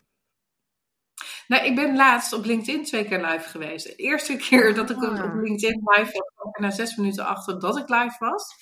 Nou, 1.48 1.66
ik 1.66 1.76
ben 1.76 1.96
laatst 1.96 2.34
op 2.34 2.46
LinkedIn 2.46 2.84
twee 2.84 3.06
keer 3.06 3.26
live 3.26 3.50
geweest. 3.50 3.86
De 3.86 3.96
eerste 3.96 4.36
keer 4.36 4.74
dat 4.76 4.90
ik 4.90 5.04
ah. 5.04 5.24
op 5.24 5.34
LinkedIn 5.34 5.82
live 5.84 6.12
was, 6.12 6.32
kwam 6.36 6.50
ik 6.50 6.60
na 6.60 6.72
zes 6.72 6.96
minuten 6.96 7.26
achter 7.26 7.60
dat 7.60 7.78
ik 7.78 7.90
live 7.90 8.16
was. 8.20 8.56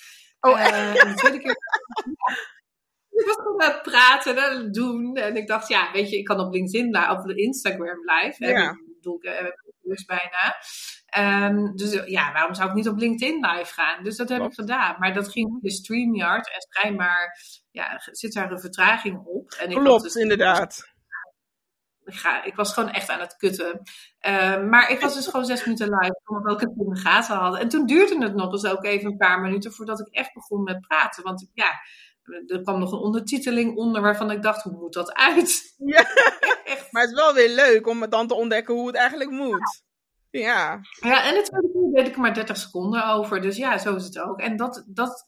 Oh, 0.45 0.59
uh, 0.59 0.93
de 0.93 1.13
tweede 1.15 1.39
keer. 1.39 1.57
ik 3.19 3.25
was 3.25 3.35
gewoon 3.35 3.61
aan 3.61 3.71
het 3.71 3.81
praten 3.81 4.37
en 4.37 4.43
aan 4.43 4.57
het 4.57 4.73
doen. 4.73 5.15
En 5.15 5.35
ik 5.35 5.47
dacht, 5.47 5.67
ja, 5.67 5.91
weet 5.91 6.09
je, 6.09 6.17
ik 6.17 6.25
kan 6.25 6.39
op 6.39 6.53
LinkedIn, 6.53 7.09
op 7.09 7.29
Instagram 7.29 7.99
live. 8.05 8.47
Ja. 8.47 8.65
Dat 8.67 9.01
doe 9.01 9.17
ik 9.21 9.23
uh, 9.23 9.49
dus 9.81 10.05
bijna. 10.05 10.55
Um, 11.47 11.75
dus 11.75 12.03
ja, 12.05 12.31
waarom 12.31 12.53
zou 12.53 12.69
ik 12.69 12.75
niet 12.75 12.87
op 12.87 12.97
LinkedIn 12.97 13.45
live 13.45 13.73
gaan? 13.73 14.03
Dus 14.03 14.17
dat 14.17 14.29
heb 14.29 14.41
ik 14.41 14.53
gedaan. 14.53 14.95
Maar 14.99 15.13
dat 15.13 15.31
ging 15.31 15.61
de 15.61 15.71
StreamYard 15.71 16.47
en 16.47 16.61
schijnbaar 16.69 17.37
ja, 17.71 17.99
zit 18.11 18.33
daar 18.33 18.51
een 18.51 18.59
vertraging 18.59 19.25
op. 19.25 19.51
En 19.51 19.69
ik 19.69 19.77
Klopt, 19.77 20.03
dus, 20.03 20.15
inderdaad. 20.15 20.92
Ik, 22.05 22.13
ga, 22.13 22.43
ik 22.43 22.55
was 22.55 22.73
gewoon 22.73 22.89
echt 22.89 23.09
aan 23.09 23.19
het 23.19 23.35
kutten. 23.35 23.81
Uh, 24.27 24.63
maar 24.63 24.89
ik 24.89 24.99
was 24.99 25.13
dus 25.13 25.27
gewoon 25.27 25.45
zes 25.45 25.65
minuten 25.65 25.89
live, 25.89 26.19
omdat 26.25 26.61
ik 26.61 26.67
het 26.67 26.77
in 26.77 26.89
de 26.93 26.99
gaten 26.99 27.35
had. 27.35 27.57
En 27.57 27.69
toen 27.69 27.85
duurde 27.85 28.23
het 28.23 28.35
nog 28.35 28.51
eens 28.51 28.65
ook 28.65 28.83
even 28.83 29.11
een 29.11 29.17
paar 29.17 29.41
minuten 29.41 29.73
voordat 29.73 29.99
ik 29.99 30.07
echt 30.07 30.33
begon 30.33 30.63
met 30.63 30.87
praten. 30.87 31.23
Want 31.23 31.49
ja, 31.53 31.71
er 32.47 32.61
kwam 32.61 32.79
nog 32.79 32.91
een 32.91 32.99
ondertiteling 32.99 33.77
onder 33.77 34.01
waarvan 34.01 34.31
ik 34.31 34.41
dacht, 34.41 34.63
hoe 34.63 34.77
moet 34.77 34.93
dat 34.93 35.13
uit? 35.13 35.71
Ja, 35.85 36.05
maar 36.91 37.01
het 37.01 37.11
is 37.11 37.17
wel 37.17 37.33
weer 37.33 37.49
leuk 37.49 37.87
om 37.87 38.09
dan 38.09 38.27
te 38.27 38.33
ontdekken 38.33 38.73
hoe 38.73 38.87
het 38.87 38.95
eigenlijk 38.95 39.29
moet. 39.29 39.83
Ja. 40.29 40.81
Ja, 40.99 41.23
en 41.23 41.35
het 41.35 41.45
tweede 41.45 41.71
keer 41.71 41.91
deed 41.93 42.07
ik 42.07 42.15
er 42.15 42.21
maar 42.21 42.33
30 42.33 42.57
seconden 42.57 43.07
over. 43.07 43.41
Dus 43.41 43.57
ja, 43.57 43.77
zo 43.77 43.95
is 43.95 44.03
het 44.03 44.19
ook. 44.19 44.39
En 44.39 44.57
dat, 44.57 44.83
dat, 44.87 45.27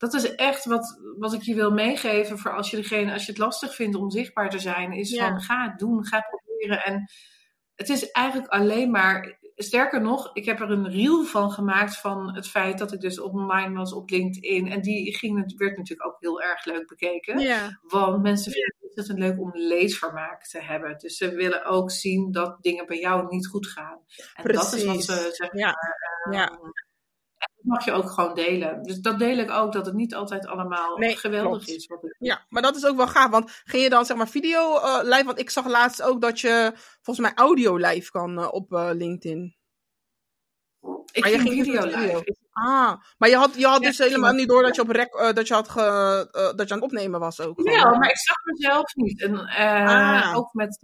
dat 0.00 0.14
is 0.14 0.34
echt 0.34 0.64
wat, 0.64 1.00
wat 1.18 1.32
ik 1.32 1.42
je 1.42 1.54
wil 1.54 1.70
meegeven 1.70 2.38
voor 2.38 2.56
als 2.56 2.70
je, 2.70 2.76
degene, 2.76 3.12
als 3.12 3.24
je 3.24 3.30
het 3.32 3.40
lastig 3.40 3.74
vindt 3.74 3.96
om 3.96 4.10
zichtbaar 4.10 4.50
te 4.50 4.58
zijn. 4.58 4.92
Is 4.92 5.10
Ja. 5.10 5.28
van 5.28 5.40
ga 5.40 5.68
het 5.70 5.78
doen, 5.78 6.06
ga 6.06 6.16
het 6.16 6.28
proberen. 6.44 6.84
En 6.84 7.10
het 7.74 7.88
is 7.88 8.10
eigenlijk 8.10 8.48
alleen 8.52 8.90
maar, 8.90 9.38
sterker 9.56 10.00
nog, 10.00 10.30
ik 10.34 10.44
heb 10.44 10.60
er 10.60 10.70
een 10.70 10.90
reel 10.90 11.24
van 11.24 11.50
gemaakt 11.50 11.96
van 11.96 12.34
het 12.34 12.48
feit 12.48 12.78
dat 12.78 12.92
ik 12.92 13.00
dus 13.00 13.20
online 13.20 13.74
was 13.74 13.92
op 13.92 14.10
LinkedIn. 14.10 14.70
En 14.70 14.80
die 14.80 15.16
ging, 15.16 15.54
werd 15.56 15.76
natuurlijk 15.76 16.08
ook 16.08 16.16
heel 16.20 16.42
erg 16.42 16.64
leuk 16.64 16.86
bekeken. 16.86 17.38
Ja. 17.38 17.78
Want 17.82 18.22
mensen 18.22 18.52
vinden 18.52 18.74
het 18.78 18.84
ontzettend 18.84 19.18
leuk 19.18 19.40
om 19.40 19.50
leesvermaak 19.54 20.44
te 20.46 20.60
hebben. 20.62 20.98
Dus 20.98 21.16
ze 21.16 21.30
willen 21.34 21.64
ook 21.64 21.90
zien 21.90 22.32
dat 22.32 22.56
dingen 22.62 22.86
bij 22.86 22.98
jou 22.98 23.26
niet 23.28 23.46
goed 23.46 23.66
gaan. 23.66 23.98
En 24.34 24.52
dat 24.52 24.72
is 24.72 24.84
wat 24.84 25.04
Precies. 25.04 25.04
ze 25.04 25.28
zeg 25.32 25.52
Ja. 25.52 25.66
maar, 25.66 26.34
Ja. 26.34 26.48
eh, 26.50 26.56
dat 26.56 26.84
mag 27.62 27.84
je 27.84 27.92
ook 27.92 28.10
gewoon 28.10 28.34
delen. 28.34 28.82
Dus 28.82 28.98
dat 29.00 29.18
deel 29.18 29.38
ik 29.38 29.50
ook, 29.50 29.72
dat 29.72 29.86
het 29.86 29.94
niet 29.94 30.14
altijd 30.14 30.46
allemaal 30.46 30.96
Nee, 30.96 31.16
geweldig 31.16 31.64
klopt. 31.64 31.68
is. 31.68 31.86
Wat 31.86 32.04
ik 32.04 32.16
Ja, 32.18 32.46
maar 32.48 32.62
dat 32.62 32.76
is 32.76 32.86
ook 32.86 32.96
wel 32.96 33.08
gaaf. 33.08 33.30
Want 33.30 33.62
ging 33.64 33.82
je 33.82 33.88
dan 33.88 34.04
zeg 34.06 34.16
maar 34.16 34.28
video 34.28 34.76
eh, 34.76 35.00
live? 35.02 35.24
Want 35.24 35.38
ik 35.38 35.50
zag 35.50 35.66
laatst 35.66 36.02
ook 36.02 36.20
dat 36.20 36.40
je 36.40 36.72
volgens 37.02 37.26
mij 37.26 37.36
audio 37.36 37.76
live 37.76 38.10
kan 38.10 38.38
eh, 38.38 38.48
op 38.52 38.72
eh, 38.72 38.90
LinkedIn. 38.92 39.56
ik 41.12 41.22
Maar 41.22 41.30
je 41.30 41.38
ging 41.38 41.48
ging 41.48 41.64
video 41.64 41.84
live. 41.84 42.34
Ah, 42.66 42.92
maar 43.18 43.28
je 43.28 43.36
had, 43.36 43.54
je 43.54 43.66
had 43.66 43.82
dus 43.82 43.98
helemaal 43.98 44.32
niet 44.32 44.48
door 44.48 44.62
dat 44.62 44.74
je, 44.74 44.82
op 44.82 44.88
rec, 44.88 45.14
eh, 45.14 45.32
dat, 45.32 45.48
je 45.48 45.54
had 45.54 45.68
ge, 45.68 45.80
eh, 46.32 46.56
dat 46.56 46.68
je 46.68 46.74
aan 46.74 46.80
het 46.80 46.90
opnemen 46.90 47.20
was 47.20 47.40
ook. 47.40 47.60
Ja, 47.60 47.90
maar 47.98 48.10
ik 48.10 48.18
zag 48.18 48.36
mezelf 48.44 48.94
niet. 48.94 49.22
En 49.22 49.38
eh, 49.38 50.28
Ah. 50.30 50.36
ook 50.36 50.52
met 50.52 50.74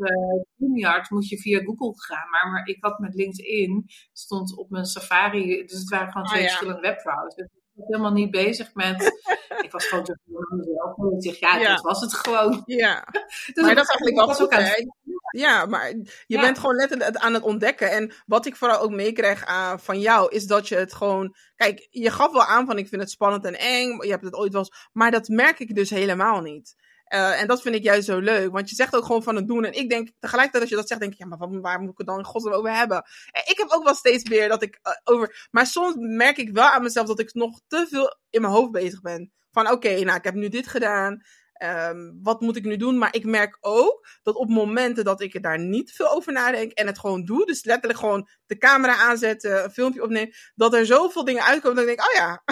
StreamYard 0.54 1.10
moet 1.10 1.28
je 1.28 1.38
via 1.38 1.60
Google 1.62 1.92
gaan. 1.96 2.30
Maar, 2.30 2.50
maar 2.50 2.66
ik 2.66 2.76
had 2.80 2.98
met 2.98 3.14
LinkedIn, 3.14 3.84
stond 4.12 4.56
op 4.56 4.70
mijn 4.70 4.84
Safari, 4.84 5.66
dus 5.66 5.78
het 5.78 5.88
waren 5.88 6.06
gewoon 6.12 6.22
Ah, 6.26 6.30
twee 6.32 6.42
ja. 6.42 6.48
verschillende 6.48 6.80
webbrowsers. 6.80 7.48
Ik 7.76 7.82
was 7.82 7.86
helemaal 7.88 8.12
niet 8.12 8.30
bezig 8.30 8.74
met, 8.74 9.02
ik 9.64 9.70
was 9.70 9.86
gewoon 9.86 10.04
te 10.04 10.18
veel 10.26 10.46
aan 10.50 10.58
mezelf. 10.58 10.98
En 10.98 11.16
ik 11.16 11.22
zeg, 11.22 11.38
ja, 11.38 11.58
Ja. 11.58 11.74
dat 11.74 11.80
was 11.84 12.00
het 12.00 12.14
gewoon. 12.14 12.62
Ja, 12.64 13.04
Dus 13.54 13.64
maar 13.64 13.74
dat 13.74 13.84
is 13.84 13.90
eigenlijk 13.90 14.16
wel 14.16 14.34
goed, 14.34 14.50
aan 14.50 14.92
Ja, 15.30 15.66
maar 15.66 15.88
je 15.88 16.04
Ja. 16.26 16.40
bent 16.40 16.58
gewoon 16.58 16.76
letterlijk 16.76 17.16
aan 17.16 17.34
het 17.34 17.42
ontdekken. 17.42 17.90
En 17.90 18.12
wat 18.26 18.46
ik 18.46 18.56
vooral 18.56 18.80
ook 18.80 18.90
meekrijg 18.90 19.46
ah, 19.46 19.78
van 19.78 20.00
jou, 20.00 20.30
is 20.34 20.46
dat 20.46 20.68
je 20.68 20.76
het 20.76 20.94
gewoon... 20.94 21.34
Kijk, 21.56 21.86
je 21.90 22.10
gaf 22.10 22.32
wel 22.32 22.44
aan 22.44 22.66
van 22.66 22.78
ik 22.78 22.88
vind 22.88 23.00
het 23.00 23.10
spannend 23.10 23.44
en 23.44 23.58
eng. 23.58 24.02
Je 24.02 24.10
hebt 24.10 24.24
het 24.24 24.34
ooit 24.34 24.52
wel 24.52 24.60
eens... 24.60 24.88
Maar 24.92 25.10
dat 25.10 25.28
merk 25.28 25.58
ik 25.58 25.74
dus 25.74 25.90
helemaal 25.90 26.40
niet. 26.40 26.74
Eh, 27.06 27.40
en 27.40 27.46
dat 27.46 27.62
vind 27.62 27.74
ik 27.74 27.82
juist 27.82 28.06
zo 28.06 28.18
leuk. 28.18 28.52
Want 28.52 28.70
je 28.70 28.74
zegt 28.74 28.96
ook 28.96 29.04
gewoon 29.04 29.22
van 29.22 29.36
het 29.36 29.48
doen. 29.48 29.64
En 29.64 29.72
ik 29.72 29.88
denk, 29.88 30.10
tegelijkertijd 30.18 30.62
als 30.62 30.70
je 30.72 30.78
dat 30.78 30.88
zegt, 30.88 31.00
denk 31.00 31.12
ik... 31.12 31.18
Ja, 31.18 31.26
maar 31.26 31.60
waar 31.60 31.80
moet 31.80 31.90
ik 31.90 31.98
het 31.98 32.06
dan 32.06 32.18
in 32.18 32.24
godsnaam 32.24 32.54
over 32.54 32.74
hebben? 32.74 32.96
En 33.30 33.42
ik 33.44 33.58
heb 33.58 33.68
ook 33.70 33.84
wel 33.84 33.94
steeds 33.94 34.28
meer 34.28 34.48
dat 34.48 34.62
ik 34.62 34.78
eh, 34.82 34.92
over... 35.04 35.48
Maar 35.50 35.66
soms 35.66 35.94
merk 35.98 36.36
ik 36.36 36.50
wel 36.52 36.64
aan 36.64 36.82
mezelf 36.82 37.06
dat 37.06 37.20
ik 37.20 37.34
nog 37.34 37.60
te 37.66 37.86
veel 37.90 38.16
in 38.30 38.40
mijn 38.40 38.52
hoofd 38.52 38.70
bezig 38.70 39.00
ben. 39.00 39.32
Van 39.50 39.70
oké, 39.70 40.04
nou, 40.04 40.16
ik 40.16 40.24
heb 40.24 40.34
nu 40.34 40.48
dit 40.48 40.66
gedaan. 40.66 41.22
Ehm, 41.52 42.12
wat 42.22 42.40
moet 42.40 42.56
ik 42.56 42.64
nu 42.64 42.76
doen? 42.76 42.98
Maar 42.98 43.14
ik 43.14 43.24
merk 43.24 43.58
ook 43.60 44.08
dat 44.22 44.34
op 44.34 44.48
momenten 44.48 45.04
dat 45.04 45.20
ik 45.20 45.34
er 45.34 45.40
daar 45.40 45.58
niet 45.58 45.92
veel 45.92 46.10
over 46.10 46.32
nadenk 46.32 46.72
en 46.72 46.86
het 46.86 46.98
gewoon 46.98 47.24
doe, 47.24 47.46
dus 47.46 47.64
letterlijk 47.64 47.98
gewoon 47.98 48.28
de 48.46 48.58
camera 48.58 48.96
aanzetten, 48.96 49.64
een 49.64 49.70
filmpje 49.70 50.02
opnemen, 50.02 50.34
dat 50.54 50.74
er 50.74 50.86
zoveel 50.86 51.24
dingen 51.24 51.42
uitkomen 51.42 51.76
dat 51.76 51.88
ik 51.88 51.96
denk, 51.96 52.08
oh 52.08 52.14
ja. 52.14 52.42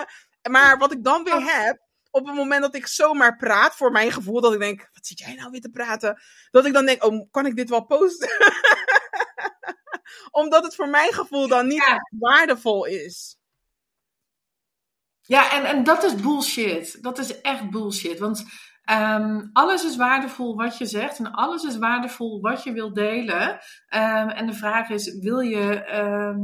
maar 0.54 0.78
wat 0.78 0.92
ik 0.92 1.04
dan 1.04 1.24
weer 1.24 1.42
heb, 1.42 1.83
op 2.14 2.26
het 2.26 2.34
moment 2.34 2.62
dat 2.62 2.74
ik 2.74 2.86
zomaar 2.86 3.36
praat, 3.36 3.76
voor 3.76 3.92
mijn 3.92 4.12
gevoel, 4.12 4.40
dat 4.40 4.52
ik 4.52 4.58
denk, 4.58 4.88
wat 4.92 5.06
zit 5.06 5.18
jij 5.18 5.34
nou 5.34 5.50
weer 5.50 5.60
te 5.60 5.70
praten? 5.70 6.20
Dat 6.50 6.66
ik 6.66 6.72
dan 6.72 6.86
denk, 6.86 7.04
oh, 7.04 7.30
kan 7.30 7.46
ik 7.46 7.56
dit 7.56 7.68
wel 7.68 7.84
posten? 7.84 8.28
Omdat 10.30 10.64
het 10.64 10.74
voor 10.74 10.88
mijn 10.88 11.12
gevoel 11.12 11.48
dan 11.48 11.66
niet 11.66 11.84
Ja. 11.86 11.98
waardevol 12.18 12.84
is. 12.84 13.38
Ja, 15.22 15.52
en, 15.52 15.64
en 15.64 15.84
dat 15.84 16.02
is 16.02 16.14
bullshit. 16.14 17.02
Dat 17.02 17.18
is 17.18 17.40
echt 17.40 17.70
bullshit. 17.70 18.18
Want 18.18 18.44
ehm, 18.82 19.40
alles 19.52 19.84
is 19.84 19.96
waardevol 19.96 20.56
wat 20.56 20.78
je 20.78 20.86
zegt 20.86 21.18
en 21.18 21.32
alles 21.32 21.62
is 21.62 21.76
waardevol 21.76 22.40
wat 22.40 22.62
je 22.62 22.72
wilt 22.72 22.94
delen. 22.94 23.58
Ehm, 23.88 24.28
en 24.28 24.46
de 24.46 24.52
vraag 24.54 24.88
is, 24.88 25.18
wil 25.18 25.40
je, 25.40 25.74
ehm, 25.84 26.38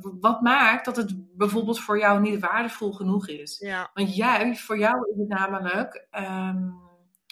wat 0.00 0.40
maakt 0.40 0.84
dat 0.84 0.96
het 0.96 1.36
bijvoorbeeld 1.36 1.80
voor 1.80 1.98
jou 1.98 2.20
niet 2.20 2.40
waardevol 2.40 2.92
genoeg 2.92 3.28
is? 3.28 3.58
Ja, 3.58 3.90
Want 3.94 4.16
jij, 4.16 4.56
voor 4.56 4.78
jou 4.78 5.10
is 5.10 5.16
het 5.18 5.28
namelijk 5.28 6.06
ehm 6.10 6.82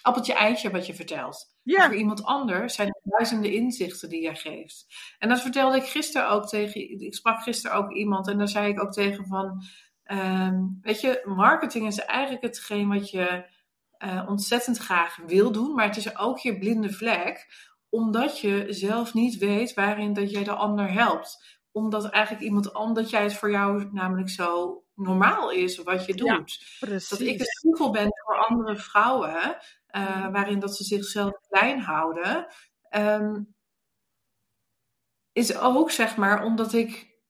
appeltje 0.03 0.35
eitje 0.35 0.70
wat 0.70 0.87
je 0.87 0.94
vertelt. 0.94 1.57
ja, 1.62 1.87
Voor 1.87 1.94
iemand 1.94 2.25
anders 2.25 2.75
zijn 2.75 2.88
er 2.88 3.01
duizenden 3.03 3.53
inzichten 3.53 4.09
die 4.09 4.22
jij 4.22 4.35
geeft. 4.35 4.87
En 5.18 5.29
dat 5.29 5.40
vertelde 5.40 5.77
ik 5.77 5.85
gisteren 5.85 6.29
ook 6.31 6.48
tegen. 6.48 7.01
Ik 7.01 7.14
sprak 7.14 7.42
gisteren 7.42 7.77
ook 7.77 7.92
iemand 7.92 8.29
en 8.29 8.38
daar 8.38 8.48
zei 8.48 8.68
ik 8.68 8.83
ook 8.83 8.92
tegen 8.92 9.27
van. 9.27 9.62
ehm, 10.03 10.61
weet 10.81 11.01
je, 11.01 11.22
marketing 11.25 11.87
is 11.87 11.98
eigenlijk 11.98 12.42
hetgeen 12.42 12.88
wat 12.88 13.11
je 13.11 13.44
eh, 13.98 14.25
ontzettend 14.29 14.79
graag 14.79 15.16
wil 15.27 15.53
doen, 15.53 15.75
maar 15.75 15.87
het 15.87 15.96
is 15.96 16.18
ook 16.18 16.38
je 16.38 16.59
blinde 16.59 16.92
vlek, 16.92 17.46
omdat 17.88 18.40
je 18.40 18.66
zelf 18.68 19.14
niet 19.14 19.38
weet 19.38 19.75
waarin 19.75 20.12
dat 20.12 20.31
jij 20.31 20.44
de 20.44 20.53
ander 20.53 20.92
helpt. 20.92 21.61
Omdat 21.73 22.11
eigenlijk 22.11 22.45
iemand 22.45 22.75
anders, 22.75 23.11
jij 23.11 23.23
het 23.23 23.35
voor 23.35 23.51
jou 23.51 23.89
namelijk 23.93 24.29
zo 24.31 24.83
normaal 24.95 25.51
is 25.51 25.79
wat 25.79 26.07
je 26.07 26.15
doet. 26.15 26.29
Ja, 26.29 26.87
Dat 27.09 27.21
ik 27.21 27.41
een 27.41 27.47
spiegel 27.47 27.91
ben 27.91 28.09
voor 28.25 28.37
andere 28.47 28.77
vrouwen, 28.77 29.57
eh, 29.87 30.29
waarin 30.33 30.59
dat 30.59 30.77
ze 30.77 30.85
zichzelf 30.85 31.33
klein 31.49 31.81
houden, 31.81 32.47
ehm, 32.89 33.41
is 35.33 35.57
ook 35.59 35.91
zeg 35.91 36.17
maar 36.17 36.45
omdat 36.45 36.73
ik 36.73 37.21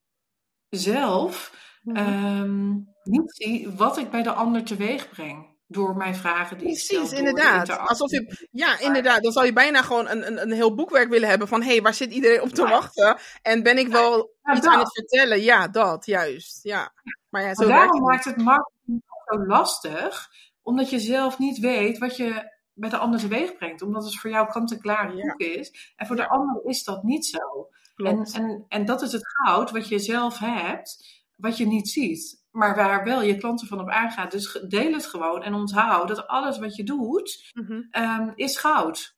zelf 0.68 1.60
Mhm. 1.82 1.96
ehm, 1.96 2.70
niet 3.02 3.32
zie 3.34 3.70
wat 3.70 3.96
ik 3.98 4.10
bij 4.10 4.22
de 4.22 4.32
ander 4.32 4.64
teweeg 4.64 5.08
breng. 5.08 5.51
Door 5.72 5.96
mijn 5.96 6.14
vragen 6.14 6.58
die 6.58 6.76
stel. 6.76 6.98
Precies, 6.98 7.18
inderdaad. 7.18 7.78
Alsof 7.78 8.10
je, 8.10 8.48
ja, 8.50 8.78
inderdaad. 8.78 9.22
Dan 9.22 9.32
zou 9.32 9.46
je 9.46 9.52
bijna 9.52 9.82
gewoon 9.82 10.08
een, 10.08 10.26
een, 10.26 10.42
een 10.42 10.52
heel 10.52 10.74
boekwerk 10.74 11.08
willen 11.08 11.28
hebben 11.28 11.48
van, 11.48 11.62
hé, 11.62 11.68
hey, 11.68 11.82
waar 11.82 11.94
zit 11.94 12.12
iedereen 12.12 12.42
op 12.42 12.48
te 12.48 12.62
wachten? 12.68 13.16
En 13.42 13.62
ben 13.62 13.78
ik 13.78 13.88
wel 13.88 14.34
Ja, 14.42 14.52
iets 14.52 14.64
dat. 14.64 14.74
aan 14.74 14.78
het 14.80 14.92
vertellen? 14.92 15.40
Ja, 15.40 15.68
dat, 15.68 16.06
juist. 16.06 16.62
Ja. 16.62 16.92
Maar 17.28 17.42
ja, 17.42 17.54
zo 17.54 17.66
Maar 17.68 17.76
daarom 17.76 17.94
het 17.94 18.02
maakt 18.10 18.24
het 18.24 18.36
marketing 18.36 19.02
zo 19.26 19.46
lastig, 19.46 20.28
omdat 20.62 20.90
je 20.90 20.98
zelf 20.98 21.38
niet 21.38 21.58
weet 21.58 21.98
wat 21.98 22.16
je 22.16 22.50
bij 22.74 22.90
de 22.90 22.96
ander 22.96 23.20
teweeg 23.20 23.56
brengt. 23.56 23.82
Omdat 23.82 24.04
het 24.04 24.18
voor 24.18 24.30
jou 24.30 24.50
kant-en-klaar 24.50 25.16
Ja. 25.16 25.22
boek 25.26 25.40
is. 25.40 25.92
En 25.96 26.06
voor 26.06 26.16
de 26.16 26.28
ander 26.28 26.64
is 26.64 26.84
dat 26.84 27.02
niet 27.02 27.26
zo. 27.26 27.68
En, 27.96 28.22
en, 28.22 28.64
en 28.68 28.84
dat 28.84 29.02
is 29.02 29.12
het 29.12 29.28
goud 29.28 29.70
wat 29.70 29.88
je 29.88 29.98
zelf 29.98 30.38
hebt, 30.38 31.20
wat 31.36 31.56
je 31.56 31.66
niet 31.66 31.88
ziet. 31.88 32.41
Maar 32.52 32.74
waar 32.76 33.04
wel 33.04 33.22
je 33.22 33.36
klanten 33.36 33.66
van 33.66 33.80
op 33.80 33.88
aangaan. 33.88 34.28
Dus 34.28 34.52
deel 34.68 34.92
het 34.92 35.06
gewoon 35.06 35.42
en 35.42 35.54
onthoud 35.54 36.08
dat 36.08 36.26
alles 36.26 36.58
wat 36.58 36.76
je 36.76 36.84
doet, 36.84 37.50
Mhm. 37.52 37.80
ehm, 37.90 38.30
is 38.34 38.56
goud. 38.56 39.14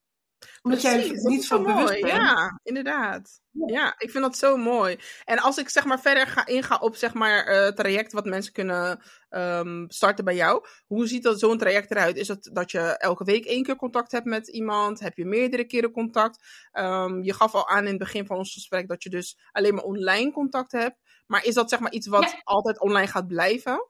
Omdat 0.63 0.81
Precies, 0.81 1.07
jij 1.07 1.15
dat 1.15 1.25
niet 1.25 1.47
van 1.47 1.63
bewust 1.63 1.89
mooi. 1.89 2.01
bent. 2.01 2.15
Ja, 2.17 2.61
inderdaad. 2.63 3.41
Ja. 3.51 3.67
Ja, 3.75 3.95
ik 3.99 4.11
vind 4.11 4.25
dat 4.25 4.37
zo 4.37 4.57
mooi. 4.57 4.97
En 5.25 5.39
als 5.39 5.59
ik 5.59 5.69
zeg 5.69 5.85
maar 5.85 6.01
verder 6.01 6.27
ga 6.27 6.47
ingaan 6.47 6.81
op 6.81 6.97
zeg 6.97 7.15
maar 7.15 7.45
eh, 7.47 7.69
traject 7.73 8.13
wat 8.13 8.25
mensen 8.25 8.53
kunnen 8.53 9.03
ehm, 9.29 9.85
starten 9.89 10.25
bij 10.25 10.35
jou. 10.35 10.67
Hoe 10.87 11.07
ziet 11.07 11.23
dat 11.23 11.39
zo'n 11.39 11.59
traject 11.59 11.91
eruit? 11.91 12.17
Is 12.17 12.29
het 12.29 12.51
dat 12.53 12.71
je 12.71 12.79
elke 12.81 13.25
week 13.25 13.45
één 13.45 13.63
keer 13.63 13.77
contact 13.77 14.13
hebt 14.13 14.25
met 14.27 14.49
iemand? 14.49 15.01
Heb 15.01 15.17
je 15.17 15.25
meerdere 15.25 15.65
keren 15.65 15.91
contact? 15.91 16.45
Ehm, 16.73 17.23
je 17.23 17.33
gaf 17.35 17.55
al 17.55 17.69
aan 17.69 17.83
in 17.85 17.89
het 17.89 17.99
begin 17.99 18.27
van 18.27 18.37
ons 18.37 18.53
gesprek 18.53 18.89
dat 18.89 19.03
je 19.03 19.11
dus 19.11 19.39
alleen 19.53 19.75
maar 19.75 19.85
online 19.85 20.33
contact 20.33 20.73
hebt. 20.73 20.97
Maar 21.27 21.45
is 21.45 21.55
dat 21.55 21.69
zeg 21.71 21.81
maar 21.81 21.93
iets 21.93 22.07
wat 22.07 22.31
Ja. 22.31 22.41
altijd 22.45 22.81
online 22.81 23.07
gaat 23.07 23.27
blijven? 23.27 23.89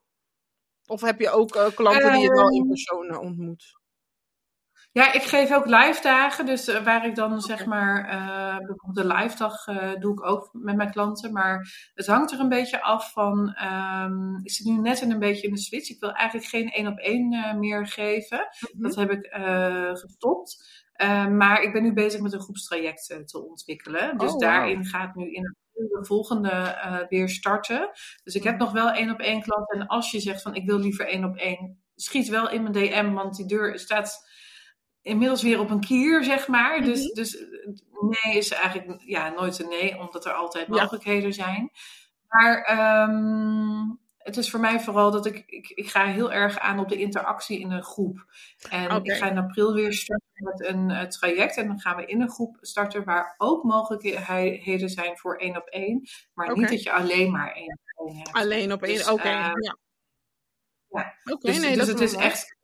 Of 0.86 1.00
heb 1.00 1.20
je 1.20 1.30
ook 1.30 1.54
eh, 1.54 1.66
klanten 1.74 2.12
die 2.12 2.22
je 2.22 2.28
wel 2.28 2.50
in 2.50 2.60
Ehm, 2.60 2.68
persoon 2.68 3.08
eh, 3.08 3.20
ontmoet? 3.20 3.82
Ja, 4.92 5.12
ik 5.12 5.22
geef 5.22 5.52
ook 5.52 5.66
live 5.66 6.02
dagen. 6.02 6.46
Dus 6.46 6.68
eh, 6.68 6.84
waar 6.84 7.06
ik 7.06 7.14
dan 7.14 7.40
zeg 7.40 7.66
maar, 7.66 8.02
bijvoorbeeld 8.58 8.94
de 9.08 9.14
live 9.14 9.36
dag 9.36 9.64
doe 9.98 10.12
ik 10.12 10.22
ook 10.24 10.48
met 10.52 10.76
mijn 10.76 10.90
klanten. 10.90 11.32
Maar 11.32 11.90
het 11.94 12.06
hangt 12.06 12.32
er 12.32 12.40
een 12.40 12.48
beetje 12.48 12.82
af 12.82 13.12
van, 13.12 13.52
ehm, 13.54 14.36
ik 14.42 14.50
zit 14.50 14.66
nu 14.66 14.72
net 14.78 15.00
in 15.00 15.10
een 15.10 15.18
beetje 15.18 15.46
in 15.46 15.54
de 15.54 15.60
switch. 15.60 15.90
Ik 15.90 16.00
wil 16.00 16.12
eigenlijk 16.12 16.48
geen 16.48 16.70
één 16.70 16.86
op 16.86 16.98
één 16.98 17.58
meer 17.58 17.86
geven. 17.86 18.48
Mhm. 18.72 18.82
Dat 18.82 18.94
heb 18.94 19.10
ik 19.10 19.26
gestopt. 19.98 20.82
Eh, 20.94 21.26
maar 21.26 21.62
ik 21.62 21.72
ben 21.72 21.82
nu 21.82 21.92
bezig 21.92 22.20
met 22.20 22.32
een 22.32 22.40
groepstraject 22.40 23.06
te 23.24 23.44
ontwikkelen. 23.44 24.18
Dus 24.18 24.32
Oh, 24.32 24.38
daarin 24.38 24.84
gaat 24.84 25.14
nu 25.14 25.32
in 25.32 25.56
de 25.74 25.98
volgende 26.06 26.50
eh, 26.50 26.98
weer 27.08 27.28
starten. 27.28 27.90
Dus 28.24 28.34
ik 28.34 28.42
heb 28.42 28.58
nog 28.58 28.72
wel 28.72 28.90
één 28.90 29.10
op 29.10 29.20
één 29.20 29.42
klanten. 29.42 29.80
En 29.80 29.86
als 29.86 30.10
je 30.10 30.20
zegt 30.20 30.42
van 30.42 30.54
ik 30.54 30.66
wil 30.66 30.78
liever 30.78 31.06
één 31.06 31.24
op 31.24 31.36
één, 31.36 31.82
schiet 31.94 32.28
wel 32.28 32.50
in 32.50 32.62
mijn 32.62 32.72
DM, 32.74 33.12
want 33.12 33.36
die 33.36 33.46
deur 33.46 33.78
staat 33.78 34.28
inmiddels 35.02 35.42
weer 35.42 35.60
op 35.60 35.70
een 35.70 35.80
kier, 35.80 36.24
zeg 36.24 36.48
maar. 36.48 36.82
Dus, 36.82 37.04
Mhm. 37.04 37.14
dus 37.14 37.36
eh, 37.36 37.46
nee 38.22 38.36
is 38.36 38.50
eigenlijk 38.50 39.02
ja, 39.04 39.28
nooit 39.28 39.58
een 39.58 39.68
nee, 39.68 39.98
omdat 39.98 40.24
er 40.26 40.32
altijd 40.32 40.66
Ja. 40.66 40.80
mogelijkheden 40.80 41.32
zijn. 41.32 41.70
Maar 42.28 42.62
ehm, 42.62 43.90
het 44.24 44.36
is 44.36 44.50
voor 44.50 44.60
mij 44.60 44.80
vooral 44.80 45.10
dat 45.10 45.26
ik, 45.26 45.42
ik, 45.46 45.68
ik 45.68 45.88
ga 45.88 46.04
heel 46.04 46.32
erg 46.32 46.58
aan 46.58 46.78
op 46.78 46.88
de 46.88 46.96
interactie 46.96 47.60
in 47.60 47.70
een 47.70 47.82
groep. 47.82 48.26
En 48.70 49.02
ik 49.02 49.12
ga 49.12 49.30
in 49.30 49.38
april 49.38 49.74
weer 49.74 49.92
starten 49.92 50.32
met 50.34 50.66
een 50.66 50.90
eh, 50.90 51.06
traject. 51.06 51.56
En 51.56 51.66
dan 51.66 51.80
gaan 51.80 51.96
we 51.96 52.06
in 52.06 52.20
een 52.20 52.30
groep 52.30 52.56
starten 52.60 53.04
waar 53.04 53.34
ook 53.38 53.62
mogelijkheden 53.62 54.88
zijn 54.88 55.18
voor 55.18 55.36
één 55.36 55.56
op 55.56 55.66
één. 55.66 56.08
Maar 56.34 56.56
niet 56.56 56.68
dat 56.68 56.82
je 56.82 56.92
alleen 56.92 57.32
maar 57.32 57.52
één 57.52 57.78
op 57.94 58.06
één 58.06 58.16
hebt. 58.16 58.32
Alleen 58.32 58.72
op 58.72 58.82
één. 58.82 58.96
Dus, 58.96 59.08
Oké. 59.08 59.22
eh, 59.22 59.52
ja. 59.58 59.78
Dus, 61.38 61.60
nee, 61.60 61.76
dus 61.76 61.88
het 61.88 62.00
is 62.00 62.14
echt 62.14 62.56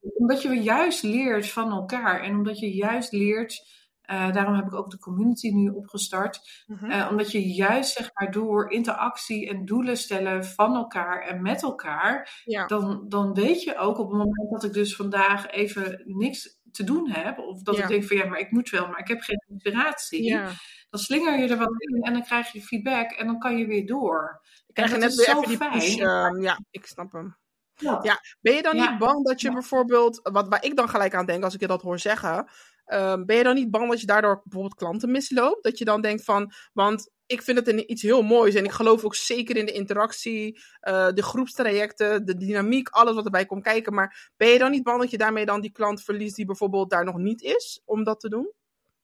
omdat 0.00 0.42
je 0.42 0.48
juist 0.48 1.02
leert 1.02 1.50
van 1.50 1.70
elkaar 1.70 2.22
en 2.22 2.34
omdat 2.34 2.58
je 2.58 2.74
juist 2.74 3.12
leert, 3.12 3.66
eh, 4.06 4.32
daarom 4.32 4.54
heb 4.54 4.66
ik 4.66 4.74
ook 4.74 4.90
de 4.90 4.98
community 4.98 5.50
nu 5.50 5.68
opgestart, 5.70 6.64
Mhm. 6.66 6.90
eh, 6.90 7.06
omdat 7.10 7.32
je 7.32 7.46
juist 7.54 7.92
zeg 7.96 8.10
maar 8.14 8.30
door 8.30 8.70
interactie 8.70 9.48
en 9.48 9.64
doelen 9.64 9.96
stellen 9.96 10.44
van 10.44 10.74
elkaar 10.74 11.22
en 11.22 11.42
met 11.42 11.62
elkaar, 11.62 12.40
Ja. 12.44 12.66
dan, 12.66 13.04
dan 13.08 13.34
weet 13.34 13.62
je 13.62 13.76
ook 13.78 13.98
op 13.98 14.08
het 14.10 14.18
moment 14.18 14.50
dat 14.50 14.64
ik 14.64 14.72
dus 14.72 14.96
vandaag 14.96 15.46
even 15.50 16.02
niks 16.04 16.60
te 16.72 16.84
doen 16.84 17.10
heb, 17.10 17.38
of 17.38 17.62
dat 17.62 17.76
Ja. 17.76 17.82
ik 17.82 17.88
denk 17.88 18.04
van 18.04 18.16
ja, 18.16 18.26
maar 18.26 18.38
ik 18.38 18.50
moet 18.50 18.70
wel, 18.70 18.86
maar 18.88 18.98
ik 18.98 19.08
heb 19.08 19.20
geen 19.20 19.44
inspiratie, 19.48 20.24
Ja. 20.24 20.50
dan 20.90 21.00
slinger 21.00 21.38
je 21.38 21.48
er 21.48 21.58
wat 21.58 21.74
in 21.82 22.02
en 22.02 22.12
dan 22.12 22.22
krijg 22.22 22.52
je 22.52 22.62
feedback 22.62 23.10
en 23.10 23.26
dan 23.26 23.38
kan 23.38 23.56
je 23.56 23.66
weer 23.66 23.86
door. 23.86 24.40
Krijg 24.72 24.88
je 24.88 24.94
En 24.94 25.00
net 25.00 25.10
dat 25.10 25.18
is 25.20 25.26
weer 25.26 25.34
zo 25.34 25.40
even 25.42 25.48
die 25.48 25.56
fijn. 25.68 25.72
push. 25.80 25.96
ehm, 25.98 26.42
ja, 26.42 26.58
ik 26.70 26.86
snap 26.86 27.12
hem. 27.12 27.36
Ja. 27.74 27.98
Ja, 28.02 28.20
ben 28.40 28.54
je 28.54 28.62
dan 28.62 28.76
Ja. 28.76 28.90
niet 28.90 28.98
bang 28.98 29.24
dat 29.26 29.40
je 29.40 29.46
Ja. 29.48 29.52
bijvoorbeeld, 29.52 30.20
wat 30.32 30.48
waar 30.48 30.64
ik 30.64 30.76
dan 30.76 30.88
gelijk 30.88 31.14
aan 31.14 31.26
denk 31.26 31.44
als 31.44 31.54
ik 31.54 31.60
je 31.60 31.66
dat 31.66 31.82
hoor 31.82 31.98
zeggen, 31.98 32.48
ehm, 32.86 33.24
ben 33.24 33.36
je 33.36 33.42
dan 33.42 33.54
niet 33.54 33.70
bang 33.70 33.90
dat 33.90 34.00
je 34.00 34.06
daardoor 34.06 34.40
bijvoorbeeld 34.44 34.74
klanten 34.74 35.10
misloopt? 35.10 35.64
Dat 35.64 35.78
je 35.78 35.84
dan 35.84 36.00
denkt 36.00 36.24
van, 36.24 36.52
want 36.72 37.10
ik 37.26 37.42
vind 37.42 37.58
het 37.58 37.68
een, 37.68 37.90
iets 37.90 38.02
heel 38.02 38.22
moois 38.22 38.54
en 38.54 38.64
ik 38.64 38.70
geloof 38.70 39.04
ook 39.04 39.14
zeker 39.14 39.56
in 39.56 39.66
de 39.66 39.72
interactie, 39.72 40.60
eh, 40.80 41.08
de 41.12 41.22
groepstrajecten, 41.22 42.24
de 42.26 42.36
dynamiek, 42.36 42.88
alles 42.88 43.14
wat 43.14 43.24
erbij 43.24 43.46
komt 43.46 43.62
kijken. 43.62 43.94
Maar 43.94 44.30
ben 44.36 44.48
je 44.48 44.58
dan 44.58 44.70
niet 44.70 44.82
bang 44.82 45.00
dat 45.00 45.10
je 45.10 45.18
daarmee 45.18 45.46
dan 45.46 45.60
die 45.60 45.72
klant 45.72 46.02
verliest 46.02 46.36
die 46.36 46.46
bijvoorbeeld 46.46 46.90
daar 46.90 47.04
nog 47.04 47.16
niet 47.16 47.42
is 47.42 47.82
om 47.84 48.04
dat 48.04 48.20
te 48.20 48.28
doen? 48.28 48.52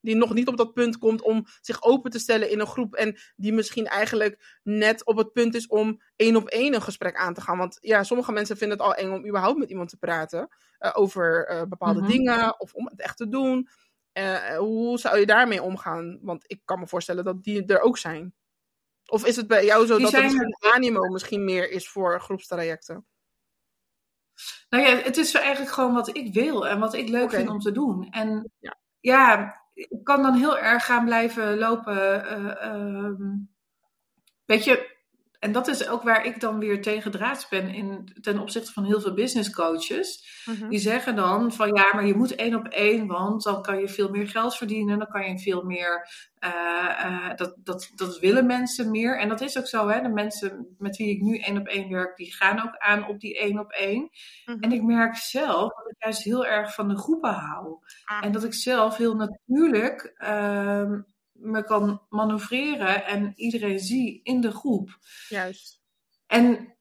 Die 0.02 0.16
nog 0.16 0.34
niet 0.34 0.48
op 0.48 0.56
dat 0.56 0.72
punt 0.72 0.98
komt 0.98 1.22
om 1.22 1.46
zich 1.60 1.82
open 1.82 2.10
te 2.10 2.18
stellen 2.18 2.50
in 2.50 2.60
een 2.60 2.66
groep. 2.66 2.94
En 2.94 3.16
die 3.36 3.52
misschien 3.52 3.86
eigenlijk 3.86 4.58
net 4.62 5.04
op 5.04 5.16
het 5.16 5.32
punt 5.32 5.54
is 5.54 5.66
om 5.66 6.00
één 6.16 6.36
op 6.36 6.48
één 6.48 6.74
een 6.74 6.82
gesprek 6.82 7.16
aan 7.16 7.34
te 7.34 7.40
gaan. 7.40 7.58
Want 7.58 7.78
ja, 7.80 8.02
sommige 8.02 8.32
mensen 8.32 8.56
vinden 8.56 8.78
het 8.78 8.86
al 8.86 8.94
eng 8.94 9.10
om 9.12 9.26
überhaupt 9.26 9.58
met 9.58 9.70
iemand 9.70 9.88
te 9.88 9.96
praten. 9.96 10.48
eh, 10.78 10.90
over 10.94 11.46
eh, 11.46 11.62
bepaalde 11.68 12.00
Mhm. 12.00 12.10
dingen 12.10 12.60
of 12.60 12.74
om 12.74 12.86
het 12.86 13.00
echt 13.00 13.16
te 13.16 13.28
doen. 13.28 13.68
Eh, 14.12 14.56
hoe 14.56 14.98
zou 14.98 15.18
je 15.18 15.26
daarmee 15.26 15.62
omgaan? 15.62 16.18
Want 16.22 16.44
ik 16.46 16.60
kan 16.64 16.78
me 16.80 16.86
voorstellen 16.86 17.24
dat 17.24 17.42
die 17.42 17.64
er 17.66 17.80
ook 17.80 17.98
zijn. 17.98 18.34
Of 19.06 19.26
is 19.26 19.36
het 19.36 19.46
bij 19.46 19.64
jou 19.64 19.86
zo 19.86 19.94
Die 19.94 20.02
dat 20.04 20.10
zijn 20.14 20.40
er 20.40 20.72
animo 20.74 21.08
misschien 21.08 21.44
meer 21.44 21.70
is 21.70 21.88
voor 21.88 22.20
groepstrajecten? 22.20 23.06
Nou 24.68 24.84
ja, 24.84 24.96
het 24.96 25.16
is 25.16 25.34
eigenlijk 25.34 25.72
gewoon 25.74 25.94
wat 25.94 26.16
ik 26.16 26.32
wil 26.32 26.66
en 26.68 26.78
wat 26.78 26.94
ik 26.94 27.08
leuk 27.08 27.30
vind 27.30 27.48
om 27.48 27.58
te 27.58 27.72
doen. 27.72 28.10
En 28.10 28.50
Ja. 28.58 28.78
ja, 29.00 29.61
ik 29.74 30.04
kan 30.04 30.22
dan 30.22 30.34
heel 30.34 30.58
erg 30.58 30.84
gaan 30.84 31.04
blijven 31.04 31.58
lopen. 31.58 32.26
ehm, 32.60 33.36
weet 34.44 34.64
je, 34.64 34.91
en 35.42 35.52
dat 35.52 35.68
is 35.68 35.88
ook 35.88 36.02
waar 36.02 36.24
ik 36.24 36.40
dan 36.40 36.58
weer 36.58 36.82
tegen 36.82 37.10
draads 37.10 37.48
ben 37.48 37.68
in, 37.68 38.16
ten 38.20 38.38
opzichte 38.38 38.72
van 38.72 38.84
heel 38.84 39.00
veel 39.00 39.14
business 39.14 39.50
coaches. 39.50 40.24
Mhm. 40.44 40.68
Die 40.68 40.78
zeggen 40.78 41.16
dan 41.16 41.52
van 41.52 41.72
ja, 41.72 41.94
maar 41.94 42.06
je 42.06 42.14
moet 42.14 42.34
één 42.34 42.54
op 42.54 42.66
één, 42.66 43.06
want 43.06 43.42
dan 43.42 43.62
kan 43.62 43.78
je 43.78 43.88
veel 43.88 44.10
meer 44.10 44.28
geld 44.28 44.56
verdienen. 44.56 44.98
Dan 44.98 45.08
kan 45.08 45.28
je 45.28 45.38
veel 45.38 45.62
meer, 45.62 46.08
eh, 46.38 47.04
eh, 47.04 47.36
dat, 47.36 47.56
dat, 47.58 47.90
dat 47.94 48.18
willen 48.18 48.46
mensen 48.46 48.90
meer. 48.90 49.18
En 49.18 49.28
dat 49.28 49.40
is 49.40 49.58
ook 49.58 49.66
zo, 49.66 49.88
hè. 49.88 50.00
De 50.00 50.08
mensen 50.08 50.74
met 50.78 50.96
wie 50.96 51.10
ik 51.10 51.22
nu 51.22 51.38
één 51.38 51.58
op 51.58 51.66
één 51.66 51.90
werk, 51.90 52.16
die 52.16 52.34
gaan 52.34 52.62
ook 52.62 52.76
aan 52.76 53.06
op 53.06 53.20
die 53.20 53.38
één 53.38 53.58
op 53.58 53.70
één. 53.70 54.10
Mhm. 54.44 54.58
En 54.60 54.72
ik 54.72 54.82
merk 54.82 55.16
zelf 55.16 55.74
dat 55.74 55.90
ik 55.90 56.02
juist 56.02 56.22
heel 56.22 56.46
erg 56.46 56.74
van 56.74 56.88
de 56.88 56.98
groepen 56.98 57.34
hou. 57.34 57.78
Ah. 58.04 58.24
En 58.24 58.32
dat 58.32 58.44
ik 58.44 58.54
zelf 58.54 58.96
heel 58.96 59.16
natuurlijk 59.16 60.14
ehm, 60.16 61.00
me 61.42 61.64
kan 61.64 62.02
manoeuvreren 62.08 63.06
en 63.06 63.32
iedereen 63.36 63.78
zie 63.78 64.20
in 64.22 64.40
de 64.40 64.50
groep. 64.50 64.98
Juist. 65.28 65.80
En, 66.26 66.76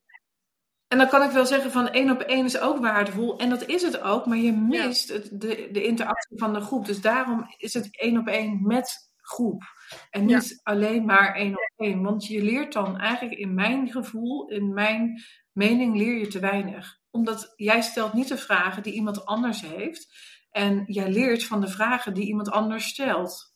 en 0.88 0.98
dan 0.98 1.08
kan 1.08 1.22
ik 1.22 1.30
wel 1.30 1.46
zeggen 1.46 1.70
van 1.70 1.88
één 1.88 2.10
op 2.10 2.20
één 2.20 2.44
is 2.44 2.58
ook 2.58 2.78
waardevol. 2.78 3.38
En 3.38 3.48
dat 3.48 3.66
is 3.66 3.82
het 3.82 4.00
ook, 4.00 4.26
maar 4.26 4.38
je 4.38 4.52
mist 4.52 5.08
het, 5.08 5.40
de, 5.40 5.68
de 5.72 5.84
interactie 5.84 6.38
van 6.38 6.52
de 6.52 6.60
groep. 6.60 6.86
Dus 6.86 7.00
daarom 7.00 7.46
is 7.56 7.74
het 7.74 7.88
één 8.00 8.18
op 8.18 8.26
één 8.26 8.66
met 8.66 9.12
groep. 9.16 9.62
En 10.10 10.24
niet 10.24 10.60
alleen 10.62 11.04
maar 11.04 11.34
één 11.34 11.52
op 11.52 11.72
één. 11.76 12.02
Want 12.02 12.26
je 12.26 12.42
leert 12.42 12.72
dan 12.72 12.98
eigenlijk 12.98 13.38
in 13.38 13.54
mijn 13.54 13.90
gevoel, 13.90 14.48
in 14.48 14.72
mijn 14.74 15.22
mening, 15.52 15.96
leer 15.96 16.18
je 16.18 16.26
te 16.26 16.40
weinig. 16.40 17.00
Omdat 17.10 17.52
jij 17.56 17.82
stelt 17.82 18.12
niet 18.12 18.28
de 18.28 18.38
vragen 18.38 18.82
die 18.82 18.92
iemand 18.92 19.24
anders 19.24 19.60
heeft. 19.60 20.08
En 20.50 20.84
jij 20.86 21.10
leert 21.10 21.44
van 21.44 21.60
de 21.60 21.68
vragen 21.68 22.14
die 22.14 22.26
iemand 22.26 22.50
anders 22.50 22.88
stelt. 22.88 23.51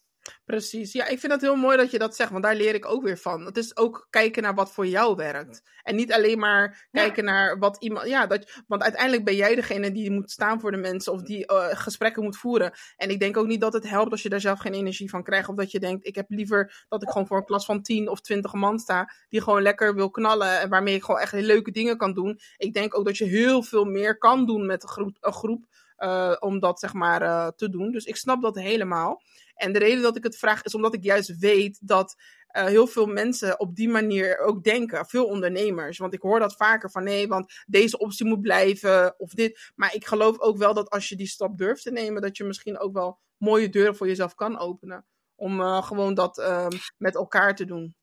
Precies. 0.47 0.93
Ja, 0.93 1.07
ik 1.07 1.19
vind 1.21 1.33
het 1.33 1.41
heel 1.41 1.57
mooi 1.57 1.77
dat 1.77 1.91
je 1.91 1.99
dat 1.99 2.17
zegt, 2.17 2.31
want 2.31 2.43
daar 2.43 2.55
leer 2.55 2.75
ik 2.75 2.87
ook 2.87 3.03
weer 3.03 3.19
van. 3.19 3.45
Het 3.45 3.57
is 3.57 3.77
ook 3.77 4.07
kijken 4.11 4.43
naar 4.43 4.55
wat 4.55 4.73
voor 4.73 4.87
jou 4.87 5.17
werkt. 5.17 5.63
En 5.83 5.97
niet 5.97 6.13
alleen 6.13 6.39
maar 6.39 6.89
Ja. 6.91 7.01
kijken 7.03 7.25
naar 7.25 7.59
wat 7.59 7.77
iemand. 7.81 8.09
Ja, 8.09 8.27
dat, 8.27 8.63
want 8.67 8.83
uiteindelijk 8.83 9.25
ben 9.25 9.37
jij 9.37 9.55
degene 9.55 9.93
die 9.93 10.11
moet 10.11 10.31
staan 10.31 10.61
voor 10.61 10.71
de 10.71 10.77
mensen 10.77 11.13
of 11.13 11.23
die 11.23 11.47
eh, 11.47 11.67
gesprekken 11.71 12.23
moet 12.23 12.37
voeren. 12.37 12.73
En 12.97 13.11
ik 13.11 13.21
denk 13.21 13.37
ook 13.37 13.47
niet 13.47 13.61
dat 13.61 13.73
het 13.73 13.89
helpt 13.89 14.11
als 14.11 14.23
je 14.23 14.29
daar 14.29 14.41
zelf 14.41 14.59
geen 14.59 14.75
energie 14.75 15.11
van 15.11 15.23
krijgt. 15.23 15.49
Of 15.49 15.55
dat 15.57 15.71
je 15.71 15.81
denkt, 15.81 16.07
ik 16.07 16.15
heb 16.15 16.27
liever 16.31 16.85
dat 16.89 17.03
ik 17.03 17.09
gewoon 17.09 17.27
voor 17.27 17.37
een 17.37 17.45
klas 17.45 17.65
van 17.65 17.83
10 17.83 18.09
of 18.09 18.21
20 18.21 18.53
man 18.53 18.79
sta. 18.79 19.13
Die 19.29 19.43
gewoon 19.43 19.63
lekker 19.63 19.95
wil 19.95 20.11
knallen 20.11 20.61
en 20.61 20.69
waarmee 20.69 20.95
ik 20.95 21.05
gewoon 21.05 21.21
echt 21.21 21.33
leuke 21.33 21.71
dingen 21.71 21.97
kan 21.97 22.15
doen. 22.15 22.41
Ik 22.57 22.75
denk 22.75 22.99
ook 22.99 23.05
dat 23.05 23.17
je 23.19 23.25
heel 23.25 23.63
veel 23.63 23.85
meer 23.85 24.19
kan 24.19 24.47
doen 24.47 24.67
met 24.67 24.83
een 24.83 24.89
groep. 24.89 25.17
Een 25.21 25.33
groep 25.33 25.65
eh, 25.97 26.37
om 26.39 26.61
dat 26.61 26.81
zeg 26.81 26.93
maar 26.93 27.23
eh, 27.23 27.49
te 27.57 27.69
doen. 27.69 27.93
Dus 27.93 28.05
ik 28.05 28.17
snap 28.17 28.43
dat 28.43 28.55
helemaal. 28.55 29.23
En 29.55 29.73
de 29.73 29.79
reden 29.79 30.03
dat 30.03 30.17
ik 30.17 30.23
het 30.23 30.37
vraag 30.37 30.63
is 30.63 30.75
omdat 30.75 30.95
ik 30.95 31.05
juist 31.05 31.39
weet 31.39 31.79
dat 31.83 32.15
eh, 32.47 32.65
heel 32.65 32.87
veel 32.87 33.07
mensen 33.07 33.61
op 33.61 33.75
die 33.77 33.89
manier 33.89 34.39
ook 34.39 34.65
denken. 34.65 35.07
Veel 35.07 35.27
ondernemers. 35.27 35.99
Want 35.99 36.15
ik 36.15 36.21
hoor 36.21 36.39
dat 36.39 36.57
vaker 36.57 36.91
van 36.91 37.05
nee, 37.05 37.29
want 37.29 37.53
deze 37.67 37.99
optie 37.99 38.27
moet 38.27 38.41
blijven 38.41 39.15
of 39.19 39.31
dit. 39.31 39.73
Maar 39.75 39.95
ik 39.95 40.07
geloof 40.07 40.39
ook 40.39 40.59
wel 40.59 40.75
dat 40.75 40.91
als 40.91 41.09
je 41.09 41.17
die 41.17 41.27
stap 41.27 41.59
durft 41.59 41.83
te 41.83 41.91
nemen, 41.91 42.23
dat 42.23 42.37
je 42.37 42.45
misschien 42.45 42.79
ook 42.79 42.93
wel 42.93 43.19
mooie 43.37 43.69
deuren 43.69 43.97
voor 43.97 44.07
jezelf 44.07 44.35
kan 44.35 44.59
openen. 44.59 45.07
Om 45.35 45.61
gewoon 45.83 46.15
dat 46.15 46.39
ehm, 46.39 46.71
met 46.97 47.15
elkaar 47.15 47.55
te 47.55 47.65
doen. 47.65 47.96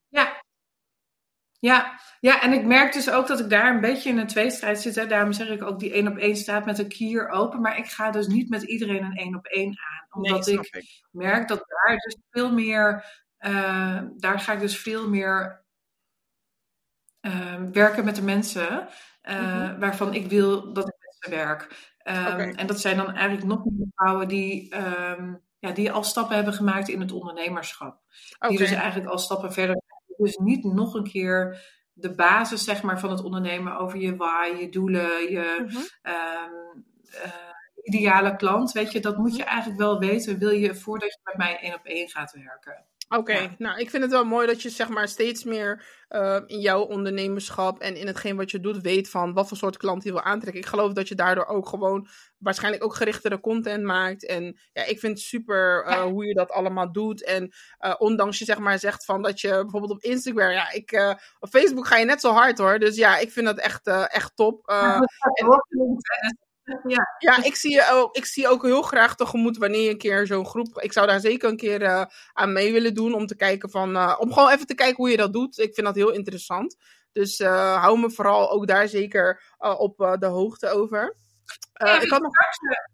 Ja. 1.63 1.99
Ja, 2.19 2.41
en 2.41 2.53
ik 2.53 2.65
merk 2.65 2.93
dus 2.93 3.09
ook 3.09 3.27
dat 3.27 3.39
ik 3.39 3.49
daar 3.49 3.73
een 3.75 3.81
beetje 3.81 4.09
in 4.09 4.17
een 4.17 4.27
tweestrijd 4.27 4.81
zit. 4.81 4.95
Hè. 4.95 5.07
Daarom 5.07 5.33
zeg 5.33 5.47
ik 5.47 5.63
ook, 5.63 5.79
die 5.79 5.91
één 5.93 6.07
op 6.07 6.17
één 6.17 6.35
staat 6.35 6.65
met 6.65 6.79
een 6.79 6.87
kier 6.87 7.29
open. 7.29 7.61
Maar 7.61 7.77
ik 7.77 7.85
ga 7.85 8.11
dus 8.11 8.27
niet 8.27 8.49
met 8.49 8.61
iedereen 8.61 9.03
een 9.03 9.15
één 9.17 9.35
op 9.35 9.45
één 9.45 9.67
aan. 9.67 10.07
Omdat 10.21 10.47
ik, 10.47 10.83
merk 11.11 11.47
dat 11.47 11.63
daar 11.67 11.97
dus 11.97 12.17
veel 12.29 12.53
meer, 12.53 13.05
eh, 13.37 14.01
daar 14.17 14.39
ga 14.39 14.53
ik 14.53 14.59
dus 14.59 14.77
veel 14.77 15.09
meer 15.09 15.63
eh, 17.19 17.61
werken 17.71 18.05
met 18.05 18.15
de 18.15 18.21
mensen 18.23 18.87
eh, 19.21 19.39
Mhm. 19.39 19.79
waarvan 19.79 20.13
ik 20.13 20.29
wil 20.29 20.73
dat 20.73 20.87
ik 20.87 20.95
met 20.99 21.15
ze 21.19 21.29
werk. 21.29 21.91
En 22.57 22.67
dat 22.67 22.79
zijn 22.79 22.97
dan 22.97 23.11
eigenlijk 23.11 23.47
nog 23.47 23.65
meer 23.65 23.87
vrouwen 23.95 24.27
die, 24.27 24.69
ehm, 24.69 25.33
ja, 25.59 25.71
die 25.71 25.91
al 25.91 26.03
stappen 26.03 26.35
hebben 26.35 26.53
gemaakt 26.53 26.89
in 26.89 26.99
het 26.99 27.11
ondernemerschap. 27.11 28.01
Die 28.47 28.57
dus 28.57 28.71
eigenlijk 28.71 29.09
al 29.11 29.17
stappen 29.19 29.53
verder 29.53 29.82
Dus 30.17 30.37
niet 30.37 30.63
nog 30.63 30.93
een 30.93 31.03
keer 31.03 31.61
de 31.93 32.15
basis 32.15 32.63
zeg 32.63 32.83
maar, 32.83 32.99
van 32.99 33.09
het 33.09 33.23
ondernemen 33.23 33.77
over 33.77 33.99
je 33.99 34.15
why, 34.15 34.55
je 34.59 34.69
doelen, 34.69 35.31
je 35.31 35.65
mhm. 35.67 35.77
ehm, 36.01 36.51
eh, 37.23 37.31
ideale 37.83 38.35
klant. 38.35 38.71
Weet 38.71 38.91
je, 38.91 38.99
dat 38.99 39.17
moet 39.17 39.35
je 39.35 39.41
mhm. 39.41 39.51
eigenlijk 39.51 39.79
wel 39.79 39.99
weten, 39.99 40.39
wil 40.39 40.49
je 40.49 40.75
voordat 40.75 41.11
je 41.11 41.19
met 41.23 41.37
mij 41.37 41.59
één 41.59 41.73
op 41.73 41.85
één 41.85 42.09
gaat 42.09 42.31
werken. 42.31 42.85
Oké, 43.17 43.55
nou 43.57 43.79
ik 43.79 43.89
vind 43.89 44.03
het 44.03 44.11
wel 44.11 44.25
mooi 44.25 44.47
dat 44.47 44.61
je 44.61 44.69
zeg 44.69 44.89
maar 44.89 45.07
steeds 45.07 45.43
meer 45.43 45.85
uh, 46.09 46.39
in 46.45 46.59
jouw 46.59 46.81
ondernemerschap 46.81 47.79
en 47.79 47.95
in 47.95 48.07
hetgeen 48.07 48.35
wat 48.35 48.51
je 48.51 48.59
doet 48.59 48.81
weet 48.81 49.09
van 49.09 49.33
wat 49.33 49.47
voor 49.47 49.57
soort 49.57 49.77
klant 49.77 50.03
je 50.03 50.11
wil 50.11 50.21
aantrekken. 50.21 50.61
Ik 50.61 50.67
geloof 50.67 50.93
dat 50.93 51.07
je 51.07 51.15
daardoor 51.15 51.45
ook 51.45 51.67
gewoon 51.67 52.07
waarschijnlijk 52.37 52.83
ook 52.83 52.95
gerichtere 52.95 53.39
content 53.39 53.83
maakt. 53.83 54.25
En 54.25 54.59
ja, 54.73 54.85
ik 54.85 54.99
vind 54.99 55.17
het 55.17 55.27
super 55.27 55.85
uh, 55.87 56.01
hoe 56.01 56.25
je 56.25 56.33
dat 56.33 56.51
allemaal 56.51 56.91
doet. 56.91 57.23
En 57.23 57.53
uh, 57.79 57.95
ondanks 57.97 58.39
je 58.39 58.45
zeg 58.45 58.59
maar 58.59 58.79
zegt 58.79 59.05
van 59.05 59.21
dat 59.21 59.41
je 59.41 59.49
bijvoorbeeld 59.49 59.91
op 59.91 60.01
Instagram, 60.01 60.51
ja, 60.51 60.71
ik, 60.71 61.17
op 61.39 61.49
Facebook 61.49 61.87
ga 61.87 61.97
je 61.97 62.05
net 62.05 62.21
zo 62.21 62.31
hard 62.31 62.57
hoor. 62.57 62.79
Dus 62.79 62.95
ja, 62.95 63.17
ik 63.17 63.31
vind 63.31 63.45
dat 63.45 63.57
echt, 63.57 63.87
echt 63.87 64.35
top. 64.35 64.69
Ja, 64.69 64.99
en, 65.33 65.47
ja, 66.87 67.15
ja 67.17 67.43
ik, 67.43 67.55
zie 67.55 67.81
ook, 67.91 68.15
ik 68.15 68.25
zie 68.25 68.47
ook 68.47 68.63
heel 68.63 68.81
graag 68.81 69.15
tegemoet 69.15 69.57
wanneer 69.57 69.81
je 69.81 69.89
een 69.89 69.97
keer 69.97 70.27
zo'n 70.27 70.45
groep. 70.45 70.79
Ik 70.81 70.93
zou 70.93 71.07
daar 71.07 71.19
zeker 71.19 71.49
een 71.49 71.57
keer 71.57 71.81
uh, 71.81 72.05
aan 72.33 72.53
mee 72.53 72.71
willen 72.71 72.93
doen. 72.93 73.13
Om 73.13 73.25
te 73.25 73.35
kijken 73.35 73.69
van. 73.69 73.95
Uh, 73.95 74.15
om 74.19 74.33
gewoon 74.33 74.49
even 74.49 74.67
te 74.67 74.75
kijken 74.75 74.95
hoe 74.95 75.09
je 75.09 75.17
dat 75.17 75.33
doet. 75.33 75.57
Ik 75.57 75.73
vind 75.73 75.87
dat 75.87 75.95
heel 75.95 76.11
interessant. 76.11 76.75
Dus 77.11 77.39
uh, 77.39 77.81
hou 77.81 77.99
me 77.99 78.11
vooral 78.11 78.51
ook 78.51 78.67
daar 78.67 78.87
zeker 78.87 79.43
op 79.77 79.97
de 80.19 80.25
hoogte 80.25 80.69
over. 80.69 81.15
Ja, 81.73 82.01
ik 82.01 82.09
had 82.09 82.21
nog... 82.21 82.31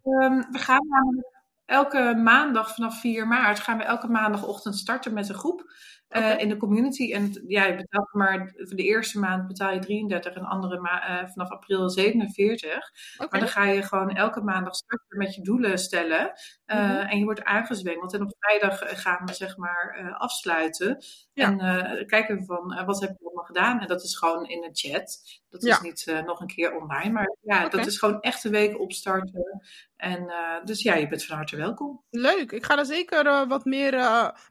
Um, 0.04 0.48
we 0.52 0.60
gaan 0.60 0.88
namelijk 0.88 1.40
elke 1.66 2.20
maandag 2.24 2.74
vanaf 2.74 3.00
4 3.00 3.28
maart 3.28 3.60
gaan 3.60 3.78
we 3.78 3.84
elke 3.84 4.08
maandagochtend 4.08 4.76
starten 4.76 5.14
met 5.14 5.30
een 5.30 5.36
groep. 5.36 5.72
Uh, 6.18 6.40
in 6.40 6.50
de 6.50 6.58
community. 6.58 7.14
En 7.14 7.44
ja, 7.48 7.66
je 7.66 7.76
betaalt 7.76 8.14
maar 8.14 8.54
voor 8.56 8.78
de 8.78 8.84
eerste 8.84 9.20
maand 9.20 9.48
betaal 9.48 9.74
je 9.74 9.80
33 9.80 10.34
en 10.34 10.46
andere 10.46 10.80
ma 10.80 11.22
uh, 11.22 11.30
vanaf 11.30 11.50
april 11.50 11.90
47. 11.90 12.68
Okay. 12.68 13.28
Maar 13.30 13.40
dan 13.40 13.50
ga 13.50 13.66
je 13.66 13.84
gewoon 13.84 14.16
elke 14.16 14.42
maandag 14.42 14.76
starten 14.76 15.18
met 15.18 15.36
je 15.36 15.42
doelen 15.42 15.78
stellen. 15.78 16.32
Uh, 16.66 16.78
mm 16.80 16.90
-hmm. 16.90 16.98
En 17.00 17.20
je 17.20 17.24
wordt 17.24 17.44
aangezwengeld. 17.44 18.14
En 18.14 18.22
op 18.22 18.36
vrijdag 18.40 19.02
gaan 19.02 19.26
we 19.26 19.34
zeg 19.34 19.58
maar 19.58 20.16
afsluiten. 20.18 20.98
Ja. 21.40 21.58
En 21.58 22.06
kijken 22.08 22.46
van 22.46 22.86
wat 22.86 23.00
heb 23.00 23.10
je 23.10 23.26
allemaal 23.26 23.44
gedaan. 23.44 23.80
En 23.80 23.88
dat 23.88 24.04
is 24.04 24.18
gewoon 24.18 24.48
in 24.48 24.64
een 24.64 24.76
chat. 24.76 25.22
Dat 25.50 25.64
is 25.64 25.80
niet 25.82 26.22
nog 26.26 26.40
een 26.40 26.48
keer 26.48 26.76
online. 26.76 27.12
Maar 27.12 27.36
ja, 27.42 27.66
okay. 27.66 27.70
dat 27.70 27.88
is 27.88 27.98
gewoon 27.98 28.22
echt 28.22 28.44
een 28.44 28.52
week 28.52 28.80
opstarten. 28.80 29.62
En 29.96 30.32
dus 30.64 30.82
ja, 30.82 30.96
je 30.96 31.08
bent 31.08 31.26
van 31.26 31.36
harte 31.36 31.56
welkom. 31.56 32.04
Leuk. 32.10 32.52
Ik 32.52 32.66
ga 32.66 32.78
er 32.78 32.86
zeker 32.86 33.48
wat 33.48 33.66
meer 33.66 33.94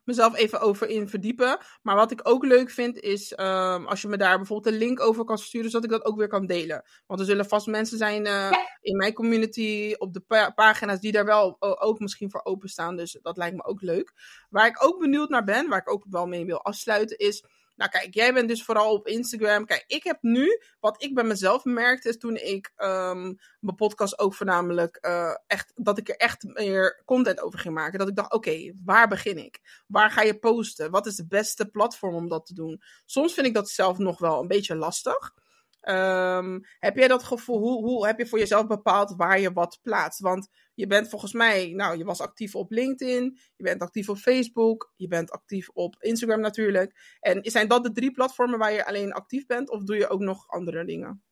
mezelf 0.05 0.37
even 0.37 0.61
over 0.61 0.89
in 0.89 1.09
verdiepen. 1.09 1.59
Maar 1.83 1.97
wat 1.97 2.11
ik 2.11 2.29
ook 2.29 2.45
leuk 2.45 2.71
vind 2.71 3.01
is 3.01 3.33
um, 3.33 3.87
als 3.87 4.03
je 4.03 4.09
me 4.09 4.17
daar 4.17 4.37
bijvoorbeeld 4.37 4.75
een 4.75 4.81
link 4.81 5.01
over 5.01 5.25
kan 5.25 5.39
sturen, 5.39 5.71
zodat 5.71 5.85
ik 5.85 5.91
dat 5.91 6.05
ook 6.05 6.17
weer 6.17 6.29
kan 6.29 6.47
delen. 6.47 6.85
Want 7.07 7.21
er 7.21 7.27
zullen 7.27 7.49
vast 7.49 7.67
mensen 7.67 7.99
zijn 7.99 8.25
ja. 8.25 8.67
in 8.81 8.97
mijn 8.97 9.13
community 9.13 9.95
op 9.99 10.13
de 10.13 10.21
pa 10.21 10.51
pagina's 10.51 11.01
die 11.01 11.13
daar 11.13 11.25
wel 11.25 11.57
ook 11.61 11.99
misschien 11.99 12.31
voor 12.31 12.45
openstaan. 12.45 12.97
Dus 12.97 13.19
dat 13.23 13.37
lijkt 13.37 13.57
me 13.57 13.65
ook 13.65 13.83
leuk. 13.83 14.13
Waar 14.51 14.67
ik 14.67 14.85
ook 14.85 14.99
benieuwd 14.99 15.29
naar 15.29 15.45
ben, 15.45 15.69
waar 15.69 15.79
ik 15.79 15.93
ook 15.93 16.05
wel 16.11 16.27
mee 16.27 16.45
wil 16.45 16.63
afsluiten, 16.79 17.19
is 17.19 17.45
nou 17.79 17.91
kijk, 17.91 18.15
jij 18.15 18.33
bent 18.33 18.49
dus 18.49 18.65
vooral 18.65 18.93
op 18.93 19.07
Instagram. 19.07 19.67
Kijk, 19.67 19.85
ik 19.87 20.05
heb 20.05 20.19
nu, 20.21 20.61
wat 20.81 21.03
ik 21.03 21.15
bij 21.15 21.25
mezelf 21.25 21.65
merkte, 21.65 22.09
is 22.09 22.19
toen 22.19 22.37
ik 22.37 22.73
um, 22.77 23.39
mijn 23.61 23.77
podcast 23.77 24.19
ook 24.19 24.35
voornamelijk 24.35 24.99
uh, 25.01 25.35
echt, 25.47 25.73
dat 25.75 25.99
ik 25.99 26.09
er 26.09 26.17
echt 26.17 26.45
meer 26.45 27.03
content 27.05 27.41
over 27.41 27.59
ging 27.59 27.75
maken. 27.75 27.99
Dat 27.99 28.09
ik 28.09 28.17
dacht, 28.17 28.33
oké, 28.33 28.73
waar 28.85 29.09
begin 29.09 29.39
ik? 29.39 29.85
Waar 29.87 30.11
ga 30.11 30.23
je 30.23 30.39
posten? 30.39 30.91
Wat 30.91 31.07
is 31.07 31.17
de 31.17 31.27
beste 31.27 31.67
platform 31.67 32.15
om 32.15 32.29
dat 32.29 32.47
te 32.47 32.55
doen? 32.55 32.83
Soms 33.05 33.35
vind 33.35 33.47
ik 33.47 33.55
dat 33.55 33.71
zelf 33.71 33.99
nog 33.99 34.19
wel 34.19 34.41
een 34.41 34.49
beetje 34.49 34.77
lastig. 34.77 35.35
Um, 35.81 36.61
heb 36.79 36.97
jij 36.97 37.09
dat 37.09 37.23
gevoel, 37.23 37.59
hoe, 37.59 37.85
hoe 37.85 38.07
heb 38.07 38.19
je 38.19 38.27
voor 38.27 38.39
jezelf 38.39 38.67
bepaald 38.67 39.15
waar 39.17 39.41
je 39.41 39.53
wat 39.53 39.79
plaatst? 39.83 40.21
Want 40.21 40.49
je 40.75 40.87
bent 40.87 41.09
volgens 41.09 41.33
mij, 41.33 41.73
nou, 41.73 41.99
je 41.99 42.05
was 42.05 42.21
actief 42.21 42.55
op 42.55 42.71
LinkedIn, 42.71 43.39
je 43.57 43.65
bent 43.65 43.83
actief 43.83 44.09
op 44.09 44.17
Facebook, 44.17 44.93
je 44.97 45.09
bent 45.09 45.31
actief 45.31 45.69
op 45.69 45.97
Instagram 45.99 46.41
natuurlijk. 46.41 47.17
En 47.21 47.39
zijn 47.43 47.69
dat 47.69 47.85
de 47.85 47.93
drie 47.93 48.11
platformen 48.11 48.59
waar 48.59 48.73
je 48.73 48.87
alleen 48.87 49.13
actief 49.13 49.47
bent, 49.47 49.71
of 49.71 49.83
doe 49.83 49.97
je 49.97 50.09
ook 50.09 50.21
nog 50.21 50.49
andere 50.49 50.85
dingen? 50.85 51.23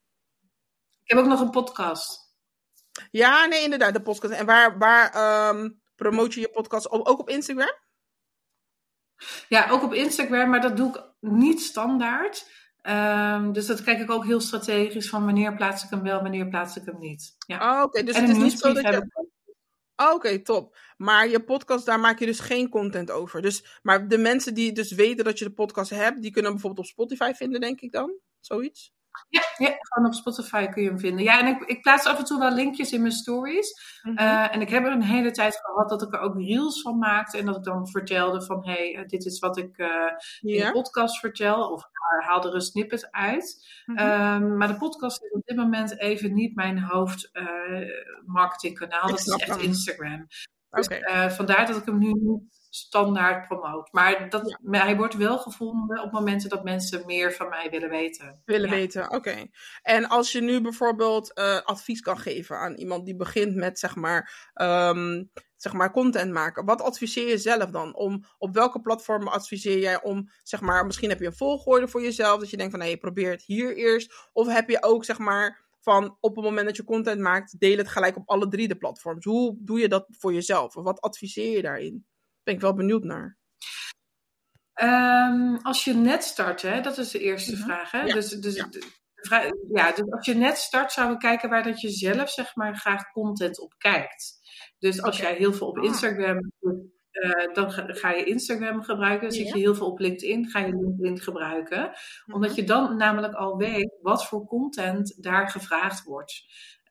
Ik 1.03 1.11
heb 1.11 1.19
ook 1.19 1.31
nog 1.31 1.41
een 1.41 1.51
podcast. 1.51 2.35
Ja, 3.11 3.45
nee, 3.45 3.63
inderdaad, 3.63 3.95
de 3.95 4.03
podcast. 4.03 4.35
En 4.35 4.47
waar, 4.47 4.79
waar 4.79 5.55
um, 5.55 5.83
promoot 5.97 6.35
je 6.35 6.41
je 6.41 6.51
podcast? 6.51 6.91
Ook 6.91 7.19
op 7.19 7.29
Instagram? 7.29 7.75
Ja, 9.49 9.71
ook 9.71 9.83
op 9.83 9.93
Instagram, 9.93 10.51
maar 10.51 10.61
dat 10.61 10.77
doe 10.77 10.89
ik 10.89 11.03
niet 11.21 11.61
standaard. 11.61 12.51
Um, 12.89 13.53
dus 13.53 13.66
dat 13.66 13.82
kijk 13.82 14.01
ik 14.01 14.11
ook 14.11 14.24
heel 14.24 14.41
strategisch 14.41 15.09
van 15.09 15.24
wanneer 15.24 15.55
plaats 15.55 15.84
ik 15.84 15.91
hem 15.91 16.03
wel, 16.03 16.22
wanneer 16.22 16.49
plaats 16.49 16.76
ik 16.76 16.84
hem 16.84 16.99
niet. 16.99 17.34
Ja. 17.47 17.57
Oh, 17.57 17.76
oké. 17.76 17.87
Okay. 17.87 18.03
Dus 18.03 18.14
en 18.14 18.22
het 18.22 18.37
is 18.37 18.43
niet 18.43 18.59
zo 18.59 18.72
dat 18.72 18.82
je... 18.82 19.24
Oh, 19.97 20.07
Oké, 20.07 20.14
okay, 20.14 20.39
top. 20.39 20.76
Maar 20.97 21.28
je 21.28 21.45
podcast, 21.45 21.87
daar 21.87 22.01
maak 22.01 22.18
je 22.18 22.26
dus 22.26 22.41
geen 22.41 22.68
content 22.68 23.11
over. 23.11 23.43
Dus, 23.43 23.80
maar 23.82 24.09
de 24.09 24.18
mensen 24.18 24.55
die 24.55 24.72
dus 24.72 24.93
weten 24.93 25.24
dat 25.24 25.39
je 25.39 25.45
de 25.45 25.53
podcast 25.53 25.91
hebt, 25.91 26.22
die 26.22 26.30
kunnen 26.30 26.53
bijvoorbeeld 26.53 26.87
op 26.87 26.93
Spotify 26.93 27.32
vinden, 27.32 27.61
denk 27.61 27.80
ik 27.80 27.93
dan? 27.93 28.18
Zoiets? 28.41 28.93
Ja, 29.29 29.43
ja, 29.57 29.75
gewoon 29.79 30.09
op 30.09 30.14
Spotify 30.14 30.67
kun 30.67 30.83
je 30.83 30.89
hem 30.89 30.99
vinden. 30.99 31.25
Ja, 31.25 31.41
en 31.41 31.47
ik, 31.47 31.62
ik 31.62 31.83
plaats 31.83 32.07
af 32.07 32.19
en 32.19 32.25
toe 32.25 32.39
wel 32.39 32.53
linkjes 32.53 32.93
in 32.93 33.01
mijn 33.01 33.12
stories. 33.12 34.01
Mm 34.03 34.17
-hmm. 34.17 34.27
uh, 34.27 34.55
en 34.55 34.61
ik 34.61 34.69
heb 34.69 34.85
er 34.85 34.93
een 34.93 35.03
hele 35.03 35.31
tijd 35.31 35.61
gehad 35.62 35.89
dat 35.89 36.03
ik 36.03 36.14
er 36.14 36.21
ook 36.21 36.41
reels 36.41 36.81
van 36.81 36.99
maakte. 36.99 37.39
En 37.39 37.47
dat 37.47 37.57
ik 37.57 37.64
dan 37.64 37.89
vertelde 37.89 38.43
van, 38.43 38.69
hé, 38.69 38.93
hey, 38.93 39.07
dit 39.07 39.25
is 39.25 39.39
wat 39.39 39.57
ik 39.57 39.79
uh, 39.79 39.89
in 40.41 40.64
de 40.64 40.71
podcast 40.73 41.19
vertel. 41.19 41.71
Of 41.71 41.89
haal 42.25 42.45
er 42.45 42.55
een 42.55 42.61
snippet 42.61 43.09
uit. 43.11 43.67
Mm 43.87 43.97
-hmm. 43.97 44.43
um, 44.43 44.57
maar 44.57 44.69
de 44.69 44.77
podcast 44.77 45.23
is 45.23 45.31
op 45.31 45.43
dit 45.45 45.57
moment 45.57 46.01
even 46.01 46.35
niet 46.35 46.55
mijn 46.55 46.83
hoofd 46.83 47.31
uh, 47.33 47.89
marketingkanaal. 48.25 49.09
Dat 49.09 49.19
is 49.19 49.27
echt 49.27 49.51
hem. 49.51 49.61
Instagram. 49.61 50.27
Dus, 50.71 50.89
vandaar 51.37 51.67
dat 51.67 51.77
ik 51.77 51.85
hem 51.85 51.99
nu 51.99 52.12
niet 52.12 52.57
standaard 52.77 53.47
promoot. 53.49 53.93
Maar 53.93 54.29
dat, 54.29 54.57
ja. 54.70 54.85
hij 54.85 54.97
wordt 54.97 55.16
wel 55.16 55.39
gevonden 55.39 56.03
op 56.03 56.12
momenten 56.12 56.49
dat 56.49 56.64
mensen 56.64 57.07
meer 57.07 57.33
van 57.33 57.49
mij 57.49 57.70
willen 57.70 57.89
weten. 57.89 58.43
Willen 58.45 58.68
ja. 58.68 58.74
weten, 58.74 59.11
oké. 59.11 59.47
En 59.83 60.09
als 60.09 60.33
je 60.33 60.41
nu 60.41 60.61
bijvoorbeeld 60.61 61.39
uh, 61.39 61.61
advies 61.61 62.01
kan 62.01 62.18
geven 62.18 62.59
aan 62.59 62.74
iemand 62.74 63.05
die 63.05 63.16
begint 63.16 63.55
met 63.55 63.79
zeg 63.79 63.95
maar, 63.95 64.51
um, 64.55 65.31
zeg 65.57 65.72
maar 65.72 65.93
content 65.93 66.33
maken. 66.33 66.64
Wat 66.64 66.83
adviseer 66.83 67.29
je 67.29 67.39
zelf 67.39 67.70
dan? 67.70 67.95
Om, 67.95 68.24
op 68.39 68.55
welke 68.55 68.81
platformen 68.81 69.33
adviseer 69.33 69.79
jij 69.79 70.03
om, 70.03 70.31
zeg 70.43 70.61
maar, 70.61 70.87
misschien 70.87 71.09
heb 71.09 71.20
je 71.20 71.27
een 71.27 71.37
volgorde 71.37 71.89
voor 71.89 72.03
jezelf. 72.03 72.41
Dat 72.41 72.51
je 72.51 72.57
denkt 72.57 72.72
van, 72.72 72.81
nee, 72.81 72.91
hey, 72.91 72.99
probeer 72.99 73.31
het 73.31 73.43
hier 73.43 73.77
eerst. 73.77 74.29
Of 74.33 74.53
heb 74.53 74.68
je 74.68 74.83
ook, 74.83 75.05
zeg 75.05 75.18
maar, 75.18 75.64
van 75.81 76.16
op 76.20 76.37
het 76.37 76.45
moment 76.45 76.66
dat 76.66 76.77
je 76.77 76.85
content 76.85 77.20
maakt, 77.20 77.61
deel 77.61 77.77
het 77.77 77.89
gelijk 77.89 78.16
op 78.16 78.29
alle 78.29 78.49
drie 78.49 78.68
de 78.68 78.77
platforms. 78.77 79.24
Hoe 79.24 79.57
doe 79.59 79.79
je 79.79 79.89
dat 79.89 80.07
voor 80.11 80.33
jezelf? 80.33 80.77
Of 80.77 80.85
wat 80.85 81.01
adviseer 81.01 81.57
je 81.57 81.62
daarin? 81.62 82.07
Ben 82.47 82.55
ik 82.55 82.61
wel 82.61 82.75
benieuwd 82.75 83.05
naar. 83.05 83.39
Um, 84.83 85.57
als 85.63 85.85
je 85.85 85.95
net 85.95 86.25
start, 86.25 86.63
hè, 86.63 86.81
dat 86.81 86.99
is 86.99 87.11
de 87.11 87.19
eerste 87.19 87.57
ja. 87.57 87.65
vraag. 87.65 87.91
Hè? 87.91 88.01
Ja. 88.01 88.15
Dus, 88.15 88.29
dus, 88.29 88.55
ja. 88.55 88.67
De, 88.67 88.93
vraag, 89.15 89.49
ja, 89.75 89.93
dus 89.93 90.11
als 90.11 90.27
je 90.27 90.35
net 90.35 90.59
start, 90.59 90.93
zouden 90.93 91.17
we 91.17 91.23
kijken 91.23 91.49
waar 91.49 91.63
dat 91.63 91.81
je 91.81 91.91
zelf 91.91 92.31
zeg 92.31 92.55
maar, 92.55 92.77
graag 92.77 93.13
content 93.13 93.61
op 93.61 93.75
kijkt. 93.79 94.39
Dus 94.79 95.03
als 95.03 95.19
okay. 95.19 95.31
jij 95.31 95.39
heel 95.39 95.53
veel 95.53 95.67
op 95.67 95.79
ah. 95.79 95.85
Instagram 95.85 96.53
doet, 96.61 96.85
uh, 97.13 97.53
dan 97.53 97.71
ga 97.73 98.11
je 98.11 98.25
Instagram 98.25 98.83
gebruiken. 98.83 99.33
Zit 99.33 99.49
je 99.49 99.59
heel 99.59 99.75
veel 99.75 99.91
op 99.91 99.99
LinkedIn, 99.99 100.47
ga 100.47 100.59
je 100.59 100.77
LinkedIn 100.77 101.21
gebruiken. 101.21 101.81
Mm 101.81 101.93
-hmm. 102.25 102.35
Omdat 102.35 102.55
je 102.55 102.65
dan 102.65 102.97
namelijk 102.97 103.35
al 103.35 103.57
weet 103.57 103.99
wat 104.01 104.27
voor 104.27 104.47
content 104.47 105.23
daar 105.23 105.49
gevraagd 105.49 106.05
wordt. 106.05 106.45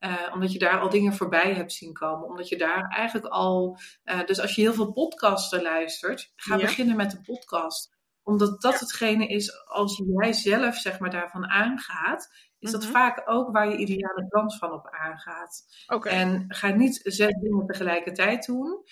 Uh, 0.05 0.33
omdat 0.33 0.51
je 0.51 0.59
daar 0.59 0.79
al 0.79 0.89
dingen 0.89 1.13
voorbij 1.13 1.53
hebt 1.53 1.73
zien 1.73 1.93
komen. 1.93 2.27
Omdat 2.27 2.49
je 2.49 2.57
daar 2.57 2.89
eigenlijk 2.89 3.25
al. 3.25 3.79
Uh, 4.05 4.25
dus 4.25 4.39
als 4.39 4.55
je 4.55 4.61
heel 4.61 4.73
veel 4.73 4.91
podcasten 4.91 5.61
luistert, 5.61 6.31
ga 6.35 6.55
ja. 6.55 6.61
beginnen 6.61 6.95
met 6.95 7.11
de 7.11 7.21
podcast. 7.21 7.93
Omdat 8.23 8.61
dat 8.61 8.73
ja. 8.73 8.79
hetgene 8.79 9.27
is, 9.27 9.65
als 9.65 10.03
jij 10.19 10.33
zelf 10.33 10.75
zeg 10.75 10.99
maar 10.99 11.09
daarvan 11.09 11.47
aangaat, 11.47 12.33
is 12.59 12.71
dat 12.71 12.81
mm 12.81 12.87
-hmm. 12.87 12.95
vaak 12.95 13.21
ook 13.25 13.51
waar 13.51 13.69
je 13.69 13.77
ideale 13.77 14.27
klant 14.29 14.57
van 14.57 14.71
op 14.71 14.87
aangaat. 14.91 15.63
Okay. 15.87 16.13
En 16.13 16.45
ga 16.47 16.67
niet 16.67 16.99
zes 17.03 17.33
dingen 17.33 17.65
tegelijkertijd 17.65 18.45
doen. 18.45 18.83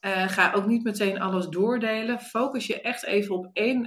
Uh, 0.00 0.28
ga 0.28 0.52
ook 0.52 0.66
niet 0.66 0.84
meteen 0.84 1.20
alles 1.20 1.48
doordelen. 1.48 2.20
Focus 2.20 2.66
je 2.66 2.80
echt 2.80 3.04
even 3.04 3.34
op 3.34 3.50
één 3.52 3.82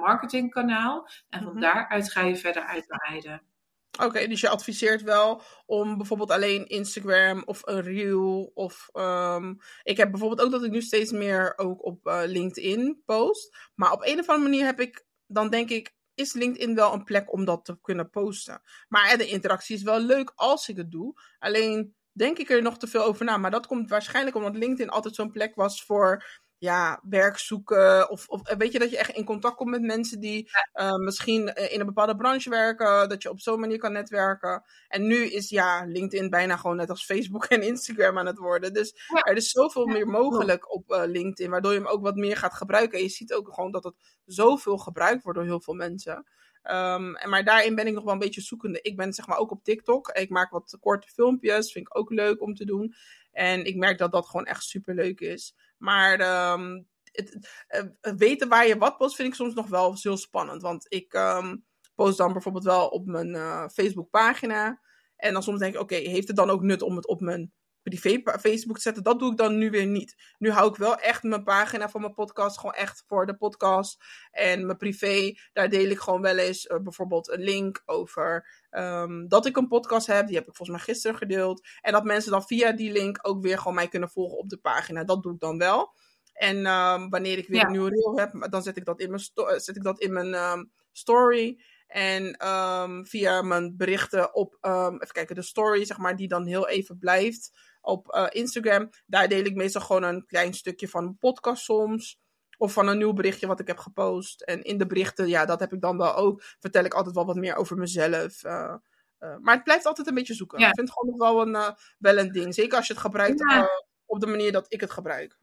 marketingkanaal. 0.00 1.08
En 1.28 1.38
van 1.38 1.42
mm 1.42 1.52
-hmm. 1.52 1.60
daaruit 1.60 2.12
ga 2.12 2.20
je 2.20 2.36
verder 2.36 2.62
uitbreiden. 2.62 3.49
Oké, 3.98 4.26
dus 4.26 4.40
je 4.40 4.48
adviseert 4.48 5.02
wel 5.02 5.42
om 5.66 5.96
bijvoorbeeld 5.96 6.30
alleen 6.30 6.66
Instagram 6.66 7.42
of 7.44 7.66
een 7.66 7.82
reel 7.82 8.50
of 8.54 8.88
um, 8.92 9.58
ik 9.82 9.96
heb 9.96 10.10
bijvoorbeeld 10.10 10.40
ook 10.40 10.50
dat 10.50 10.64
ik 10.64 10.70
nu 10.70 10.82
steeds 10.82 11.12
meer 11.12 11.52
ook 11.56 11.84
op 11.84 12.06
uh, 12.06 12.20
LinkedIn 12.24 13.02
post, 13.04 13.70
maar 13.74 13.92
op 13.92 14.02
een 14.02 14.18
of 14.18 14.28
andere 14.28 14.48
manier 14.48 14.64
heb 14.64 14.80
ik 14.80 15.04
dan 15.26 15.50
denk 15.50 15.70
ik 15.70 15.94
is 16.14 16.32
LinkedIn 16.32 16.74
wel 16.74 16.92
een 16.92 17.04
plek 17.04 17.32
om 17.32 17.44
dat 17.44 17.64
te 17.64 17.78
kunnen 17.80 18.10
posten. 18.10 18.62
Maar 18.88 19.18
de 19.18 19.26
interactie 19.26 19.76
is 19.76 19.82
wel 19.82 20.00
leuk 20.00 20.32
als 20.34 20.68
ik 20.68 20.76
het 20.76 20.90
doe. 20.90 21.20
Alleen 21.38 21.94
denk 22.12 22.38
ik 22.38 22.50
er 22.50 22.62
nog 22.62 22.78
te 22.78 22.86
veel 22.86 23.02
over 23.02 23.24
na. 23.24 23.36
Maar 23.36 23.50
dat 23.50 23.66
komt 23.66 23.90
waarschijnlijk 23.90 24.36
omdat 24.36 24.56
LinkedIn 24.56 24.88
altijd 24.88 25.14
zo'n 25.14 25.30
plek 25.30 25.54
was 25.54 25.84
voor 25.84 26.40
ja, 26.60 27.00
werk 27.02 27.38
zoeken. 27.38 28.10
Of, 28.10 28.28
of 28.28 28.54
weet 28.58 28.72
je 28.72 28.78
dat 28.78 28.90
je 28.90 28.98
echt 28.98 29.10
in 29.10 29.24
contact 29.24 29.56
komt 29.56 29.70
met 29.70 29.82
mensen 29.82 30.20
die 30.20 30.50
uh, 30.74 30.94
misschien 30.94 31.54
in 31.54 31.80
een 31.80 31.86
bepaalde 31.86 32.16
branche 32.16 32.50
werken. 32.50 33.08
Dat 33.08 33.22
je 33.22 33.30
op 33.30 33.40
zo'n 33.40 33.60
manier 33.60 33.78
kan 33.78 33.92
netwerken. 33.92 34.64
En 34.88 35.06
nu 35.06 35.16
is 35.16 35.48
ja, 35.48 35.84
LinkedIn 35.84 36.30
bijna 36.30 36.56
gewoon 36.56 36.76
net 36.76 36.90
als 36.90 37.04
Facebook 37.04 37.44
en 37.44 37.62
Instagram 37.62 38.18
aan 38.18 38.26
het 38.26 38.38
worden. 38.38 38.72
Dus 38.72 38.94
ja. 39.14 39.22
er 39.22 39.36
is 39.36 39.50
zoveel 39.50 39.86
meer 39.86 40.06
mogelijk 40.06 40.72
op 40.74 40.90
uh, 40.90 41.02
LinkedIn. 41.06 41.50
Waardoor 41.50 41.72
je 41.72 41.78
hem 41.78 41.88
ook 41.88 42.02
wat 42.02 42.16
meer 42.16 42.36
gaat 42.36 42.54
gebruiken. 42.54 42.98
En 42.98 43.04
je 43.04 43.10
ziet 43.10 43.32
ook 43.32 43.54
gewoon 43.54 43.70
dat 43.70 43.84
het 43.84 43.94
zoveel 44.24 44.78
gebruikt 44.78 45.22
wordt 45.22 45.38
door 45.38 45.48
heel 45.48 45.60
veel 45.60 45.74
mensen. 45.74 46.26
Um, 46.62 47.16
en 47.16 47.28
maar 47.28 47.44
daarin 47.44 47.74
ben 47.74 47.86
ik 47.86 47.94
nog 47.94 48.04
wel 48.04 48.12
een 48.12 48.18
beetje 48.18 48.40
zoekende. 48.40 48.80
Ik 48.82 48.96
ben 48.96 49.12
zeg 49.12 49.26
maar 49.26 49.38
ook 49.38 49.50
op 49.50 49.64
TikTok. 49.64 50.08
Ik 50.08 50.30
maak 50.30 50.50
wat 50.50 50.76
korte 50.80 51.08
filmpjes. 51.08 51.72
Vind 51.72 51.86
ik 51.86 51.98
ook 51.98 52.10
leuk 52.10 52.42
om 52.42 52.54
te 52.54 52.64
doen. 52.64 52.94
En 53.32 53.64
ik 53.64 53.76
merk 53.76 53.98
dat 53.98 54.12
dat 54.12 54.26
gewoon 54.26 54.46
echt 54.46 54.62
super 54.62 54.94
leuk 54.94 55.20
is. 55.20 55.54
Maar 55.80 56.52
um, 56.52 56.86
het, 57.12 57.50
het, 57.66 58.16
weten 58.16 58.48
waar 58.48 58.66
je 58.66 58.78
wat 58.78 58.96
post 58.96 59.16
vind 59.16 59.28
ik 59.28 59.34
soms 59.34 59.54
nog 59.54 59.66
wel 59.66 59.96
heel 60.00 60.16
spannend. 60.16 60.62
Want 60.62 60.86
ik 60.88 61.12
um, 61.12 61.64
post 61.94 62.18
dan 62.18 62.32
bijvoorbeeld 62.32 62.64
wel 62.64 62.88
op 62.88 63.06
mijn 63.06 63.28
uh, 63.28 63.68
Facebook 63.68 64.10
pagina. 64.10 64.80
En 65.16 65.32
dan 65.32 65.42
soms 65.42 65.58
denk 65.58 65.74
ik, 65.74 65.80
oké, 65.80 65.94
heeft 65.94 66.26
het 66.26 66.36
dan 66.36 66.50
ook 66.50 66.62
nut 66.62 66.82
om 66.82 66.96
het 66.96 67.06
op 67.06 67.20
mijn 67.20 67.52
privé 67.82 68.22
Facebook 68.40 68.76
te 68.76 68.82
zetten? 68.82 69.02
Dat 69.02 69.18
doe 69.18 69.30
ik 69.30 69.36
dan 69.36 69.58
nu 69.58 69.70
weer 69.70 69.86
niet. 69.86 70.34
Nu 70.38 70.50
hou 70.50 70.70
ik 70.70 70.76
wel 70.76 70.96
echt 70.96 71.22
mijn 71.22 71.44
pagina 71.44 71.88
van 71.88 72.00
mijn 72.00 72.14
podcast 72.14 72.58
gewoon 72.58 72.74
echt 72.74 73.04
voor 73.06 73.26
de 73.26 73.36
podcast. 73.36 74.04
En 74.30 74.66
mijn 74.66 74.78
privé, 74.78 75.32
daar 75.52 75.68
deel 75.68 75.90
ik 75.90 75.98
gewoon 75.98 76.22
wel 76.22 76.36
eens 76.36 76.66
uh, 76.66 76.78
bijvoorbeeld 76.78 77.28
een 77.28 77.42
link 77.42 77.82
over 77.86 78.48
um, 78.70 79.28
dat 79.28 79.46
ik 79.46 79.56
een 79.56 79.68
podcast 79.68 80.06
heb. 80.06 80.26
Die 80.26 80.36
heb 80.36 80.48
ik 80.48 80.54
volgens 80.54 80.76
mij 80.76 80.86
gisteren 80.86 81.16
gedeeld. 81.16 81.66
En 81.80 81.92
dat 81.92 82.04
mensen 82.04 82.30
dan 82.30 82.46
via 82.46 82.72
die 82.72 82.92
link 82.92 83.18
ook 83.22 83.42
weer 83.42 83.58
gewoon 83.58 83.74
mij 83.74 83.88
kunnen 83.88 84.10
volgen 84.10 84.38
op 84.38 84.48
de 84.48 84.58
pagina. 84.58 85.04
Dat 85.04 85.22
doe 85.22 85.32
ik 85.32 85.40
dan 85.40 85.58
wel. 85.58 85.94
En 86.32 86.66
um, 86.66 87.10
wanneer 87.10 87.38
ik 87.38 87.48
weer 87.48 87.60
ja. 87.60 87.64
een 87.64 87.72
nieuwe 87.72 87.90
reel 87.90 88.18
heb, 88.18 88.50
dan 88.50 88.62
zet 88.62 88.76
ik 88.76 88.84
dat 88.84 89.00
in 89.00 89.10
mijn, 89.10 89.22
zet 89.60 89.76
ik 89.76 89.82
dat 89.82 90.00
in 90.00 90.12
mijn 90.12 90.34
um, 90.34 90.70
story. 90.92 91.60
En 91.86 92.46
um, 92.48 93.06
via 93.06 93.42
mijn 93.42 93.76
berichten 93.76 94.34
op, 94.34 94.58
um, 94.60 94.94
even 94.94 95.14
kijken, 95.14 95.34
de 95.34 95.42
story, 95.42 95.84
zeg 95.84 95.98
maar, 95.98 96.16
die 96.16 96.28
dan 96.28 96.46
heel 96.46 96.68
even 96.68 96.98
blijft 96.98 97.69
op 97.80 98.14
uh, 98.14 98.26
Instagram. 98.28 98.88
Daar 99.06 99.28
deel 99.28 99.44
ik 99.44 99.54
meestal 99.54 99.80
gewoon 99.80 100.02
een 100.02 100.26
klein 100.26 100.54
stukje 100.54 100.88
van 100.88 101.04
een 101.04 101.18
podcast 101.18 101.64
soms. 101.64 102.18
Of 102.58 102.72
van 102.72 102.88
een 102.88 102.98
nieuw 102.98 103.12
berichtje 103.12 103.46
wat 103.46 103.60
ik 103.60 103.66
heb 103.66 103.78
gepost. 103.78 104.42
En 104.42 104.62
in 104.62 104.78
de 104.78 104.86
berichten, 104.86 105.28
ja, 105.28 105.44
dat 105.44 105.60
heb 105.60 105.72
ik 105.72 105.80
dan 105.80 105.96
wel 105.96 106.14
ook. 106.14 106.42
Vertel 106.58 106.84
ik 106.84 106.94
altijd 106.94 107.14
wel 107.14 107.26
wat 107.26 107.36
meer 107.36 107.56
over 107.56 107.76
mezelf. 107.76 108.44
Uh, 108.44 108.74
uh, 109.20 109.36
maar 109.36 109.54
het 109.54 109.64
blijft 109.64 109.86
altijd 109.86 110.06
een 110.06 110.14
beetje 110.14 110.34
zoeken. 110.34 110.58
Ja. 110.58 110.68
Ik 110.68 110.74
vind 110.74 110.88
het 110.88 110.98
gewoon 110.98 111.18
nog 111.18 111.28
wel 111.28 111.46
een, 111.46 111.74
wel 111.98 112.18
een 112.18 112.32
ding. 112.32 112.54
Zeker 112.54 112.76
als 112.76 112.86
je 112.86 112.92
het 112.92 113.02
gebruikt 113.02 113.40
ja. 113.40 113.68
op 114.06 114.20
de 114.20 114.26
manier 114.26 114.52
dat 114.52 114.66
ik 114.68 114.80
het 114.80 114.90
gebruik. 114.90 115.38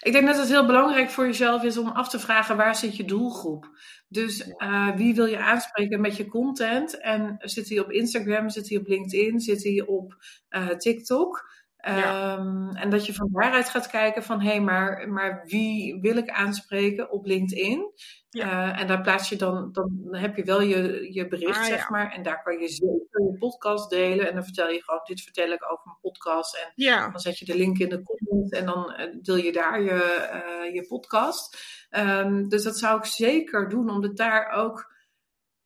Ik 0.00 0.12
denk 0.12 0.26
dat 0.26 0.36
het 0.36 0.48
heel 0.48 0.66
belangrijk 0.66 1.10
voor 1.10 1.26
jezelf 1.26 1.62
is 1.62 1.76
om 1.78 1.88
af 1.88 2.08
te 2.08 2.18
vragen 2.18 2.56
waar 2.56 2.74
zit 2.74 2.96
je 2.96 3.04
doelgroep. 3.04 3.70
Dus 4.08 4.48
uh, 4.58 4.96
wie 4.96 5.14
wil 5.14 5.26
je 5.26 5.38
aanspreken 5.38 6.00
met 6.00 6.16
je 6.16 6.26
content? 6.26 7.00
En 7.00 7.36
zit 7.38 7.68
hij 7.68 7.78
op 7.78 7.90
Instagram, 7.90 8.50
zit 8.50 8.68
hij 8.68 8.78
op 8.78 8.86
LinkedIn, 8.86 9.40
zit 9.40 9.62
hij 9.62 9.82
op 9.86 10.16
uh, 10.50 10.68
TikTok? 10.68 11.50
Ja. 11.96 12.38
Um, 12.38 12.70
en 12.76 12.90
dat 12.90 13.06
je 13.06 13.14
van 13.14 13.28
daaruit 13.32 13.68
gaat 13.68 13.86
kijken 13.86 14.22
van 14.22 14.40
hé, 14.40 14.48
hey, 14.48 14.60
maar, 14.60 15.08
maar 15.08 15.42
wie 15.44 16.00
wil 16.00 16.16
ik 16.16 16.30
aanspreken 16.30 17.10
op 17.10 17.26
LinkedIn? 17.26 17.92
Ja. 18.28 18.72
Uh, 18.72 18.80
en 18.80 18.86
daar 18.86 19.00
plaats 19.00 19.28
je 19.28 19.36
dan, 19.36 19.72
dan 19.72 20.08
heb 20.10 20.36
je 20.36 20.44
wel 20.44 20.60
je, 20.60 21.12
je 21.12 21.28
bericht, 21.28 21.58
ah, 21.58 21.64
zeg 21.64 21.78
ja. 21.78 21.88
maar. 21.90 22.12
En 22.12 22.22
daar 22.22 22.42
kan 22.42 22.58
je 22.58 22.68
zeker 22.68 23.22
je 23.22 23.36
podcast 23.38 23.90
delen. 23.90 24.28
En 24.28 24.34
dan 24.34 24.44
vertel 24.44 24.70
je 24.70 24.82
gewoon, 24.82 25.00
dit 25.04 25.20
vertel 25.20 25.50
ik 25.50 25.72
over 25.72 25.84
mijn 25.84 25.98
podcast. 26.00 26.56
En 26.56 26.72
ja. 26.74 27.10
dan 27.10 27.20
zet 27.20 27.38
je 27.38 27.44
de 27.44 27.56
link 27.56 27.78
in 27.78 27.88
de 27.88 28.02
comment 28.02 28.52
en 28.52 28.66
dan 28.66 28.94
deel 29.22 29.36
je 29.36 29.52
daar 29.52 29.82
je, 29.82 30.28
uh, 30.66 30.74
je 30.74 30.86
podcast. 30.86 31.58
Um, 31.90 32.48
dus 32.48 32.62
dat 32.62 32.78
zou 32.78 32.98
ik 32.98 33.04
zeker 33.04 33.68
doen, 33.68 33.90
omdat 33.90 34.16
daar 34.16 34.50
ook 34.50 34.96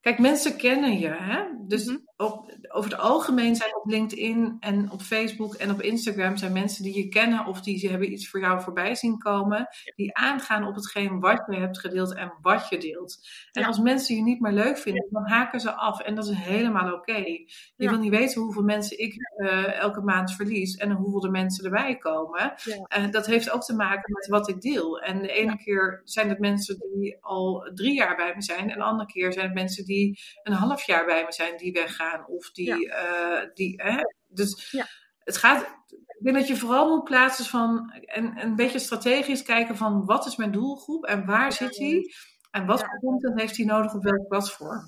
Kijk, 0.03 0.19
mensen 0.19 0.57
kennen 0.57 0.99
je. 0.99 1.09
Hè? 1.09 1.43
Dus 1.67 1.85
mm-hmm. 1.85 2.12
Op, 2.23 2.57
over 2.69 2.91
het 2.91 3.01
algemeen 3.01 3.57
zijn 3.57 3.77
op 3.77 3.87
LinkedIn 3.87 4.57
en 4.61 4.91
op 4.91 5.01
Facebook 5.01 5.55
en 5.55 5.71
op 5.71 5.83
Instagram 5.83 6.37
zijn 6.37 6.53
mensen 6.53 6.85
die 6.85 6.97
je 6.97 7.09
kennen 7.09 7.47
of 7.47 7.61
die 7.61 7.79
ze 7.79 7.89
hebben 7.89 8.13
iets 8.13 8.29
voor 8.29 8.41
jou 8.41 8.63
voorbij 8.63 8.95
zien 8.95 9.19
komen, 9.19 9.69
die 9.97 10.17
aangaan 10.17 10.67
op 10.67 10.75
hetgeen 10.75 11.21
wat 11.21 11.43
je 11.47 11.57
hebt 11.57 11.79
gedeeld 11.79 12.15
en 12.15 12.33
wat 12.43 12.69
je 12.69 12.79
deelt. 12.79 13.29
En 13.53 13.61
ja. 13.61 13.67
als 13.67 13.79
mensen 13.79 14.17
je 14.17 14.23
niet 14.23 14.41
meer 14.41 14.53
leuk 14.53 14.79
vinden, 14.79 15.07
dan 15.11 15.29
haken 15.29 15.61
ze 15.61 15.73
af 15.73 16.01
en 16.01 16.15
dat 16.15 16.29
is 16.29 16.37
helemaal 16.37 16.93
oké. 16.93 17.11
Okay. 17.11 17.47
Je 17.77 17.85
ja. 17.85 17.91
wil 17.91 17.99
niet 17.99 18.11
weten 18.11 18.43
hoeveel 18.43 18.63
mensen 18.63 18.99
ik 18.99 19.15
uh, 19.37 19.81
elke 19.81 20.01
maand 20.01 20.33
verlies 20.35 20.77
en 20.77 20.91
hoeveel 20.91 21.25
er 21.25 21.31
mensen 21.31 21.65
erbij 21.65 21.97
komen. 21.97 22.55
Uh, 22.67 23.11
dat 23.11 23.27
heeft 23.27 23.51
ook 23.51 23.63
te 23.63 23.75
maken 23.75 24.13
met 24.13 24.27
wat 24.27 24.49
ik 24.49 24.61
deel. 24.61 25.01
En 25.01 25.23
de 25.23 25.33
ene 25.33 25.57
keer 25.57 26.01
zijn 26.05 26.29
het 26.29 26.39
mensen 26.39 26.79
die 26.93 27.17
al 27.21 27.71
drie 27.75 27.95
jaar 27.95 28.17
bij 28.17 28.33
me 28.35 28.43
zijn 28.43 28.71
en 28.71 28.79
de 28.79 28.85
andere 28.85 29.09
keer 29.09 29.33
zijn 29.33 29.47
het 29.47 29.55
mensen 29.55 29.85
die 29.85 30.21
een 30.43 30.53
half 30.53 30.87
jaar 30.87 31.05
bij 31.05 31.25
me 31.25 31.33
zijn 31.33 31.57
die 31.57 31.73
weggaan. 31.73 32.12
Of 32.27 32.51
die. 32.51 32.67
Ja. 32.67 33.43
Uh, 33.43 33.49
die 33.55 33.83
hè? 33.83 33.97
Dus 34.29 34.71
ja. 34.71 34.87
het 35.19 35.37
gaat. 35.37 35.81
Ik 35.89 36.29
denk 36.29 36.37
dat 36.37 36.49
je 36.49 36.57
vooral 36.57 36.89
moet 36.89 37.05
plaatsen 37.05 37.45
van. 37.45 37.91
En 37.91 38.43
een 38.43 38.57
beetje 38.57 38.79
strategisch 38.79 39.43
kijken 39.43 39.77
van 39.77 40.05
wat 40.05 40.27
is 40.27 40.37
mijn 40.37 40.53
doelgroep 40.53 41.05
en 41.05 41.27
waar 41.27 41.53
zit 41.53 41.73
die? 41.73 42.15
En 42.51 42.67
wat 42.67 42.81
voor 42.81 42.99
content 42.99 43.41
heeft 43.41 43.57
hij 43.57 43.67
nodig 43.67 43.95
op 43.95 44.03
welk 44.03 44.29
platform? 44.29 44.85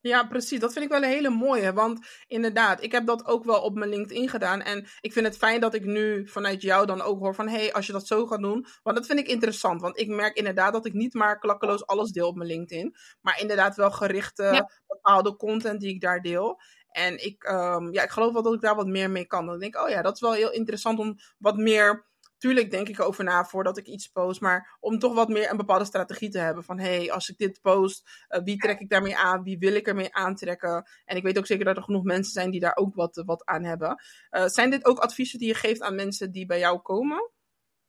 Ja, 0.00 0.24
precies. 0.24 0.60
Dat 0.60 0.72
vind 0.72 0.84
ik 0.84 0.90
wel 0.90 1.02
een 1.02 1.08
hele 1.08 1.30
mooie. 1.30 1.72
Want 1.72 2.06
inderdaad, 2.26 2.82
ik 2.82 2.92
heb 2.92 3.06
dat 3.06 3.26
ook 3.26 3.44
wel 3.44 3.60
op 3.60 3.74
mijn 3.74 3.90
LinkedIn 3.90 4.28
gedaan. 4.28 4.62
En 4.62 4.86
ik 5.00 5.12
vind 5.12 5.26
het 5.26 5.36
fijn 5.36 5.60
dat 5.60 5.74
ik 5.74 5.84
nu 5.84 6.28
vanuit 6.28 6.62
jou 6.62 6.86
dan 6.86 7.02
ook 7.02 7.18
hoor 7.18 7.34
van... 7.34 7.48
hé, 7.48 7.56
hey, 7.56 7.72
als 7.72 7.86
je 7.86 7.92
dat 7.92 8.06
zo 8.06 8.26
gaat 8.26 8.42
doen... 8.42 8.66
Want 8.82 8.96
dat 8.96 9.06
vind 9.06 9.18
ik 9.18 9.28
interessant. 9.28 9.80
Want 9.80 9.98
ik 9.98 10.08
merk 10.08 10.36
inderdaad 10.36 10.72
dat 10.72 10.86
ik 10.86 10.92
niet 10.92 11.14
maar 11.14 11.38
klakkeloos 11.38 11.86
alles 11.86 12.10
deel 12.10 12.28
op 12.28 12.36
mijn 12.36 12.48
LinkedIn. 12.48 12.94
Maar 13.20 13.40
inderdaad 13.40 13.76
wel 13.76 13.90
gerichte, 13.90 14.42
ja. 14.42 14.70
bepaalde 14.86 15.36
content 15.36 15.80
die 15.80 15.94
ik 15.94 16.00
daar 16.00 16.20
deel. 16.20 16.60
En 16.90 17.24
ik, 17.24 17.44
um, 17.44 17.92
ja, 17.92 18.02
ik 18.02 18.10
geloof 18.10 18.32
wel 18.32 18.42
dat 18.42 18.54
ik 18.54 18.60
daar 18.60 18.74
wat 18.74 18.86
meer 18.86 19.10
mee 19.10 19.26
kan. 19.26 19.46
Dan 19.46 19.58
denk 19.58 19.74
ik, 19.74 19.82
oh 19.82 19.88
ja, 19.88 20.02
dat 20.02 20.14
is 20.14 20.20
wel 20.20 20.32
heel 20.32 20.52
interessant 20.52 20.98
om 20.98 21.16
wat 21.38 21.56
meer 21.56 22.07
tuurlijk 22.38 22.70
denk 22.70 22.88
ik 22.88 23.00
over 23.00 23.24
na 23.24 23.44
voordat 23.44 23.78
ik 23.78 23.86
iets 23.86 24.08
post. 24.08 24.40
Maar 24.40 24.76
om 24.80 24.98
toch 24.98 25.14
wat 25.14 25.28
meer 25.28 25.50
een 25.50 25.56
bepaalde 25.56 25.84
strategie 25.84 26.30
te 26.30 26.38
hebben. 26.38 26.64
Van 26.64 26.78
hé, 26.78 26.96
hey, 26.96 27.12
als 27.12 27.28
ik 27.28 27.38
dit 27.38 27.60
post, 27.60 28.24
uh, 28.28 28.42
wie 28.44 28.56
trek 28.56 28.80
ik 28.80 28.88
daarmee 28.88 29.16
aan? 29.16 29.42
Wie 29.42 29.58
wil 29.58 29.74
ik 29.74 29.86
ermee 29.86 30.14
aantrekken? 30.14 30.88
En 31.04 31.16
ik 31.16 31.22
weet 31.22 31.38
ook 31.38 31.46
zeker 31.46 31.64
dat 31.64 31.76
er 31.76 31.82
genoeg 31.82 32.02
mensen 32.02 32.32
zijn 32.32 32.50
die 32.50 32.60
daar 32.60 32.76
ook 32.76 32.94
wat, 32.94 33.22
wat 33.26 33.44
aan 33.44 33.64
hebben. 33.64 34.02
Uh, 34.30 34.46
zijn 34.46 34.70
dit 34.70 34.84
ook 34.84 34.98
adviezen 34.98 35.38
die 35.38 35.48
je 35.48 35.54
geeft 35.54 35.82
aan 35.82 35.94
mensen 35.94 36.32
die 36.32 36.46
bij 36.46 36.58
jou 36.58 36.78
komen? 36.78 37.30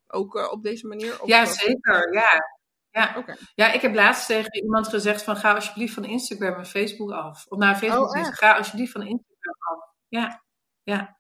Ook 0.07 0.35
uh, 0.35 0.51
op 0.51 0.63
deze 0.63 0.87
manier? 0.87 1.19
ja, 1.25 1.45
zeker. 1.45 2.13
Ja. 2.13 2.57
Ja. 2.91 3.13
Okay. 3.17 3.37
ja, 3.55 3.71
ik 3.71 3.81
heb 3.81 3.93
laatst 3.93 4.25
tegen 4.25 4.63
iemand 4.63 4.87
gezegd 4.87 5.23
van 5.23 5.35
ga 5.35 5.53
alsjeblieft 5.53 5.93
van 5.93 6.05
Instagram 6.05 6.53
en 6.53 6.65
Facebook 6.65 7.11
af. 7.11 7.45
Of 7.47 7.57
nou, 7.57 7.75
Facebook 7.75 8.15
oh, 8.15 8.25
ga 8.25 8.57
alsjeblieft 8.57 8.91
van 8.91 9.01
Instagram 9.01 9.55
af. 9.59 9.93
Ja, 10.07 10.43
ja. 10.83 11.18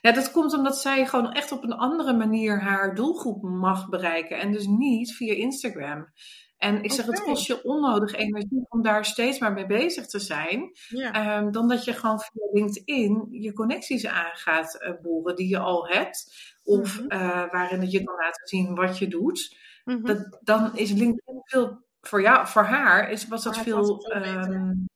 Ja, 0.00 0.12
dat 0.12 0.30
komt 0.30 0.54
omdat 0.54 0.78
zij 0.78 1.06
gewoon 1.06 1.32
echt 1.32 1.52
op 1.52 1.62
een 1.62 1.72
andere 1.72 2.12
manier 2.12 2.60
haar 2.60 2.94
doelgroep 2.94 3.42
mag 3.42 3.88
bereiken. 3.88 4.38
En 4.38 4.52
dus 4.52 4.66
niet 4.66 5.14
via 5.14 5.34
Instagram. 5.34 6.12
En 6.58 6.82
ik 6.82 6.92
zeg, 6.92 7.04
okay. 7.04 7.18
het 7.18 7.28
kost 7.28 7.46
je 7.46 7.64
onnodig 7.64 8.14
energie 8.14 8.66
om 8.68 8.82
daar 8.82 9.04
steeds 9.04 9.38
maar 9.38 9.52
mee 9.52 9.66
bezig 9.66 10.06
te 10.06 10.18
zijn. 10.18 10.70
Ja. 10.88 11.38
Um, 11.38 11.52
dan 11.52 11.68
dat 11.68 11.84
je 11.84 11.92
gewoon 11.92 12.20
via 12.20 12.48
LinkedIn 12.52 13.26
je 13.30 13.52
connecties 13.52 14.06
aan 14.06 14.30
gaat 14.34 14.78
uh, 14.80 15.00
boren 15.02 15.36
die 15.36 15.48
je 15.48 15.58
al 15.58 15.88
hebt. 15.88 16.32
Of 16.64 17.00
mm-hmm. 17.00 17.20
uh, 17.20 17.50
waarin 17.50 17.80
het 17.80 17.92
je 17.92 18.04
kan 18.04 18.16
laten 18.16 18.46
zien 18.48 18.74
wat 18.74 18.98
je 18.98 19.08
doet. 19.08 19.56
Mm-hmm. 19.84 20.06
Dat, 20.06 20.38
dan 20.40 20.76
is 20.76 20.90
LinkedIn 20.90 21.40
veel, 21.44 21.84
voor, 22.00 22.22
jou, 22.22 22.46
voor 22.46 22.64
haar 22.64 23.10
is, 23.10 23.28
was 23.28 23.42
dat 23.42 23.54
maar 23.54 23.64
veel 23.64 24.12
um, 24.14 24.86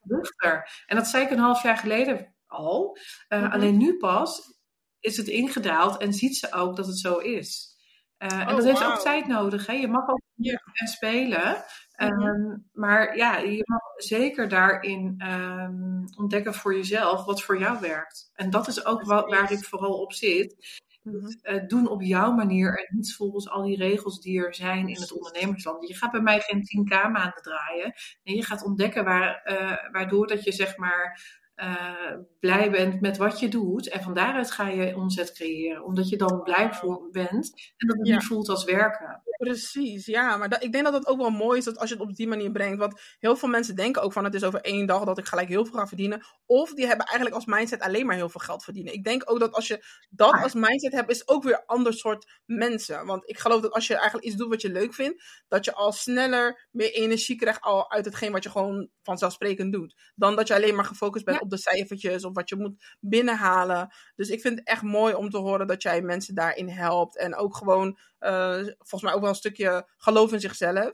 luchter. 0.00 0.82
En 0.86 0.96
dat 0.96 1.06
zei 1.06 1.24
ik 1.24 1.30
een 1.30 1.38
half 1.38 1.62
jaar 1.62 1.76
geleden 1.76 2.34
al. 2.50 2.96
Uh, 3.28 3.38
mm-hmm. 3.38 3.52
Alleen 3.52 3.76
nu 3.76 3.96
pas 3.96 4.58
is 5.00 5.16
het 5.16 5.26
ingedaald 5.26 5.96
en 5.96 6.12
ziet 6.12 6.36
ze 6.36 6.52
ook 6.52 6.76
dat 6.76 6.86
het 6.86 6.98
zo 6.98 7.18
is. 7.18 7.70
Uh, 8.18 8.28
oh, 8.28 8.48
en 8.48 8.56
dat 8.56 8.64
heeft 8.64 8.78
wow. 8.78 8.90
ook 8.90 9.00
tijd 9.00 9.26
nodig. 9.26 9.66
Hè? 9.66 9.72
Je 9.72 9.88
mag 9.88 10.08
ook 10.08 10.20
yeah. 10.34 10.58
spelen. 10.72 11.64
Mm-hmm. 11.96 12.22
Um, 12.22 12.68
maar 12.72 13.16
ja, 13.16 13.38
je 13.38 13.62
mag 13.64 13.80
zeker 13.96 14.48
daarin 14.48 15.22
um, 15.26 16.04
ontdekken 16.16 16.54
voor 16.54 16.74
jezelf 16.74 17.24
wat 17.24 17.42
voor 17.42 17.58
jou 17.58 17.80
werkt. 17.80 18.30
En 18.34 18.50
dat 18.50 18.68
is 18.68 18.84
ook 18.84 19.02
wat, 19.02 19.30
waar 19.30 19.52
ik 19.52 19.64
vooral 19.64 20.00
op 20.00 20.12
zit. 20.12 20.78
Uh, 21.02 21.66
doen 21.66 21.88
op 21.88 22.02
jouw 22.02 22.32
manier 22.32 22.78
en 22.78 22.96
niet 22.96 23.14
volgens 23.14 23.48
al 23.48 23.62
die 23.62 23.76
regels 23.76 24.20
die 24.20 24.44
er 24.44 24.54
zijn 24.54 24.88
in 24.88 25.00
het 25.00 25.12
ondernemersland. 25.12 25.88
Je 25.88 25.96
gaat 25.96 26.10
bij 26.10 26.20
mij 26.20 26.40
geen 26.40 26.62
10k 26.62 27.10
maanden 27.10 27.42
draaien. 27.42 27.94
Nee, 28.22 28.36
je 28.36 28.44
gaat 28.44 28.64
ontdekken 28.64 29.04
waar, 29.04 29.42
uh, 29.44 29.92
waardoor 29.92 30.26
dat 30.26 30.44
je 30.44 30.52
zeg 30.52 30.76
maar 30.76 31.20
uh, 31.62 32.16
blij 32.40 32.70
bent 32.70 33.00
met 33.00 33.16
wat 33.16 33.40
je 33.40 33.48
doet. 33.48 33.88
En 33.88 34.02
van 34.02 34.14
daaruit 34.14 34.50
ga 34.50 34.68
je 34.68 34.96
omzet 34.96 35.32
creëren. 35.32 35.84
Omdat 35.84 36.08
je 36.08 36.16
dan 36.16 36.42
blij 36.42 36.68
bent 37.10 37.72
en 37.76 37.88
dat 37.88 37.96
het 37.96 38.06
ja. 38.06 38.14
niet 38.14 38.24
voelt 38.24 38.48
als 38.48 38.64
werken. 38.64 39.22
Precies, 39.36 40.06
ja. 40.06 40.36
Maar 40.36 40.48
dat, 40.48 40.62
ik 40.62 40.72
denk 40.72 40.84
dat 40.84 40.92
het 40.92 41.06
ook 41.06 41.18
wel 41.18 41.30
mooi 41.30 41.58
is 41.58 41.64
dat 41.64 41.78
als 41.78 41.88
je 41.88 41.94
het 41.94 42.04
op 42.04 42.14
die 42.14 42.28
manier 42.28 42.50
brengt. 42.50 42.78
Want 42.78 43.00
heel 43.18 43.36
veel 43.36 43.48
mensen 43.48 43.76
denken 43.76 44.02
ook 44.02 44.12
van 44.12 44.24
het 44.24 44.34
is 44.34 44.44
over 44.44 44.60
één 44.60 44.86
dag 44.86 45.04
dat 45.04 45.18
ik 45.18 45.26
gelijk 45.26 45.48
heel 45.48 45.64
veel 45.64 45.78
ga 45.78 45.86
verdienen. 45.86 46.24
Of 46.46 46.74
die 46.74 46.86
hebben 46.86 47.06
eigenlijk 47.06 47.36
als 47.36 47.46
mindset 47.46 47.80
alleen 47.80 48.06
maar 48.06 48.16
heel 48.16 48.28
veel 48.28 48.40
geld 48.40 48.64
verdienen. 48.64 48.92
Ik 48.92 49.04
denk 49.04 49.30
ook 49.30 49.40
dat 49.40 49.52
als 49.52 49.66
je 49.66 49.84
dat 50.10 50.42
als 50.42 50.54
mindset 50.54 50.92
hebt, 50.92 51.10
is 51.10 51.28
ook 51.28 51.42
weer 51.42 51.52
een 51.52 51.66
ander 51.66 51.94
soort 51.94 52.40
mensen. 52.44 53.06
Want 53.06 53.28
ik 53.28 53.38
geloof 53.38 53.60
dat 53.60 53.72
als 53.72 53.86
je 53.86 53.94
eigenlijk 53.94 54.26
iets 54.26 54.36
doet 54.36 54.48
wat 54.48 54.62
je 54.62 54.70
leuk 54.70 54.94
vindt, 54.94 55.24
dat 55.48 55.64
je 55.64 55.74
al 55.74 55.92
sneller 55.92 56.68
meer 56.70 56.92
energie 56.92 57.36
krijgt 57.36 57.60
al 57.60 57.90
uit 57.90 58.04
hetgeen 58.04 58.32
wat 58.32 58.42
je 58.42 58.50
gewoon 58.50 58.88
vanzelfsprekend 59.02 59.72
doet. 59.72 60.12
Dan 60.14 60.36
dat 60.36 60.48
je 60.48 60.54
alleen 60.54 60.74
maar 60.74 60.84
gefocust 60.84 61.24
bent 61.24 61.40
op 61.40 61.49
de 61.50 61.58
cijfertjes 61.58 62.24
of 62.24 62.34
wat 62.34 62.48
je 62.48 62.56
moet 62.56 62.96
binnenhalen. 63.00 63.94
Dus 64.16 64.28
ik 64.28 64.40
vind 64.40 64.58
het 64.58 64.68
echt 64.68 64.82
mooi 64.82 65.14
om 65.14 65.30
te 65.30 65.38
horen 65.38 65.66
dat 65.66 65.82
jij 65.82 66.02
mensen 66.02 66.34
daarin 66.34 66.68
helpt. 66.68 67.18
En 67.18 67.36
ook 67.36 67.56
gewoon, 67.56 67.98
uh, 68.20 68.54
volgens 68.78 69.02
mij 69.02 69.12
ook 69.12 69.20
wel 69.20 69.28
een 69.28 69.34
stukje 69.34 69.88
geloof 69.96 70.32
in 70.32 70.40
zichzelf. 70.40 70.92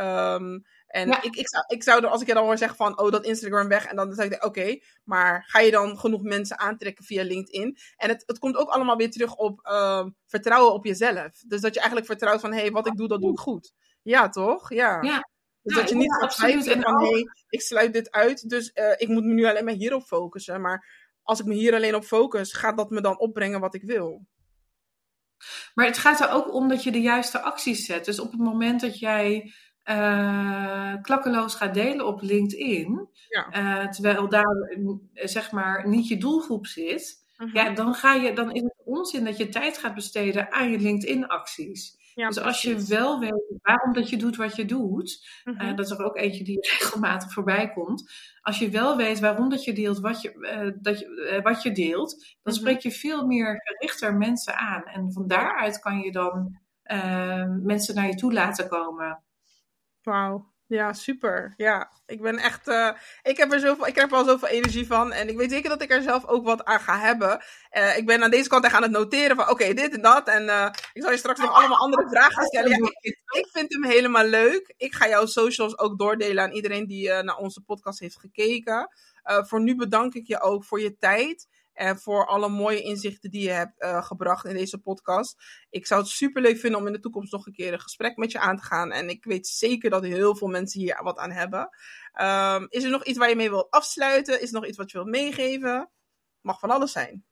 Um, 0.00 0.64
en 0.86 1.08
ik, 1.08 1.36
ik, 1.36 1.48
zou, 1.48 1.64
ik 1.66 1.82
zou 1.82 2.04
er, 2.04 2.10
als 2.10 2.20
ik 2.20 2.26
je 2.26 2.34
dan 2.34 2.44
hoor 2.44 2.58
zeggen 2.58 2.76
van, 2.76 2.98
oh, 2.98 3.10
dat 3.10 3.24
Instagram 3.24 3.68
weg. 3.68 3.86
En 3.86 3.96
dan 3.96 4.12
zeg 4.12 4.26
ik, 4.26 4.44
oké, 4.44 4.80
maar 5.04 5.44
ga 5.46 5.60
je 5.60 5.70
dan 5.70 5.98
genoeg 5.98 6.22
mensen 6.22 6.58
aantrekken 6.58 7.04
via 7.04 7.22
LinkedIn? 7.22 7.78
En 7.96 8.08
het, 8.08 8.22
het 8.26 8.38
komt 8.38 8.56
ook 8.56 8.68
allemaal 8.68 8.96
weer 8.96 9.10
terug 9.10 9.34
op 9.34 9.66
uh, 9.66 10.06
vertrouwen 10.26 10.72
op 10.72 10.84
jezelf. 10.84 11.30
Dus 11.46 11.60
dat 11.60 11.74
je 11.74 11.80
eigenlijk 11.80 12.08
vertrouwt 12.08 12.40
van, 12.40 12.52
hé, 12.52 12.60
hey, 12.60 12.70
wat 12.70 12.86
ik 12.86 12.96
doe, 12.96 13.08
dat 13.08 13.20
doe 13.20 13.32
ik 13.32 13.38
goed. 13.38 13.72
Ja, 14.02 14.28
toch? 14.28 14.72
Ja. 14.72 15.02
ja. 15.02 15.28
Dus 15.66 15.76
dat 15.76 15.88
je 15.88 15.94
niet 15.94 16.16
gaat 16.20 16.30
twijfelen 16.30 16.82
van, 16.82 17.02
hé, 17.02 17.10
hey, 17.10 17.28
ik 17.48 17.60
sluit 17.60 17.92
dit 17.92 18.10
uit, 18.10 18.48
dus 18.48 18.70
uh, 18.74 18.92
ik 18.96 19.08
moet 19.08 19.24
me 19.24 19.32
nu 19.32 19.44
alleen 19.44 19.64
maar 19.64 19.74
hierop 19.74 20.02
focussen. 20.02 20.60
Maar 20.60 20.86
als 21.22 21.40
ik 21.40 21.46
me 21.46 21.54
hier 21.54 21.74
alleen 21.74 21.94
op 21.94 22.04
focus, 22.04 22.52
gaat 22.52 22.76
dat 22.76 22.90
me 22.90 23.00
dan 23.00 23.18
opbrengen 23.18 23.60
wat 23.60 23.74
ik 23.74 23.82
wil. 23.82 24.26
Maar 25.74 25.86
het 25.86 25.98
gaat 25.98 26.20
er 26.20 26.30
ook 26.30 26.54
om 26.54 26.68
dat 26.68 26.82
je 26.82 26.92
de 26.92 27.00
juiste 27.00 27.40
acties 27.40 27.86
zet. 27.86 28.04
Dus 28.04 28.20
op 28.20 28.30
het 28.30 28.40
moment 28.40 28.80
dat 28.80 28.98
jij 28.98 29.52
uh, 29.84 30.94
klakkeloos 31.02 31.54
gaat 31.54 31.74
delen 31.74 32.06
op 32.06 32.22
LinkedIn, 32.22 33.08
ja. 33.28 33.56
uh, 33.56 33.88
terwijl 33.88 34.28
daar 34.28 34.56
eh, 35.12 35.26
zeg 35.26 35.50
maar 35.50 35.88
niet 35.88 36.08
je 36.08 36.16
doelgroep 36.16 36.66
zit, 36.66 37.24
mhm. 37.36 37.56
ja, 37.56 37.70
dan, 37.70 37.94
ga 37.94 38.14
je, 38.14 38.32
dan 38.32 38.52
is 38.52 38.62
het 38.62 38.82
onzin 38.84 39.24
dat 39.24 39.36
je 39.36 39.48
tijd 39.48 39.78
gaat 39.78 39.94
besteden 39.94 40.52
aan 40.52 40.70
je 40.70 40.78
LinkedIn-acties. 40.78 41.95
Ja, 42.16 42.28
dus 42.28 42.40
als 42.40 42.62
je 42.62 42.86
wel 42.86 43.18
weet 43.18 43.58
waarom 43.62 43.92
dat 43.92 44.10
je 44.10 44.16
doet 44.16 44.36
wat 44.36 44.56
je 44.56 44.64
doet, 44.64 45.28
uh, 45.44 45.76
dat 45.76 45.84
is 45.84 45.90
er 45.90 46.04
ook 46.04 46.16
eentje 46.16 46.44
die 46.44 46.60
regelmatig 46.78 47.32
voorbij 47.32 47.72
komt. 47.72 48.10
Als 48.40 48.58
je 48.58 48.70
wel 48.70 48.96
weet 48.96 49.20
waarom 49.20 49.48
dat 49.48 49.64
je 49.64 49.72
deelt 49.72 49.98
wat 49.98 50.22
je, 50.22 50.76
dat 50.80 50.98
je, 50.98 51.40
wat 51.42 51.62
je 51.62 51.72
deelt, 51.72 52.10
dan 52.42 52.52
mhm. 52.52 52.62
spreek 52.62 52.80
je 52.80 52.90
veel 52.90 53.26
meer 53.26 53.62
gerichter 53.64 54.14
mensen 54.14 54.56
aan. 54.56 54.84
En 54.84 55.12
van 55.12 55.26
daaruit 55.26 55.78
kan 55.78 56.00
je 56.00 56.12
dan 56.12 56.58
mensen 57.62 57.94
naar 57.94 58.06
je 58.06 58.14
toe 58.14 58.32
laten 58.32 58.68
komen. 58.68 59.22
Wauw. 60.02 60.54
Ja, 60.68 60.92
super. 60.92 61.54
Ja, 61.56 61.90
ik 62.06 62.20
ben 62.20 62.38
echt. 62.38 62.68
Uh, 62.68 62.90
ik 63.22 63.36
heb 63.36 63.52
er 63.52 63.60
zoveel. 63.60 63.86
Ik 63.86 63.92
krijg 63.92 64.10
er 64.10 64.16
wel 64.16 64.24
zoveel 64.24 64.48
energie 64.48 64.86
van. 64.86 65.12
En 65.12 65.28
ik 65.28 65.36
weet 65.36 65.50
zeker 65.50 65.68
dat 65.68 65.82
ik 65.82 65.90
er 65.90 66.02
zelf 66.02 66.26
ook 66.26 66.44
wat 66.44 66.64
aan 66.64 66.80
ga 66.80 66.98
hebben. 66.98 67.44
Uh, 67.72 67.96
ik 67.96 68.06
ben 68.06 68.22
aan 68.22 68.30
deze 68.30 68.48
kant 68.48 68.64
echt 68.64 68.74
aan 68.74 68.82
het 68.82 68.90
noteren 68.90 69.36
van 69.36 69.50
oké, 69.50 69.74
dit 69.74 69.94
en 69.94 70.02
dat. 70.02 70.28
En 70.28 70.42
uh, 70.42 70.68
ik 70.92 71.02
zal 71.02 71.10
je 71.10 71.16
straks 71.16 71.40
nog 71.40 71.52
allemaal 71.52 71.78
andere 71.78 72.08
vragen 72.08 72.46
stellen. 72.46 72.70
Ja, 72.70 72.76
ik, 73.00 73.18
ik, 73.30 73.48
vind 73.52 73.72
hem 73.72 73.84
helemaal 73.84 74.24
leuk. 74.24 74.74
Ik 74.76 74.94
ga 74.94 75.08
jouw 75.08 75.26
socials 75.26 75.78
ook 75.78 75.98
doordelen 75.98 76.44
aan 76.44 76.52
iedereen 76.52 76.86
die 76.86 77.08
naar 77.22 77.36
onze 77.36 77.60
podcast 77.60 77.98
heeft 77.98 78.18
gekeken. 78.18 78.88
voor 79.22 79.60
nu 79.60 79.76
bedank 79.76 80.14
ik 80.14 80.26
je 80.26 80.40
ook 80.40 80.64
voor 80.64 80.80
je 80.80 80.96
tijd. 80.96 81.48
En 81.76 81.98
voor 81.98 82.26
alle 82.26 82.48
mooie 82.48 82.82
inzichten 82.82 83.30
die 83.30 83.42
je 83.42 83.50
hebt 83.50 83.82
uh, 83.82 84.02
gebracht 84.02 84.44
in 84.44 84.54
deze 84.54 84.78
podcast. 84.78 85.36
Ik 85.70 85.86
zou 85.86 86.00
het 86.00 86.10
super 86.10 86.42
leuk 86.42 86.58
vinden 86.58 86.80
om 86.80 86.86
in 86.86 86.92
de 86.92 87.00
toekomst 87.00 87.32
nog 87.32 87.46
een 87.46 87.52
keer 87.52 87.72
een 87.72 87.80
gesprek 87.80 88.16
met 88.16 88.32
je 88.32 88.38
aan 88.38 88.56
te 88.56 88.62
gaan. 88.62 88.92
En 88.92 89.08
ik 89.08 89.24
weet 89.24 89.46
zeker 89.46 89.90
dat 89.90 90.02
heel 90.02 90.36
veel 90.36 90.48
mensen 90.48 90.80
hier 90.80 91.02
wat 91.02 91.18
aan 91.18 91.30
hebben. 91.30 91.60
Um, 92.20 92.66
is 92.68 92.84
er 92.84 92.90
nog 92.90 93.04
iets 93.04 93.18
waar 93.18 93.28
je 93.28 93.36
mee 93.36 93.50
wilt 93.50 93.70
afsluiten? 93.70 94.40
Is 94.40 94.48
er 94.48 94.54
nog 94.54 94.66
iets 94.66 94.76
wat 94.76 94.90
je 94.90 94.96
wilt 94.96 95.10
meegeven? 95.10 95.90
Mag 96.40 96.58
van 96.58 96.70
alles 96.70 96.92
zijn. 96.92 97.24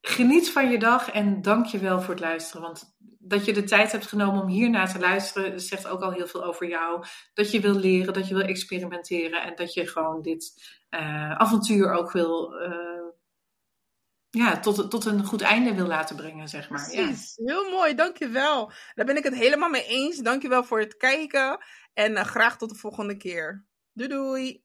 Geniet 0.00 0.50
van 0.50 0.70
je 0.70 0.78
dag 0.78 1.10
en 1.10 1.42
dank 1.42 1.66
je 1.66 1.78
wel 1.78 2.00
voor 2.00 2.14
het 2.14 2.22
luisteren. 2.22 2.62
Want 2.62 2.94
dat 3.18 3.44
je 3.44 3.52
de 3.52 3.64
tijd 3.64 3.92
hebt 3.92 4.06
genomen 4.06 4.42
om 4.42 4.48
hiernaar 4.48 4.92
te 4.92 4.98
luisteren, 4.98 5.60
zegt 5.60 5.86
ook 5.86 6.02
al 6.02 6.12
heel 6.12 6.26
veel 6.26 6.44
over 6.44 6.68
jou. 6.68 7.04
Dat 7.34 7.50
je 7.50 7.60
wil 7.60 7.74
leren, 7.74 8.12
dat 8.12 8.28
je 8.28 8.34
wil 8.34 8.44
experimenteren 8.44 9.42
en 9.42 9.56
dat 9.56 9.74
je 9.74 9.86
gewoon 9.86 10.22
dit 10.22 10.52
uh, 10.90 11.30
avontuur 11.30 11.92
ook 11.92 12.12
wil, 12.12 12.52
uh, 12.52 12.93
ja, 14.34 14.60
tot, 14.60 14.90
tot 14.90 15.04
een 15.04 15.24
goed 15.24 15.40
einde 15.40 15.74
wil 15.74 15.86
laten 15.86 16.16
brengen, 16.16 16.48
zeg 16.48 16.68
maar. 16.68 16.90
Precies, 16.90 17.32
heel 17.44 17.70
mooi, 17.70 17.94
dankjewel. 17.94 18.72
Daar 18.94 19.06
ben 19.06 19.16
ik 19.16 19.24
het 19.24 19.34
helemaal 19.34 19.68
mee 19.68 19.86
eens. 19.86 20.18
Dankjewel 20.18 20.64
voor 20.64 20.80
het 20.80 20.96
kijken 20.96 21.64
en 21.92 22.12
uh, 22.12 22.20
graag 22.20 22.58
tot 22.58 22.68
de 22.68 22.74
volgende 22.74 23.16
keer. 23.16 23.64
Doei 23.92 24.08
doei! 24.08 24.62